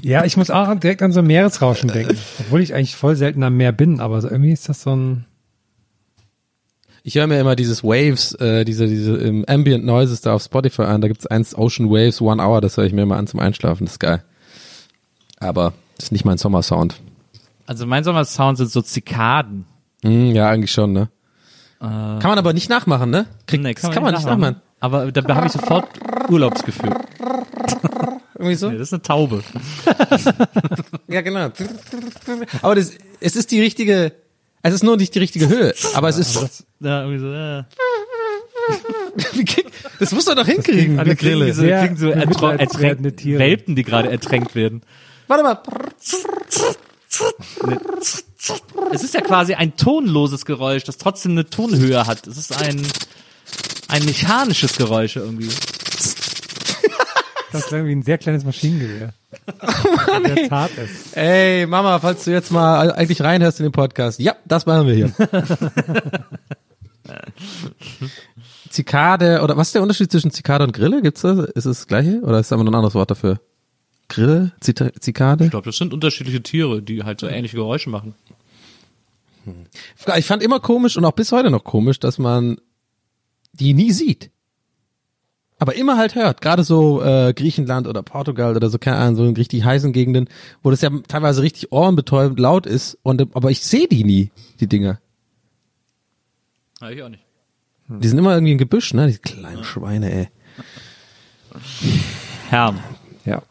Ja, 0.03 0.25
ich 0.25 0.35
muss 0.35 0.49
auch 0.49 0.73
direkt 0.75 1.01
an 1.01 1.13
so 1.13 1.19
ein 1.21 1.27
Meeresrauschen 1.27 1.89
denken. 1.89 2.17
Obwohl 2.39 2.61
ich 2.61 2.73
eigentlich 2.73 2.95
voll 2.95 3.15
selten 3.15 3.41
am 3.41 3.55
Meer 3.55 3.71
bin, 3.71 4.01
aber 4.01 4.21
so 4.21 4.29
irgendwie 4.29 4.51
ist 4.51 4.67
das 4.67 4.81
so 4.81 4.93
ein. 4.93 5.25
Ich 7.03 7.15
höre 7.15 7.27
mir 7.27 7.39
immer 7.39 7.55
dieses 7.55 7.83
Waves, 7.83 8.33
äh, 8.35 8.65
diese, 8.65 8.87
diese 8.87 9.17
ähm, 9.17 9.45
Ambient 9.47 9.85
Noises 9.85 10.21
da 10.21 10.33
auf 10.33 10.43
Spotify 10.43 10.83
an. 10.83 11.01
Da 11.01 11.07
gibt's 11.07 11.25
eins 11.25 11.57
Ocean 11.57 11.89
Waves 11.89 12.21
One 12.21 12.41
Hour, 12.41 12.59
das 12.59 12.77
höre 12.77 12.85
ich 12.85 12.93
mir 12.93 13.03
immer 13.03 13.17
an 13.17 13.27
zum 13.27 13.39
Einschlafen. 13.39 13.85
Das 13.85 13.93
ist 13.93 13.99
geil. 13.99 14.23
Aber 15.39 15.73
das 15.95 16.05
ist 16.05 16.11
nicht 16.11 16.25
mein 16.25 16.37
Sommersound. 16.37 16.99
Also 17.65 17.85
mein 17.85 18.03
Sommersound 18.03 18.57
sind 18.57 18.71
so 18.71 18.81
Zikaden. 18.81 19.65
Hm, 20.01 20.35
ja, 20.35 20.49
eigentlich 20.49 20.71
schon, 20.71 20.91
ne? 20.93 21.09
kann 21.79 22.21
man 22.21 22.37
aber 22.37 22.53
nicht 22.53 22.69
nachmachen, 22.69 23.09
ne? 23.09 23.25
Krieg, 23.45 23.61
Nee, 23.61 23.73
das 23.73 23.91
kann 23.91 24.03
man 24.03 24.13
nicht 24.13 24.25
nachmachen. 24.25 24.61
Aber 24.79 25.11
da 25.11 25.35
habe 25.35 25.47
ich 25.47 25.51
sofort 25.51 25.89
Urlaubsgefühl. 26.29 26.93
Irgendwie 28.43 28.55
so? 28.55 28.69
Nee, 28.69 28.77
das 28.77 28.89
ist 28.89 28.93
eine 28.93 29.01
Taube. 29.01 29.41
Ja, 31.07 31.21
genau. 31.21 31.49
Aber 32.61 32.75
das, 32.75 32.91
es 33.19 33.35
ist 33.35 33.51
die 33.51 33.61
richtige, 33.61 34.11
es 34.63 34.73
ist 34.73 34.83
nur 34.83 34.97
nicht 34.97 35.13
die 35.15 35.19
richtige 35.19 35.47
Höhe. 35.47 35.73
Aber 35.93 36.09
es 36.09 36.17
ist, 36.17 36.65
Ja, 36.79 37.03
irgendwie 37.03 37.19
so, 37.19 37.31
äh. 37.31 37.63
das 39.99 40.11
muss 40.11 40.27
er 40.27 40.35
doch 40.35 40.45
hinkriegen, 40.47 40.99
eine 40.99 41.15
Grille. 41.15 41.53
So, 41.53 41.61
klingen 41.61 41.97
so 41.97 42.09
bemitleidenswerte 42.09 42.87
ertränkt, 42.89 43.19
Tiere. 43.19 43.39
Welpen, 43.39 43.75
die 43.75 43.83
gerade 43.83 44.09
ertränkt 44.09 44.55
werden. 44.55 44.81
Warte 45.27 45.43
mal. 45.43 45.61
Es 48.91 49.03
ist 49.03 49.13
ja 49.13 49.21
quasi 49.21 49.53
ein 49.53 49.77
tonloses 49.77 50.45
Geräusch, 50.45 50.83
das 50.83 50.97
trotzdem 50.97 51.33
eine 51.33 51.49
Tonhöhe 51.49 52.05
hat. 52.07 52.27
Es 52.27 52.37
ist 52.37 52.57
ein, 52.59 52.81
ein 53.87 54.05
mechanisches 54.05 54.77
Geräusch 54.77 55.15
irgendwie. 55.15 55.49
Das 57.53 57.67
klang 57.67 57.85
wie 57.85 57.91
ein 57.93 58.03
sehr 58.03 58.17
kleines 58.17 58.43
Maschinengewehr. 58.43 59.13
sehr 60.25 60.49
zart 60.49 60.71
ist. 60.77 61.15
Ey, 61.15 61.65
Mama, 61.65 61.99
falls 61.99 62.25
du 62.25 62.31
jetzt 62.31 62.51
mal 62.51 62.91
eigentlich 62.91 63.21
reinhörst 63.21 63.59
in 63.59 63.63
den 63.65 63.71
Podcast. 63.71 64.19
Ja, 64.19 64.35
das 64.45 64.65
machen 64.65 64.87
wir 64.87 64.95
hier. 64.95 65.13
Zikade, 68.69 69.41
oder 69.41 69.55
was 69.55 69.67
ist 69.67 69.75
der 69.75 69.83
Unterschied 69.83 70.11
zwischen 70.11 70.31
Zikade 70.31 70.63
und 70.63 70.73
Grille? 70.73 71.01
Gibt's 71.01 71.21
das? 71.21 71.37
Ist 71.37 71.65
es 71.65 71.77
das 71.79 71.87
gleiche? 71.87 72.21
Oder 72.21 72.39
ist 72.39 72.51
da 72.51 72.55
immer 72.55 72.63
noch 72.63 72.71
ein 72.71 72.75
anderes 72.75 72.95
Wort 72.95 73.11
dafür? 73.11 73.39
Grille? 74.09 74.51
Zita 74.59 74.91
Zikade? 74.99 75.45
Ich 75.45 75.51
glaube, 75.51 75.65
das 75.65 75.77
sind 75.77 75.93
unterschiedliche 75.93 76.41
Tiere, 76.41 76.81
die 76.81 77.03
halt 77.03 77.19
so 77.19 77.27
ähnliche 77.27 77.57
Geräusche 77.57 77.89
machen. 77.89 78.15
Ich 80.17 80.25
fand 80.25 80.41
immer 80.41 80.59
komisch 80.59 80.97
und 80.97 81.05
auch 81.05 81.11
bis 81.11 81.31
heute 81.31 81.51
noch 81.51 81.63
komisch, 81.63 81.99
dass 81.99 82.17
man 82.17 82.57
die 83.53 83.73
nie 83.73 83.91
sieht. 83.91 84.31
Aber 85.63 85.75
immer 85.75 85.95
halt 85.97 86.15
hört. 86.15 86.41
Gerade 86.41 86.65
so 86.65 87.01
äh, 87.01 87.31
Griechenland 87.33 87.87
oder 87.87 88.03
Portugal 88.03 88.57
oder 88.57 88.69
so, 88.69 88.77
keine 88.79 88.97
Ahnung, 88.97 89.15
so 89.15 89.23
in 89.23 89.33
richtig 89.37 89.63
heißen 89.63 89.93
Gegenden, 89.93 90.27
wo 90.61 90.71
das 90.71 90.81
ja 90.81 90.89
teilweise 91.07 91.41
richtig 91.41 91.71
ohrenbetäubend 91.71 92.37
laut 92.37 92.65
ist. 92.65 92.97
Und 93.01 93.33
aber 93.33 93.49
ich 93.49 93.63
sehe 93.63 93.87
die 93.87 94.03
nie, 94.03 94.29
die 94.59 94.67
Dinger. 94.67 94.99
Ja, 96.81 96.89
ich 96.89 97.01
auch 97.01 97.07
nicht. 97.07 97.23
Die 97.87 98.05
sind 98.09 98.17
immer 98.17 98.33
irgendwie 98.33 98.51
im 98.51 98.57
Gebüsch, 98.57 98.93
ne? 98.93 99.07
Die 99.07 99.17
kleinen 99.19 99.63
Schweine, 99.63 100.11
ey. 100.11 100.27
Herm, 102.49 102.79
Ja. 103.23 103.41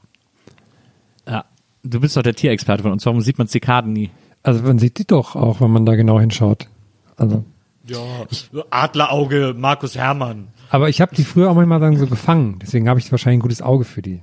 ja. 1.27 1.47
Du 1.83 1.99
bist 1.99 2.15
doch 2.15 2.23
der 2.23 2.35
Tierexperte 2.35 2.83
von 2.83 2.93
uns. 2.93 3.07
Warum 3.07 3.23
sieht 3.23 3.39
man 3.39 3.49
Zikaden 3.49 3.95
nie? 3.95 4.11
Also 4.43 4.63
man 4.65 4.79
sieht 4.79 4.99
die 4.99 5.07
doch 5.07 5.35
auch, 5.35 5.63
wenn 5.63 5.71
man 5.71 5.87
da 5.87 5.95
genau 5.95 6.21
hinschaut. 6.21 6.69
Also. 7.17 7.47
Ja, 7.87 8.27
Adlerauge, 8.69 9.55
Markus 9.57 9.97
Hermann. 9.97 10.49
Aber 10.73 10.89
ich 10.89 11.01
habe 11.03 11.15
die 11.15 11.25
früher 11.25 11.51
auch 11.51 11.55
manchmal 11.55 11.81
dann 11.81 11.97
so 11.97 12.07
gefangen. 12.07 12.59
Deswegen 12.63 12.89
habe 12.89 12.99
ich 12.99 13.11
wahrscheinlich 13.13 13.39
ein 13.39 13.43
gutes 13.43 13.61
Auge 13.63 13.85
für 13.85 14.01
die. 14.03 14.23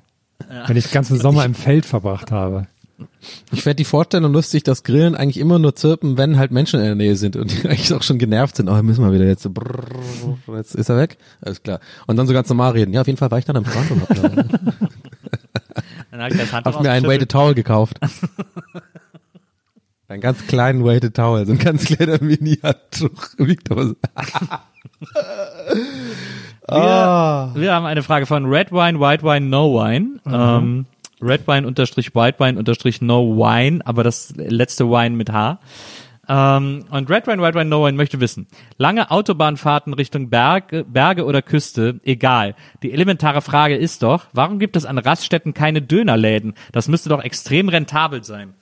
Wenn 0.67 0.77
ich 0.77 0.85
den 0.85 0.93
ganzen 0.93 1.19
Sommer 1.19 1.45
im 1.45 1.53
Feld 1.53 1.85
verbracht 1.85 2.31
habe. 2.31 2.65
Ich 3.51 3.61
fände 3.63 3.75
die 3.75 3.85
Vorstellung 3.85 4.33
lustig, 4.33 4.63
dass 4.63 4.83
Grillen 4.83 5.15
eigentlich 5.15 5.37
immer 5.37 5.59
nur 5.59 5.75
zirpen, 5.75 6.17
wenn 6.17 6.37
halt 6.37 6.51
Menschen 6.51 6.79
in 6.79 6.85
der 6.85 6.95
Nähe 6.95 7.15
sind 7.15 7.35
und 7.35 7.51
die 7.51 7.65
eigentlich 7.69 7.93
auch 7.93 8.01
schon 8.03 8.17
genervt 8.17 8.55
sind. 8.55 8.67
Oh, 8.67 8.81
müssen 8.81 9.05
wir 9.05 9.13
wieder 9.13 9.25
jetzt 9.25 9.43
so 9.43 9.51
brrr, 9.51 9.85
jetzt 10.55 10.75
ist 10.75 10.89
er 10.89 10.97
weg. 10.97 11.17
Alles 11.41 11.61
klar. 11.61 11.79
Und 12.07 12.17
dann 12.17 12.25
so 12.27 12.33
ganz 12.33 12.49
normal 12.49 12.71
reden. 12.71 12.93
Ja, 12.93 13.01
auf 13.01 13.07
jeden 13.07 13.17
Fall 13.17 13.29
war 13.31 13.37
ich 13.37 13.45
dann 13.45 13.55
am 13.57 13.65
Strand 13.65 13.91
und 13.91 14.01
hab, 14.01 14.09
da- 14.15 14.29
Dann 16.11 16.21
hab 16.21 16.31
ich 16.31 16.37
das 16.37 16.51
Handtuch 16.51 16.73
hab 16.73 16.81
mir 16.81 16.91
einen. 16.91 17.05
Weighted 17.05 17.29
Towel 17.31 17.53
gekauft. 17.53 17.99
einen 20.09 20.21
ganz 20.21 20.45
kleinen 20.47 20.83
Weighted 20.83 21.15
Towel, 21.15 21.45
so 21.45 21.51
ein 21.53 21.59
ganz 21.59 21.85
kleiner 21.85 22.21
Mini-Handtuch. 22.21 23.29
Wiegt 23.37 23.71
aber 23.71 23.85
so- 23.87 23.95
Wir, 26.67 27.51
wir 27.55 27.73
haben 27.73 27.85
eine 27.85 28.03
Frage 28.03 28.25
von 28.25 28.45
Red 28.45 28.71
Wine, 28.71 28.99
White 28.99 29.23
Wine, 29.23 29.47
No 29.47 29.73
Wine. 29.73 30.19
Ähm, 30.25 30.85
Red 31.21 31.47
Wine 31.47 31.65
unterstrich 31.67 32.13
White 32.15 32.39
Wine 32.39 32.57
unterstrich 32.59 33.01
No 33.01 33.35
Wine, 33.37 33.81
aber 33.85 34.03
das 34.03 34.33
letzte 34.37 34.85
Wine 34.89 35.15
mit 35.15 35.31
H. 35.31 35.59
Ähm, 36.27 36.85
und 36.91 37.09
Red 37.09 37.25
Wine, 37.25 37.41
White 37.41 37.55
Wine, 37.57 37.65
No 37.69 37.85
Wine 37.85 37.97
möchte 37.97 38.19
wissen, 38.19 38.47
lange 38.77 39.09
Autobahnfahrten 39.09 39.93
Richtung 39.95 40.29
Berge, 40.29 40.85
Berge 40.87 41.25
oder 41.25 41.41
Küste, 41.41 41.99
egal. 42.03 42.53
Die 42.83 42.91
elementare 42.93 43.41
Frage 43.41 43.75
ist 43.75 44.03
doch, 44.03 44.25
warum 44.33 44.59
gibt 44.59 44.75
es 44.75 44.85
an 44.85 44.99
Raststätten 44.99 45.55
keine 45.55 45.81
Dönerläden? 45.81 46.53
Das 46.71 46.87
müsste 46.87 47.09
doch 47.09 47.23
extrem 47.23 47.67
rentabel 47.69 48.23
sein. 48.23 48.53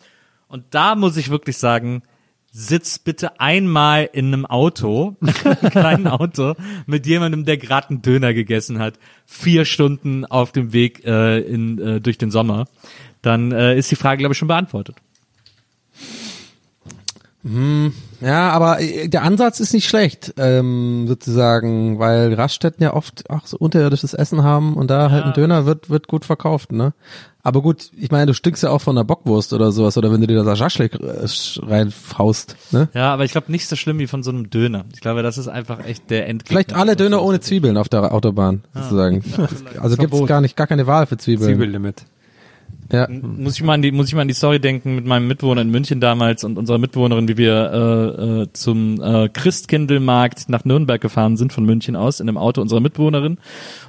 Und 0.47 0.65
da 0.71 0.95
muss 0.95 1.17
ich 1.17 1.29
wirklich 1.29 1.57
sagen, 1.57 2.03
sitz 2.51 2.99
bitte 2.99 3.39
einmal 3.39 4.09
in 4.11 4.27
einem 4.33 4.45
Auto, 4.45 5.15
kleinen 5.71 6.07
Auto, 6.07 6.55
mit 6.85 7.05
jemandem, 7.05 7.45
der 7.45 7.57
gerade 7.57 7.89
einen 7.89 8.01
Döner 8.01 8.33
gegessen 8.33 8.79
hat, 8.79 8.99
vier 9.25 9.65
Stunden 9.65 10.25
auf 10.25 10.51
dem 10.51 10.73
Weg 10.73 11.05
äh, 11.05 11.39
in, 11.39 11.79
äh, 11.79 12.01
durch 12.01 12.17
den 12.17 12.31
Sommer, 12.31 12.67
dann 13.21 13.51
äh, 13.51 13.77
ist 13.77 13.91
die 13.91 13.95
Frage, 13.95 14.19
glaube 14.19 14.33
ich, 14.33 14.37
schon 14.37 14.47
beantwortet. 14.47 14.95
Ja, 18.19 18.49
aber 18.49 18.81
äh, 18.81 19.07
der 19.07 19.23
Ansatz 19.23 19.59
ist 19.59 19.73
nicht 19.73 19.87
schlecht, 19.87 20.33
ähm, 20.37 21.05
sozusagen, 21.07 21.99
weil 21.99 22.33
Raststätten 22.33 22.83
ja 22.83 22.93
oft 22.93 23.29
auch 23.29 23.45
so 23.45 23.57
unterirdisches 23.57 24.13
Essen 24.13 24.43
haben 24.43 24.75
und 24.75 24.89
da 24.89 25.11
halt 25.11 25.25
ein 25.25 25.33
Döner 25.33 25.65
wird, 25.65 25.89
wird 25.89 26.07
gut 26.07 26.25
verkauft, 26.25 26.71
ne? 26.71 26.93
Aber 27.43 27.61
gut, 27.61 27.91
ich 27.97 28.11
meine, 28.11 28.25
du 28.25 28.33
stinkst 28.33 28.63
ja 28.63 28.71
auch 28.71 28.81
von 28.81 28.97
einer 28.97 29.05
Bockwurst 29.05 29.53
oder 29.53 29.71
sowas 29.71 29.97
oder 29.97 30.11
wenn 30.11 30.19
du 30.19 30.27
dir 30.27 30.43
da 30.43 30.55
Schaschlik 30.57 30.95
äh, 30.95 31.25
reinfaust, 31.61 32.57
ne? 32.71 32.89
Ja, 32.93 33.13
aber 33.13 33.23
ich 33.23 33.31
glaube 33.31 33.51
nicht 33.51 33.67
so 33.67 33.77
schlimm 33.77 33.99
wie 33.99 34.07
von 34.07 34.23
so 34.23 34.31
einem 34.31 34.49
Döner. 34.49 34.83
Ich 34.93 34.99
glaube, 34.99 35.23
das 35.23 35.37
ist 35.37 35.47
einfach 35.47 35.85
echt 35.85 36.09
der 36.09 36.27
Endgegner. 36.27 36.49
Vielleicht 36.49 36.73
alle 36.73 36.97
Döner 36.97 37.21
ohne 37.21 37.39
Zwiebeln 37.39 37.77
auf 37.77 37.87
der 37.87 38.13
Autobahn, 38.13 38.63
sozusagen. 38.73 39.23
Also 39.79 39.95
gibt's 39.95 40.25
gar 40.25 40.41
nicht, 40.41 40.57
gar 40.57 40.67
keine 40.67 40.87
Wahl 40.87 41.05
für 41.05 41.17
Zwiebeln. 41.17 41.51
Zwiebellimit. 41.51 42.03
Ja. 42.91 43.07
muss 43.09 43.55
ich 43.55 43.63
mal 43.63 43.73
an 43.73 43.81
die 43.81 43.91
muss 43.91 44.07
ich 44.07 44.15
mal 44.15 44.21
an 44.21 44.27
die 44.27 44.33
Story 44.33 44.59
denken 44.59 44.95
mit 44.95 45.05
meinem 45.05 45.27
Mitbewohner 45.27 45.61
in 45.61 45.69
München 45.69 45.99
damals 45.99 46.43
und 46.43 46.57
unserer 46.57 46.77
Mitbewohnerin, 46.77 47.27
wie 47.27 47.37
wir 47.37 47.71
äh, 47.71 48.41
äh, 48.43 48.47
zum 48.53 49.01
äh, 49.01 49.29
Christkindlmarkt 49.29 50.49
nach 50.49 50.63
Nürnberg 50.63 51.01
gefahren 51.01 51.37
sind 51.37 51.51
von 51.53 51.65
München 51.65 51.95
aus 51.95 52.19
in 52.19 52.29
einem 52.29 52.37
Auto 52.37 52.61
unserer 52.61 52.79
Mitbewohnerin 52.79 53.37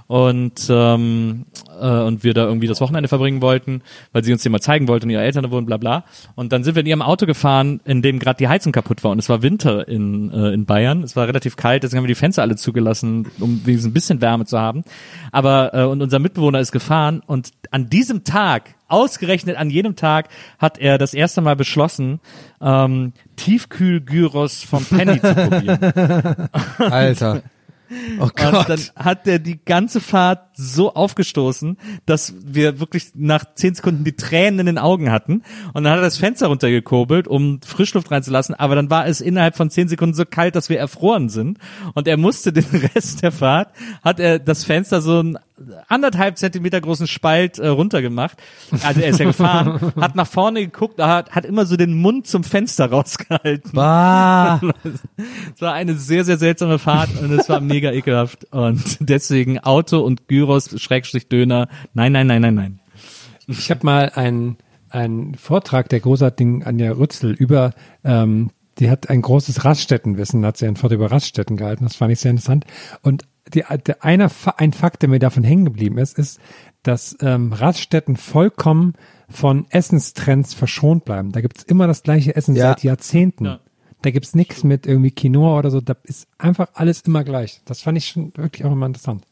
und 0.08 0.68
ähm, 0.70 1.44
äh, 1.80 1.86
und 1.86 2.24
wir 2.24 2.34
da 2.34 2.44
irgendwie 2.44 2.66
das 2.66 2.80
Wochenende 2.80 3.08
verbringen 3.08 3.40
wollten, 3.40 3.82
weil 4.12 4.24
sie 4.24 4.32
uns 4.32 4.42
den 4.42 4.50
mal 4.50 4.60
zeigen 4.60 4.88
wollte 4.88 5.04
und 5.04 5.10
ihre 5.10 5.22
Eltern 5.22 5.44
da 5.44 5.50
wohnen, 5.50 5.66
bla 5.66 5.76
bla. 5.76 6.04
Und 6.34 6.52
dann 6.52 6.64
sind 6.64 6.74
wir 6.74 6.80
in 6.80 6.86
ihrem 6.86 7.02
Auto 7.02 7.26
gefahren, 7.26 7.80
in 7.84 8.02
dem 8.02 8.18
gerade 8.18 8.38
die 8.38 8.48
Heizung 8.48 8.72
kaputt 8.72 9.04
war 9.04 9.12
und 9.12 9.18
es 9.18 9.28
war 9.28 9.42
Winter 9.42 9.86
in 9.86 10.32
äh, 10.32 10.52
in 10.52 10.64
Bayern. 10.64 11.02
Es 11.04 11.14
war 11.14 11.28
relativ 11.28 11.56
kalt, 11.56 11.82
deswegen 11.82 11.98
haben 11.98 12.04
wir 12.04 12.08
die 12.08 12.14
Fenster 12.16 12.42
alle 12.42 12.56
zugelassen, 12.56 13.26
um 13.38 13.64
wenigstens 13.64 13.90
ein 13.90 13.94
bisschen 13.94 14.20
Wärme 14.20 14.46
zu 14.46 14.58
haben. 14.58 14.82
Aber 15.30 15.74
äh, 15.74 15.84
und 15.84 16.02
unser 16.02 16.18
Mitbewohner 16.18 16.58
ist 16.58 16.72
gefahren 16.72 17.22
und 17.24 17.50
an 17.70 17.88
diesem 17.88 18.24
Tag 18.24 18.74
Ausgerechnet 18.88 19.58
an 19.58 19.68
jedem 19.68 19.96
Tag 19.96 20.30
hat 20.58 20.78
er 20.78 20.96
das 20.96 21.12
erste 21.12 21.42
Mal 21.42 21.56
beschlossen, 21.56 22.20
ähm, 22.62 23.12
Tiefkühl-Gyros 23.36 24.62
vom 24.62 24.82
Penny 24.82 25.20
zu 25.20 25.34
probieren. 25.34 26.48
Alter. 26.78 27.42
Oh 28.18 28.24
Und 28.24 28.38
dann 28.38 28.52
Gott. 28.52 28.92
hat 28.96 29.26
er 29.26 29.38
die 29.38 29.64
ganze 29.64 30.00
Fahrt 30.00 30.47
so 30.58 30.92
aufgestoßen, 30.94 31.78
dass 32.04 32.34
wir 32.44 32.80
wirklich 32.80 33.12
nach 33.14 33.44
zehn 33.54 33.74
Sekunden 33.74 34.02
die 34.02 34.16
Tränen 34.16 34.60
in 34.60 34.66
den 34.66 34.78
Augen 34.78 35.10
hatten. 35.12 35.44
Und 35.72 35.84
dann 35.84 35.92
hat 35.92 36.00
er 36.00 36.02
das 36.02 36.18
Fenster 36.18 36.48
runtergekurbelt, 36.48 37.28
um 37.28 37.60
Frischluft 37.64 38.10
reinzulassen. 38.10 38.56
Aber 38.56 38.74
dann 38.74 38.90
war 38.90 39.06
es 39.06 39.20
innerhalb 39.20 39.56
von 39.56 39.70
zehn 39.70 39.88
Sekunden 39.88 40.14
so 40.14 40.24
kalt, 40.24 40.56
dass 40.56 40.68
wir 40.68 40.78
erfroren 40.78 41.28
sind. 41.28 41.58
Und 41.94 42.08
er 42.08 42.16
musste 42.16 42.52
den 42.52 42.64
Rest 42.94 43.22
der 43.22 43.30
Fahrt, 43.30 43.68
hat 44.02 44.18
er 44.18 44.40
das 44.40 44.64
Fenster 44.64 45.00
so 45.00 45.22
ein 45.22 45.38
anderthalb 45.88 46.38
Zentimeter 46.38 46.80
großen 46.80 47.06
Spalt 47.06 47.58
äh, 47.58 47.68
runtergemacht. 47.68 48.38
Also 48.82 49.00
er 49.00 49.08
ist 49.08 49.18
ja 49.18 49.26
gefahren, 49.26 49.92
hat 50.00 50.14
nach 50.14 50.26
vorne 50.26 50.60
geguckt, 50.60 51.00
hat, 51.00 51.32
hat 51.32 51.44
immer 51.44 51.66
so 51.66 51.76
den 51.76 51.94
Mund 51.94 52.26
zum 52.26 52.44
Fenster 52.44 52.90
rausgehalten. 52.90 53.72
Bah. 53.72 54.60
Es 55.54 55.62
war 55.62 55.72
eine 55.72 55.94
sehr, 55.94 56.24
sehr 56.24 56.38
seltsame 56.38 56.78
Fahrt 56.78 57.10
und 57.20 57.32
es 57.32 57.48
war 57.48 57.60
mega 57.60 57.90
ekelhaft. 57.90 58.46
Und 58.52 58.98
deswegen 59.00 59.58
Auto 59.58 60.00
und 60.00 60.26
Gyros, 60.48 60.80
Schrägstrich 60.80 61.28
Döner. 61.28 61.68
Nein, 61.94 62.12
nein, 62.12 62.26
nein, 62.26 62.40
nein, 62.42 62.54
nein. 62.54 62.80
Ich 63.46 63.70
habe 63.70 63.84
mal 63.84 64.10
einen, 64.14 64.56
einen 64.88 65.34
Vortrag 65.34 65.88
der 65.90 66.00
großartigen 66.00 66.64
Anja 66.64 66.92
Rützel 66.92 67.32
über, 67.32 67.72
ähm, 68.04 68.50
die 68.78 68.90
hat 68.90 69.10
ein 69.10 69.22
großes 69.22 69.64
Raststättenwissen, 69.64 70.44
hat 70.44 70.56
sie 70.56 70.66
einen 70.66 70.76
Vortrag 70.76 70.98
über 70.98 71.10
Raststätten 71.10 71.56
gehalten, 71.56 71.84
das 71.84 71.96
fand 71.96 72.12
ich 72.12 72.20
sehr 72.20 72.30
interessant. 72.30 72.64
Und 73.02 73.24
die, 73.52 73.64
der, 73.86 74.04
einer, 74.04 74.30
ein 74.56 74.72
Fakt, 74.72 75.02
der 75.02 75.08
mir 75.08 75.18
davon 75.18 75.44
hängen 75.44 75.64
geblieben 75.64 75.98
ist, 75.98 76.18
ist, 76.18 76.40
dass 76.82 77.16
ähm, 77.20 77.52
Raststätten 77.52 78.16
vollkommen 78.16 78.94
von 79.28 79.66
Essenstrends 79.70 80.54
verschont 80.54 81.04
bleiben. 81.04 81.32
Da 81.32 81.40
gibt's 81.40 81.62
immer 81.62 81.86
das 81.86 82.02
gleiche 82.02 82.36
Essen 82.36 82.54
Ja. 82.54 82.68
seit 82.70 82.82
Jahrzehnten. 82.82 83.44
Ja. 83.44 83.60
Da 84.02 84.10
gibt's 84.10 84.34
nichts 84.34 84.64
mit 84.64 84.86
irgendwie 84.86 85.10
Quinoa 85.10 85.58
oder 85.58 85.70
so, 85.70 85.80
da 85.80 85.96
ist 86.04 86.28
einfach 86.38 86.68
alles 86.74 87.00
immer 87.02 87.24
gleich. 87.24 87.60
Das 87.64 87.82
fand 87.82 87.98
ich 87.98 88.06
schon 88.06 88.32
wirklich 88.36 88.64
auch 88.64 88.72
immer 88.72 88.86
interessant. 88.86 89.24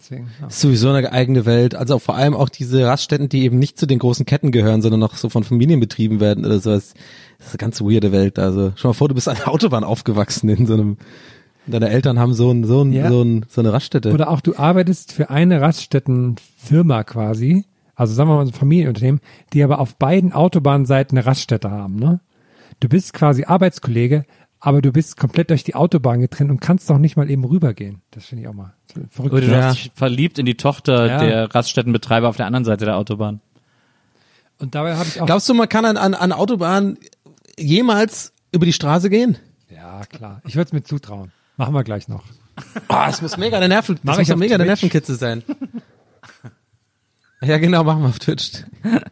Deswegen, 0.00 0.28
ja. 0.40 0.46
Ist 0.46 0.60
sowieso 0.60 0.90
eine 0.90 1.12
eigene 1.12 1.44
Welt. 1.44 1.74
Also 1.74 1.98
vor 1.98 2.14
allem 2.16 2.34
auch 2.34 2.48
diese 2.48 2.86
Raststätten, 2.86 3.28
die 3.28 3.44
eben 3.44 3.58
nicht 3.58 3.78
zu 3.78 3.86
den 3.86 3.98
großen 3.98 4.24
Ketten 4.24 4.50
gehören, 4.50 4.80
sondern 4.80 5.00
noch 5.00 5.14
so 5.16 5.28
von 5.28 5.44
Familien 5.44 5.78
betrieben 5.78 6.20
werden 6.20 6.46
oder 6.46 6.58
sowas. 6.58 6.94
Das 7.38 7.48
ist 7.48 7.52
eine 7.52 7.58
ganz 7.58 7.80
weirde 7.82 8.10
Welt. 8.10 8.38
Also 8.38 8.72
schau 8.76 8.88
mal 8.88 8.94
vor, 8.94 9.08
du 9.08 9.14
bist 9.14 9.28
an 9.28 9.36
der 9.36 9.48
Autobahn 9.48 9.84
aufgewachsen 9.84 10.48
in 10.48 10.66
so 10.66 10.72
einem, 10.72 10.96
deine 11.66 11.90
Eltern 11.90 12.18
haben 12.18 12.32
so 12.32 12.50
ein, 12.50 12.64
so 12.64 12.82
ein, 12.82 12.92
Ja. 12.92 13.10
so, 13.10 13.22
ein, 13.22 13.44
so 13.48 13.60
eine 13.60 13.72
Raststätte. 13.72 14.12
Oder 14.12 14.30
auch 14.30 14.40
du 14.40 14.56
arbeitest 14.56 15.12
für 15.12 15.28
eine 15.30 15.60
Raststättenfirma 15.60 17.04
quasi, 17.04 17.64
also 17.94 18.14
sagen 18.14 18.30
wir 18.30 18.36
mal 18.36 18.46
so 18.46 18.52
ein 18.52 18.58
Familienunternehmen, 18.58 19.20
die 19.52 19.62
aber 19.62 19.80
auf 19.80 19.96
beiden 19.96 20.32
Autobahnseiten 20.32 21.18
eine 21.18 21.26
Raststätte 21.26 21.70
haben, 21.70 21.96
ne? 21.96 22.20
Du 22.78 22.88
bist 22.88 23.12
quasi 23.12 23.44
Arbeitskollege, 23.44 24.24
aber 24.60 24.82
du 24.82 24.92
bist 24.92 25.16
komplett 25.16 25.50
durch 25.50 25.64
die 25.64 25.74
Autobahn 25.74 26.20
getrennt 26.20 26.50
und 26.50 26.60
kannst 26.60 26.88
doch 26.90 26.98
nicht 26.98 27.16
mal 27.16 27.30
eben 27.30 27.44
rübergehen. 27.44 28.02
Das 28.10 28.26
finde 28.26 28.42
ich 28.42 28.48
auch 28.48 28.52
mal 28.54 28.74
verrückt. 29.10 29.32
Oder 29.34 29.46
du 29.46 29.52
Ja. 29.52 29.62
hast 29.64 29.76
dich 29.76 29.92
verliebt 29.94 30.38
in 30.38 30.46
die 30.46 30.56
Tochter 30.56 31.06
Ja. 31.06 31.18
der 31.18 31.54
Raststättenbetreiber 31.54 32.28
auf 32.28 32.36
der 32.36 32.46
anderen 32.46 32.64
Seite 32.64 32.84
der 32.84 32.96
Autobahn. 32.96 33.40
Und 34.58 34.74
dabei 34.74 34.96
habe 34.96 35.08
ich 35.08 35.20
auch. 35.20 35.26
Glaubst 35.26 35.48
du, 35.48 35.54
man 35.54 35.68
kann 35.68 35.84
an, 35.86 35.96
an, 35.96 36.12
an 36.14 36.32
Autobahn 36.32 36.98
jemals 37.58 38.32
über 38.52 38.66
die 38.66 38.72
Straße 38.74 39.08
gehen? 39.10 39.38
ja, 39.70 40.02
klar. 40.06 40.42
Ich 40.46 40.56
würde 40.56 40.66
es 40.68 40.72
mir 40.72 40.82
zutrauen. 40.82 41.32
Machen 41.56 41.72
wir 41.74 41.84
gleich 41.84 42.08
noch. 42.08 42.24
Ah, 42.88 43.08
es 43.08 43.22
muss 43.22 43.38
mega 43.38 43.58
der 43.58 43.68
Nerven, 43.68 43.98
das 44.02 44.18
muss 44.18 44.28
mega 44.36 44.58
der 44.58 44.66
Twitch. 44.66 44.82
Nervenkitzel 44.82 45.16
sein. 45.16 45.42
ja, 47.40 47.56
genau, 47.58 47.84
machen 47.84 48.02
wir 48.02 48.08
auf 48.10 48.18
Twitch. 48.18 48.50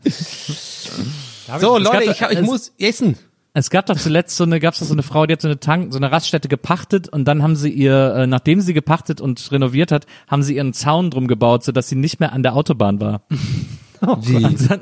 So, 0.05 1.78
ich, 1.78 1.84
Leute, 1.84 2.05
ich, 2.11 2.22
hab- 2.22 2.30
ich 2.32 2.42
muss 2.42 2.72
essen. 2.78 3.16
Es 3.59 3.70
gab 3.70 3.86
doch 3.86 3.96
zuletzt 3.96 4.36
so 4.36 4.44
eine, 4.44 4.61
gab's 4.61 4.78
doch 4.78 4.86
so 4.86 4.92
eine 4.92 5.02
Frau, 5.02 5.26
die 5.26 5.32
hat 5.32 5.40
so 5.40 5.48
eine 5.48 5.59
Tank, 5.59 5.92
so 5.92 5.98
eine 5.98 6.12
Raststätte 6.12 6.48
gepachtet 6.48 7.09
und 7.09 7.26
dann 7.26 7.42
haben 7.42 7.56
sie 7.56 7.70
ihr, 7.70 8.14
äh, 8.14 8.26
nachdem 8.26 8.61
sie 8.61 8.72
gepachtet 8.72 9.20
und 9.20 9.50
renoviert 9.50 9.90
hat, 9.90 10.06
haben 10.28 10.42
sie 10.42 10.56
ihren 10.56 10.72
Zaun 10.72 11.11
drum 11.11 11.26
gebaut, 11.26 11.64
sodass 11.64 11.88
sie 11.88 11.96
nicht 11.96 12.20
mehr 12.20 12.32
an 12.32 12.42
der 12.42 12.54
Autobahn 12.54 13.00
war. 13.00 13.22
Wie? 13.30 13.64
Und 14.44 14.70
dann, 14.70 14.80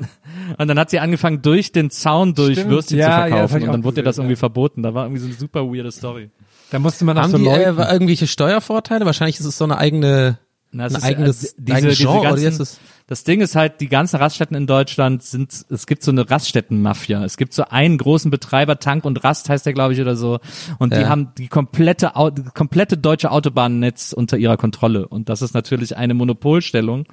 und 0.59 0.67
dann 0.67 0.79
hat 0.79 0.91
sie 0.91 0.99
angefangen, 0.99 1.41
durch 1.41 1.71
den 1.71 1.89
Zaun 1.89 2.35
durch 2.35 2.53
Stimmt, 2.53 2.69
Würstchen 2.69 2.99
ja, 2.99 3.05
zu 3.05 3.11
ja, 3.11 3.17
verkaufen 3.27 3.57
ich 3.57 3.63
und 3.63 3.73
dann 3.73 3.83
wurde 3.83 4.01
ihr 4.01 4.03
das 4.03 4.17
irgendwie 4.17 4.35
ja. 4.35 4.39
verboten. 4.39 4.83
Da 4.83 4.93
war 4.93 5.05
irgendwie 5.05 5.21
so 5.21 5.27
eine 5.27 5.35
super 5.35 5.65
weirde 5.65 5.91
Story. 5.91 6.29
da 6.69 6.79
musste 6.79 7.03
man 7.03 7.17
auch 7.17 7.23
Haben 7.23 7.31
so 7.31 7.37
die 7.37 7.47
äh, 7.47 7.65
irgendwelche 7.65 8.27
Steuervorteile? 8.27 9.05
Wahrscheinlich 9.05 9.39
ist 9.39 9.45
es 9.45 9.57
so 9.57 9.63
eine 9.63 9.77
eigene, 9.77 10.37
Na, 10.71 10.85
ein 10.85 10.91
ist, 10.91 11.03
eigenes, 11.03 11.43
äh, 11.43 11.55
diese, 11.57 11.77
eigenes 11.77 11.97
diese 11.97 12.07
Genre, 12.07 12.19
oder 12.19 12.37
wie 12.37 12.43
ganzen, 12.43 12.61
ist 12.61 12.73
es? 12.73 12.79
Das 13.09 13.23
Ding 13.23 13.39
ist 13.39 13.55
halt, 13.55 13.79
die 13.79 13.87
ganzen 13.87 14.17
Raststätten 14.17 14.55
in 14.57 14.67
Deutschland 14.67 15.23
sind, 15.23 15.65
es 15.69 15.87
gibt 15.87 16.03
so 16.03 16.11
eine 16.11 16.29
Raststättenmafia. 16.29 17.23
Es 17.23 17.37
gibt 17.37 17.53
so 17.53 17.63
einen 17.63 17.97
großen 17.97 18.29
Betreiber, 18.29 18.79
Tank 18.79 19.05
und 19.05 19.23
Rast 19.23 19.47
heißt 19.47 19.65
der, 19.65 19.71
glaube 19.71 19.93
ich, 19.93 20.01
oder 20.01 20.17
so. 20.17 20.39
Und 20.77 20.93
die 20.93 20.99
Ja. 20.99 21.07
haben 21.09 21.29
die 21.37 21.47
komplette, 21.47 22.11
die 22.37 22.43
komplette 22.53 22.97
deutsche 22.97 23.31
Autobahnnetz 23.31 24.11
unter 24.11 24.37
ihrer 24.37 24.57
Kontrolle. 24.57 25.07
Und 25.07 25.29
das 25.29 25.41
ist 25.41 25.53
natürlich 25.53 25.95
eine 25.95 26.15
Monopolstellung, 26.15 27.05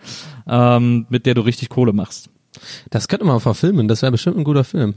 ähm, 0.49 1.07
mit 1.11 1.26
der 1.26 1.34
du 1.34 1.42
richtig 1.42 1.68
Kohle 1.68 1.92
machst. 1.92 2.28
Das 2.90 3.07
könnte 3.07 3.24
man 3.24 3.38
verfilmen, 3.38 3.86
das 3.86 4.03
wäre 4.03 4.11
bestimmt 4.12 4.36
ein 4.36 4.45
guter 4.45 4.64
Film. 4.64 4.95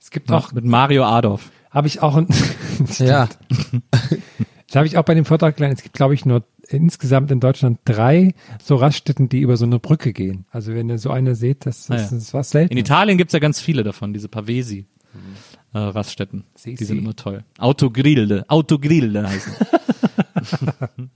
es 0.00 0.10
gibt 0.10 0.30
auch, 0.30 0.52
Mit 0.52 0.64
Mario 0.64 1.04
Adorf. 1.06 1.50
habe 1.72 1.88
ich 1.88 2.02
auch, 2.02 2.16
ein, 2.16 2.28
Ja. 2.98 3.28
Das 4.70 4.76
habe 4.76 4.86
ich 4.86 4.96
auch 4.96 5.02
bei 5.04 5.14
dem 5.14 5.24
Vortrag 5.24 5.56
gelernt. 5.56 5.76
Es 5.76 5.82
gibt, 5.82 5.96
glaube 5.96 6.14
ich, 6.14 6.24
nur 6.24 6.44
insgesamt 6.68 7.32
in 7.32 7.40
Deutschland 7.40 7.80
drei 7.84 8.34
so 8.62 8.76
Raststätten, 8.76 9.28
die 9.28 9.40
über 9.40 9.56
so 9.56 9.64
eine 9.64 9.80
Brücke 9.80 10.12
gehen. 10.12 10.44
Also 10.52 10.72
wenn 10.72 10.88
ihr 10.88 10.98
so 10.98 11.10
eine 11.10 11.34
seht, 11.34 11.66
das, 11.66 11.90
Ah, 11.90 11.94
das, 11.94 12.12
ja. 12.12 12.16
das 12.18 12.32
was 12.34 12.50
selten. 12.50 12.70
In 12.70 12.78
Italien 12.78 13.18
gibt's 13.18 13.32
ja 13.32 13.40
ganz 13.40 13.60
viele 13.60 13.82
davon, 13.82 14.12
diese 14.12 14.28
Pavesi. 14.28 14.86
Äh, 15.74 15.78
Raststätten. 15.78 16.44
Si, 16.54 16.70
Die 16.70 16.76
si. 16.76 16.84
sind 16.84 16.98
immer 16.98 17.16
toll. 17.16 17.42
Autogrilde. 17.58 18.44
Autogrilde 18.46 19.28
heißen. 19.28 19.54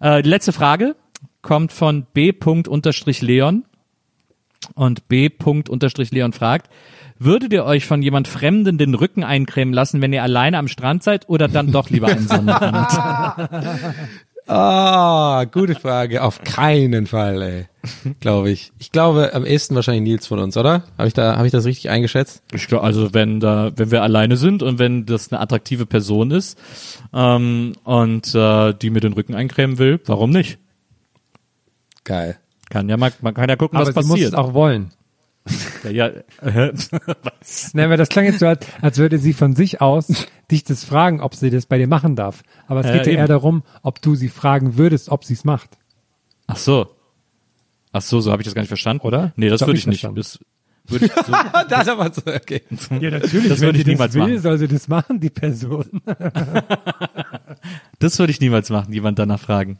äh, 0.00 0.22
die 0.22 0.28
letzte 0.28 0.52
Frage 0.52 0.94
kommt 1.42 1.72
von 1.72 2.06
B. 2.12 2.32
Leon. 3.22 3.64
Und 4.74 5.08
B. 5.08 5.30
Leon 6.12 6.32
fragt, 6.32 6.70
würdet 7.20 7.52
ihr 7.52 7.64
euch 7.64 7.86
von 7.86 8.02
jemand 8.02 8.26
Fremden 8.26 8.78
den 8.78 8.94
Rücken 8.94 9.22
eincremen 9.22 9.72
lassen, 9.72 10.02
wenn 10.02 10.12
ihr 10.12 10.22
alleine 10.24 10.58
am 10.58 10.66
Strand 10.66 11.04
seid 11.04 11.28
oder 11.28 11.46
dann 11.46 11.70
doch 11.70 11.88
lieber 11.90 12.08
einen 12.08 12.26
Sonnenbrand? 12.26 12.88
Ah, 14.52 15.44
gute 15.44 15.76
Frage. 15.76 16.24
Auf 16.24 16.42
keinen 16.42 17.06
Fall, 17.06 17.40
ey. 17.40 17.66
Glaube 18.18 18.50
ich. 18.50 18.72
Ich 18.80 18.90
glaube 18.90 19.32
am 19.32 19.46
ehesten 19.46 19.76
wahrscheinlich 19.76 20.02
Nils 20.02 20.26
von 20.26 20.40
uns, 20.40 20.56
oder? 20.56 20.82
Habe 20.98 21.06
ich 21.06 21.14
da, 21.14 21.36
habe 21.36 21.46
ich 21.46 21.52
das 21.52 21.66
richtig 21.66 21.88
eingeschätzt? 21.88 22.42
Ich 22.52 22.66
glaub, 22.66 22.82
also 22.82 23.14
wenn 23.14 23.38
da, 23.38 23.70
wenn 23.76 23.92
wir 23.92 24.02
alleine 24.02 24.36
sind 24.36 24.64
und 24.64 24.80
wenn 24.80 25.06
das 25.06 25.30
eine 25.30 25.40
attraktive 25.40 25.86
Person 25.86 26.32
ist 26.32 26.58
ähm, 27.14 27.74
und 27.84 28.34
äh, 28.34 28.74
die 28.74 28.90
mir 28.90 28.98
den 28.98 29.12
Rücken 29.12 29.36
eincremen 29.36 29.78
will, 29.78 30.00
warum 30.06 30.30
nicht? 30.30 30.58
Geil. 32.02 32.36
Kann 32.70 32.88
ja 32.88 32.96
mal, 32.96 33.12
man 33.20 33.34
kann 33.34 33.48
ja 33.48 33.54
gucken, 33.54 33.78
Aber 33.78 33.86
was 33.86 33.94
sie 33.94 34.00
muss 34.00 34.10
passiert. 34.16 34.32
es 34.32 34.34
auch 34.34 34.52
wollen. 34.52 34.90
Ja, 35.84 35.90
ja, 35.92 36.12
was? 37.40 37.74
Nein, 37.74 37.90
weil 37.90 37.96
das 37.96 38.08
klang 38.08 38.24
jetzt 38.26 38.38
so, 38.40 38.46
als, 38.46 38.66
als 38.80 38.98
würde 38.98 39.18
sie 39.18 39.32
von 39.32 39.54
sich 39.54 39.80
aus 39.80 40.26
dich 40.50 40.64
das 40.64 40.84
fragen, 40.84 41.20
ob 41.20 41.34
sie 41.34 41.50
das 41.50 41.66
bei 41.66 41.78
dir 41.78 41.86
machen 41.86 42.16
darf. 42.16 42.42
Aber 42.66 42.80
es 42.80 42.86
Ja, 42.86 42.92
geht 42.94 43.06
ja 43.06 43.12
eben. 43.12 43.18
eher 43.20 43.28
darum, 43.28 43.62
ob 43.82 44.00
du 44.02 44.14
sie 44.14 44.28
fragen 44.28 44.76
würdest, 44.76 45.08
ob 45.08 45.24
sie 45.24 45.34
es 45.34 45.44
macht. 45.44 45.70
Ach 46.46 46.56
so. 46.56 46.88
Ach 47.92 48.02
so, 48.02 48.20
so 48.20 48.30
habe 48.32 48.42
ich 48.42 48.46
das 48.46 48.54
gar 48.54 48.62
nicht 48.62 48.68
verstanden. 48.68 49.06
Oder? 49.06 49.32
Nee, 49.36 49.48
das 49.48 49.60
Das 49.60 49.66
würde 49.68 49.78
ich 49.78 49.84
ich 49.84 49.86
nicht. 49.88 50.00
verstanden. 50.00 50.16
Das 50.16 50.38
würde 50.86 51.06
ich 51.06 51.12
so, 51.12 51.32
da 51.68 51.80
ist 51.82 51.88
aber 51.88 52.12
so, 52.12 52.22
okay. 52.26 52.62
Ja, 53.00 53.10
natürlich. 53.10 53.48
Das 53.48 53.60
würde 53.60 53.78
ich 53.78 53.86
niemals 53.86 54.12
das 54.12 54.22
will, 54.22 54.32
machen. 54.34 54.42
soll 54.42 54.58
sie 54.58 54.68
das 54.68 54.88
machen, 54.88 55.20
die 55.20 55.30
Person. 55.30 55.86
das 57.98 58.18
würde 58.18 58.30
ich 58.32 58.40
niemals 58.40 58.70
machen, 58.70 58.92
jemand 58.92 59.18
danach 59.18 59.40
fragen. 59.40 59.78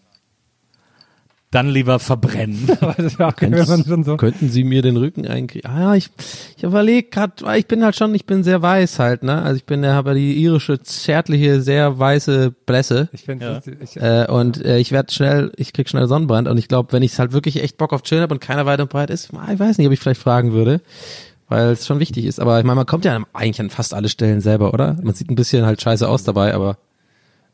Dann 1.53 1.69
lieber 1.69 1.99
verbrennen. 1.99 2.69
Schon 3.87 4.05
so. 4.05 4.17
Könnten 4.17 4.51
Sie 4.51 4.63
mir 4.63 4.83
den 4.83 4.97
Rücken 4.97 5.27
eincremen? 5.27 5.67
Ah, 5.67 5.97
ich, 5.97 6.09
ich 6.57 6.63
überlege 6.63 7.09
gerade, 7.11 7.59
ich 7.59 7.67
bin 7.67 7.83
halt 7.83 7.97
schon, 7.97 8.15
ich 8.15 8.25
bin 8.25 8.45
sehr 8.45 8.63
weiß 8.63 9.01
halt, 9.01 9.25
ne? 9.25 9.43
Also 9.43 9.57
ich 9.57 9.65
bin, 9.65 9.83
ja, 9.83 9.95
habe 9.95 10.15
die 10.15 10.35
irische, 10.41 10.81
zärtliche, 10.81 11.61
sehr 11.61 11.99
weiße 11.99 12.53
Blässe. 12.67 13.09
Ich 13.13 13.23
finde, 13.25 13.45
Ja. 13.67 13.75
ich, 13.83 13.97
Äh, 13.97 14.27
und 14.31 14.65
äh, 14.65 14.79
ich 14.79 14.93
werde 14.93 15.13
schnell, 15.13 15.51
ich 15.57 15.73
krieg 15.73 15.89
schnell 15.89 16.07
Sonnenbrand 16.07 16.47
und 16.47 16.57
ich 16.57 16.69
glaube, 16.69 16.93
wenn 16.93 17.03
ich 17.03 17.19
halt 17.19 17.33
wirklich 17.33 17.61
echt 17.61 17.79
Bock 17.79 17.93
auf 17.93 18.03
Chillen 18.03 18.23
habe 18.23 18.35
und 18.35 18.41
keiner 18.41 18.65
weit 18.67 18.81
und 18.81 18.89
breit 18.91 19.11
ist, 19.11 19.31
ich 19.53 19.59
weiß 19.59 19.79
nicht, 19.79 19.89
ob 19.89 19.93
ich 19.93 19.99
vielleicht 19.99 20.21
fragen 20.23 20.53
würde, 20.53 20.81
weil 21.49 21.71
es 21.71 21.85
schon 21.85 21.99
wichtig 21.99 22.27
ist. 22.27 22.39
Aber 22.39 22.61
ich 22.61 22.65
meine, 22.65 22.77
man 22.77 22.87
kommt 22.87 23.05
ja 23.05 23.19
eigentlich 23.33 23.61
an 23.61 23.71
fast 23.71 23.93
alle 23.93 24.09
Stellen 24.09 24.41
selber, 24.41 24.73
oder? 24.73 24.97
Man 25.03 25.15
sieht 25.15 25.29
ein 25.29 25.35
bisschen 25.35 25.67
halt 25.67 25.83
scheiße 25.83 26.09
aus 26.09 26.23
dabei, 26.23 26.55
aber 26.55 26.79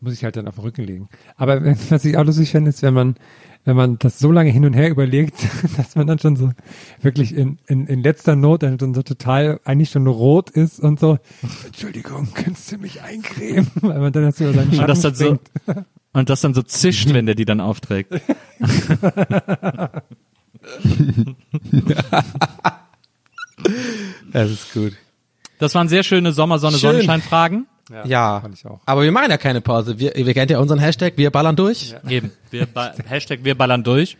muss 0.02 0.12
ich 0.12 0.22
halt 0.22 0.36
dann 0.36 0.46
auf 0.46 0.56
den 0.56 0.64
Rücken 0.64 0.84
legen. 0.84 1.08
Aber 1.38 1.62
was 1.88 2.04
ich 2.04 2.18
auch 2.18 2.24
lustig 2.24 2.50
finde, 2.50 2.68
ist, 2.68 2.82
wenn 2.82 2.92
man, 2.92 3.16
wenn 3.66 3.76
man 3.76 3.98
das 3.98 4.18
so 4.20 4.30
lange 4.32 4.50
hin 4.50 4.64
und 4.64 4.72
her 4.74 4.88
überlegt, 4.88 5.34
dass 5.76 5.96
man 5.96 6.06
dann 6.06 6.18
schon 6.20 6.36
so 6.36 6.52
wirklich 7.02 7.34
in, 7.36 7.58
in, 7.66 7.86
in 7.86 8.02
letzter 8.02 8.36
Not 8.36 8.62
dann 8.62 8.78
schon 8.78 8.94
so 8.94 9.02
total 9.02 9.60
eigentlich 9.64 9.90
schon 9.90 10.06
rot 10.06 10.50
ist 10.50 10.78
und 10.80 11.00
so, 11.00 11.18
Entschuldigung, 11.66 12.28
kannst 12.32 12.72
du 12.72 12.78
mich 12.78 13.02
eincremen? 13.02 13.68
Weil 13.82 13.98
man 13.98 14.12
dann 14.12 14.22
erst 14.22 14.40
über 14.40 14.52
seinen 14.54 14.70
Und 14.70 14.76
Schatten 14.76 14.88
das 14.88 15.00
dann 15.00 15.14
so, 15.14 15.38
und 16.12 16.30
das 16.30 16.40
dann 16.40 16.54
so 16.54 16.62
zischt, 16.62 17.12
wenn 17.12 17.26
der 17.26 17.34
die 17.34 17.44
dann 17.44 17.60
aufträgt. 17.60 18.12
das 24.32 24.50
ist 24.50 24.72
gut. 24.72 24.92
Das 25.58 25.74
waren 25.74 25.88
sehr 25.88 26.04
schöne 26.04 26.32
Sommer, 26.32 26.60
Ja, 28.04 28.42
auch. 28.64 28.80
aber 28.84 29.02
wir 29.02 29.12
machen 29.12 29.30
ja 29.30 29.38
keine 29.38 29.60
Pause. 29.60 29.98
Wir, 29.98 30.16
ihr 30.16 30.34
kennt 30.34 30.50
ja 30.50 30.58
unseren 30.58 30.80
Hashtag, 30.80 31.14
wir 31.16 31.30
ballern 31.30 31.54
durch. 31.54 31.94
Eben. 32.08 32.32
Wir 32.50 32.66
ba 32.66 32.92
Hashtag 33.06 33.40
wir 33.44 33.54
ballern 33.54 33.84
durch. 33.84 34.16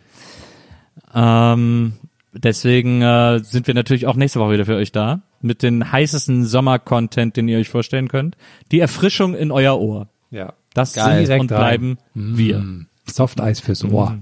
Ähm, 1.13 1.93
deswegen 2.33 3.01
äh, 3.01 3.39
sind 3.39 3.67
wir 3.67 3.73
natürlich 3.73 4.07
auch 4.07 4.15
nächste 4.15 4.39
Woche 4.39 4.53
wieder 4.53 4.65
für 4.65 4.75
euch 4.75 4.91
da. 4.91 5.21
Mit 5.41 5.63
den 5.63 5.91
heißesten 5.91 6.45
Sommer-Content, 6.45 7.35
den 7.35 7.47
ihr 7.47 7.59
euch 7.59 7.69
vorstellen 7.69 8.07
könnt. 8.07 8.37
Die 8.71 8.79
Erfrischung 8.79 9.35
in 9.35 9.51
euer 9.51 9.79
Ohr. 9.79 10.07
Ja. 10.31 10.53
Das 10.73 10.93
Geil. 10.93 11.25
sind 11.25 11.39
und 11.39 11.49
Direkt 11.49 11.51
rein. 11.51 11.57
bleiben 11.57 11.97
wir. 12.13 12.63
Softeis 13.05 13.59
fürs 13.59 13.83
Ohr. 13.83 14.17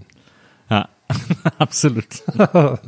Ja, 0.69 0.89
absolut. 1.59 2.05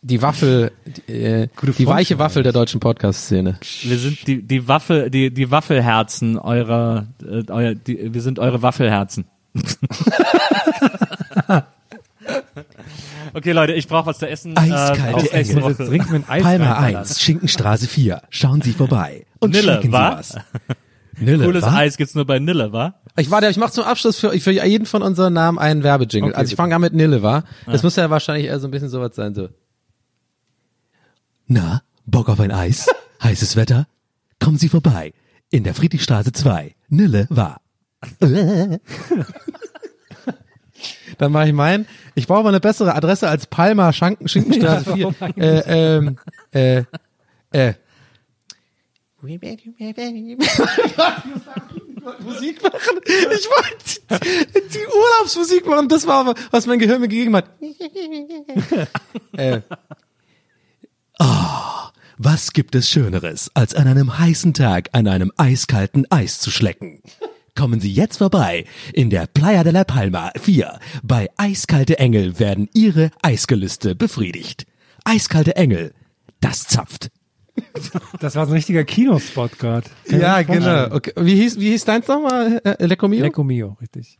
Die 0.00 0.22
Waffel, 0.22 0.70
die, 0.86 1.12
äh, 1.12 1.48
die 1.76 1.86
weiche 1.86 2.20
Waffel 2.20 2.44
der 2.44 2.52
deutschen 2.52 2.78
Podcast-Szene. 2.78 3.58
Wir 3.82 3.98
sind 3.98 4.26
die, 4.28 4.42
die 4.42 4.68
Waffel, 4.68 5.10
die, 5.10 5.32
die 5.32 5.50
Waffelherzen 5.50 6.38
eurer, 6.38 7.08
äh, 7.20 7.42
euer, 7.50 7.74
die, 7.74 8.14
wir 8.14 8.22
sind 8.22 8.38
eure 8.38 8.62
Waffelherzen. 8.62 9.24
okay, 13.34 13.50
Leute, 13.50 13.72
ich 13.72 13.88
brauche 13.88 14.06
was 14.06 14.20
zu 14.20 14.28
essen. 14.28 14.56
Eiskalte 14.56 15.16
auf 15.16 15.32
Engel. 15.32 15.36
nächste 15.36 15.40
Ich 15.40 15.54
muss 15.58 15.68
jetzt 15.70 15.78
Woche. 15.80 15.88
dringend 15.88 16.10
mit 16.12 16.30
Eis 16.30 16.42
Palma 16.44 16.72
reinballern. 16.72 16.96
1, 16.96 17.20
Schinkenstraße 17.20 17.88
4. 17.88 18.22
Schauen 18.30 18.62
Sie 18.62 18.72
vorbei. 18.72 19.26
Und 19.40 19.50
Nille, 19.50 19.72
schmecken 19.72 19.90
wa? 19.92 20.22
Sie 20.22 20.36
was. 20.36 20.44
Nille, 21.20 21.44
Cooles 21.44 21.64
wa? 21.64 21.74
Eis 21.74 21.96
gibt's 21.96 22.14
nur 22.14 22.24
bei 22.24 22.38
Nille, 22.38 22.72
wa? 22.72 22.94
Ich 23.16 23.32
warte, 23.32 23.48
ich 23.48 23.56
mache 23.56 23.72
zum 23.72 23.82
Abschluss 23.82 24.20
für, 24.20 24.30
für 24.38 24.52
jeden 24.52 24.86
von 24.86 25.02
unseren 25.02 25.32
Namen 25.32 25.58
einen 25.58 25.82
Werbejingle. 25.82 26.30
Okay, 26.30 26.38
also 26.38 26.52
ich 26.52 26.56
fange 26.56 26.76
an 26.76 26.80
mit 26.82 26.92
Nille, 26.92 27.20
war. 27.22 27.42
Das 27.66 27.82
muss 27.82 27.96
ja 27.96 28.08
wahrscheinlich 28.10 28.46
eher 28.46 28.60
so 28.60 28.68
ein 28.68 28.70
bisschen 28.70 28.88
sowas 28.88 29.16
sein, 29.16 29.34
so. 29.34 29.48
Na, 31.50 31.82
Bock 32.04 32.28
auf 32.28 32.40
ein 32.40 32.52
Eis? 32.52 32.86
Heißes 33.22 33.56
Wetter? 33.56 33.86
Kommen 34.38 34.58
Sie 34.58 34.68
vorbei. 34.68 35.14
In 35.50 35.64
der 35.64 35.74
Friedrichstraße 35.74 36.32
2. 36.32 36.74
Nille 36.90 37.26
war. 37.30 37.62
Dann 41.16 41.32
mache 41.32 41.48
ich 41.48 41.54
meinen. 41.54 41.88
Ich 42.14 42.26
brauche 42.26 42.42
mal 42.42 42.50
eine 42.50 42.60
bessere 42.60 42.94
Adresse 42.94 43.28
als 43.30 43.46
Palma 43.46 43.94
Schanken, 43.94 44.28
Schinkenstraße 44.28 44.92
4. 44.94 45.14
Äh, 45.36 45.96
ähm, 45.96 46.18
äh, 46.52 46.84
äh. 47.50 47.72
Musik 52.20 52.62
machen. 52.62 53.00
Ich 53.06 53.48
wollte 53.48 54.00
die 54.68 54.86
Urlaubsmusik 54.86 55.66
machen. 55.66 55.88
Das 55.88 56.06
war, 56.06 56.34
was 56.50 56.66
mein 56.66 56.78
Gehirn 56.78 57.00
mir 57.00 57.08
gegeben 57.08 57.34
hat. 57.36 57.50
äh. 59.32 59.62
Oh, 61.18 61.88
was 62.16 62.52
gibt 62.52 62.74
es 62.74 62.88
Schöneres, 62.88 63.50
als 63.54 63.74
an 63.74 63.88
einem 63.88 64.18
heißen 64.18 64.54
Tag 64.54 64.90
an 64.92 65.08
einem 65.08 65.32
eiskalten 65.36 66.06
Eis 66.10 66.38
zu 66.38 66.50
schlecken? 66.50 67.00
Kommen 67.56 67.80
Sie 67.80 67.92
jetzt 67.92 68.18
vorbei 68.18 68.66
in 68.92 69.10
der 69.10 69.26
Playa 69.26 69.64
de 69.64 69.72
la 69.72 69.82
Palma 69.82 70.30
4. 70.40 70.78
Bei 71.02 71.28
Eiskalte 71.36 71.98
Engel 71.98 72.38
werden 72.38 72.68
Ihre 72.72 73.10
Eisgelüste 73.20 73.96
befriedigt. 73.96 74.66
Eiskalte 75.04 75.56
Engel, 75.56 75.92
das 76.40 76.68
zapft. 76.68 77.10
Das 78.20 78.36
war 78.36 78.46
so 78.46 78.52
ein 78.52 78.56
richtiger 78.56 78.84
Kinospot 78.84 79.58
gerade. 79.58 79.90
Ja, 80.08 80.42
genau. 80.42 80.94
Okay. 80.94 81.12
Wie 81.16 81.34
hieß, 81.34 81.58
wie 81.58 81.70
hieß 81.70 81.84
deins 81.84 82.06
nochmal? 82.06 82.60
Äh, 82.62 82.86
Lecco 82.86 83.08
Mio? 83.08 83.24
Lecco 83.24 83.42
Mio, 83.42 83.76
richtig. 83.80 84.18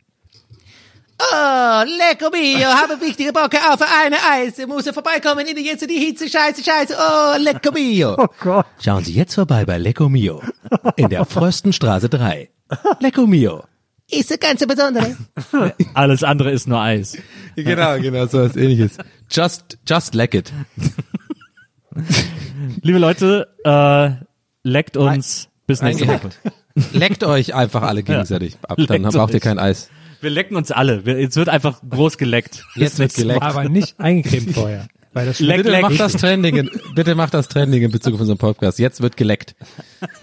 Oh, 1.21 1.83
Lecco 1.97 2.29
Mio, 2.31 2.67
habe 2.67 2.99
wichtige 3.01 3.33
Bocke 3.33 3.57
auf 3.71 3.81
eine 3.81 4.15
Eis. 4.31 4.55
Muss 4.65 4.87
er 4.87 4.93
vorbeikommen 4.93 5.45
in 5.45 5.55
die 5.55 5.65
jetzt 5.65 5.87
die 5.89 5.99
Hitze, 5.99 6.29
scheiße, 6.29 6.63
scheiße. 6.63 6.95
Oh, 6.97 7.37
Lecco 7.37 7.71
Mio. 7.73 8.15
Oh 8.17 8.27
Gott. 8.39 8.65
Schauen 8.81 9.03
Sie 9.03 9.13
jetzt 9.13 9.35
vorbei 9.35 9.65
bei 9.65 9.77
Lecco 9.77 10.07
Mio. 10.07 10.41
In 10.95 11.09
der 11.09 11.25
Fröstenstraße 11.25 12.07
3. 12.07 12.49
Lecco 13.01 13.27
Mio. 13.27 13.65
Ist 14.09 14.31
das 14.31 14.39
ganze 14.39 14.65
Besondere. 14.65 15.17
Alles 15.93 16.23
andere 16.23 16.51
ist 16.51 16.67
nur 16.67 16.79
Eis. 16.79 17.17
genau, 17.55 17.99
genau, 17.99 18.25
so 18.25 18.39
was 18.39 18.55
ähnliches. 18.55 18.97
Just, 19.29 19.77
just 19.85 20.15
leck 20.15 20.33
it. 20.33 20.53
Liebe 22.81 22.97
Leute, 22.97 23.53
äh, 23.65 24.25
leckt 24.63 24.95
uns 24.95 25.49
bis 25.67 25.81
nächste 25.81 26.07
Woche. 26.07 26.29
Leckt 26.93 27.23
euch 27.25 27.53
einfach 27.53 27.81
alle 27.81 28.03
gegenseitig 28.03 28.57
ab, 28.63 28.77
dann 28.87 29.01
Leckt 29.01 29.13
braucht 29.13 29.33
ihr 29.33 29.41
kein 29.41 29.59
Eis. 29.59 29.89
Wir 30.21 30.29
lecken 30.29 30.55
uns 30.55 30.71
alle. 30.71 31.05
Wir, 31.05 31.19
jetzt 31.19 31.35
wird 31.37 31.49
einfach 31.49 31.81
groß 31.89 32.17
geleckt. 32.17 32.63
Jetzt 32.75 32.99
wird 32.99 33.13
geleckt. 33.13 33.41
Aber 33.41 33.67
nicht 33.69 33.99
eingecremt 33.99 34.53
vorher. 34.53 34.87
Weil 35.13 35.25
das 35.25 35.39
Leck, 35.39 35.57
Bitte 35.57 35.71
leck. 35.71 35.81
macht 35.81 35.99
das 35.99 36.13
Trending, 36.13 36.55
in, 36.57 36.69
bitte 36.93 37.15
macht 37.15 37.33
das 37.33 37.47
Trending 37.47 37.81
in 37.83 37.91
Bezug 37.91 38.13
auf 38.13 38.19
unseren 38.19 38.37
Podcast. 38.37 38.77
Jetzt 38.77 39.01
wird 39.01 39.17
geleckt. 39.17 39.55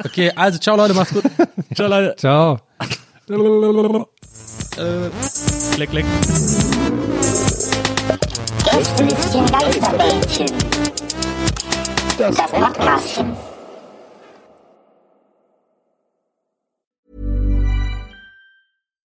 Okay, 0.04 0.30
also 0.36 0.58
ciao 0.58 0.76
Leute, 0.76 0.94
macht's 0.94 1.12
gut. 1.12 1.24
Ciao, 1.74 1.88
Leute. 1.88 2.14
Ciao. 2.16 2.58
Leck, 5.76 5.92
leck. 5.92 6.04
Gästelistchen 8.64 9.46
Geisterbällchen. 9.46 10.46
Das 12.18 12.36
Podcastchen. 12.36 13.55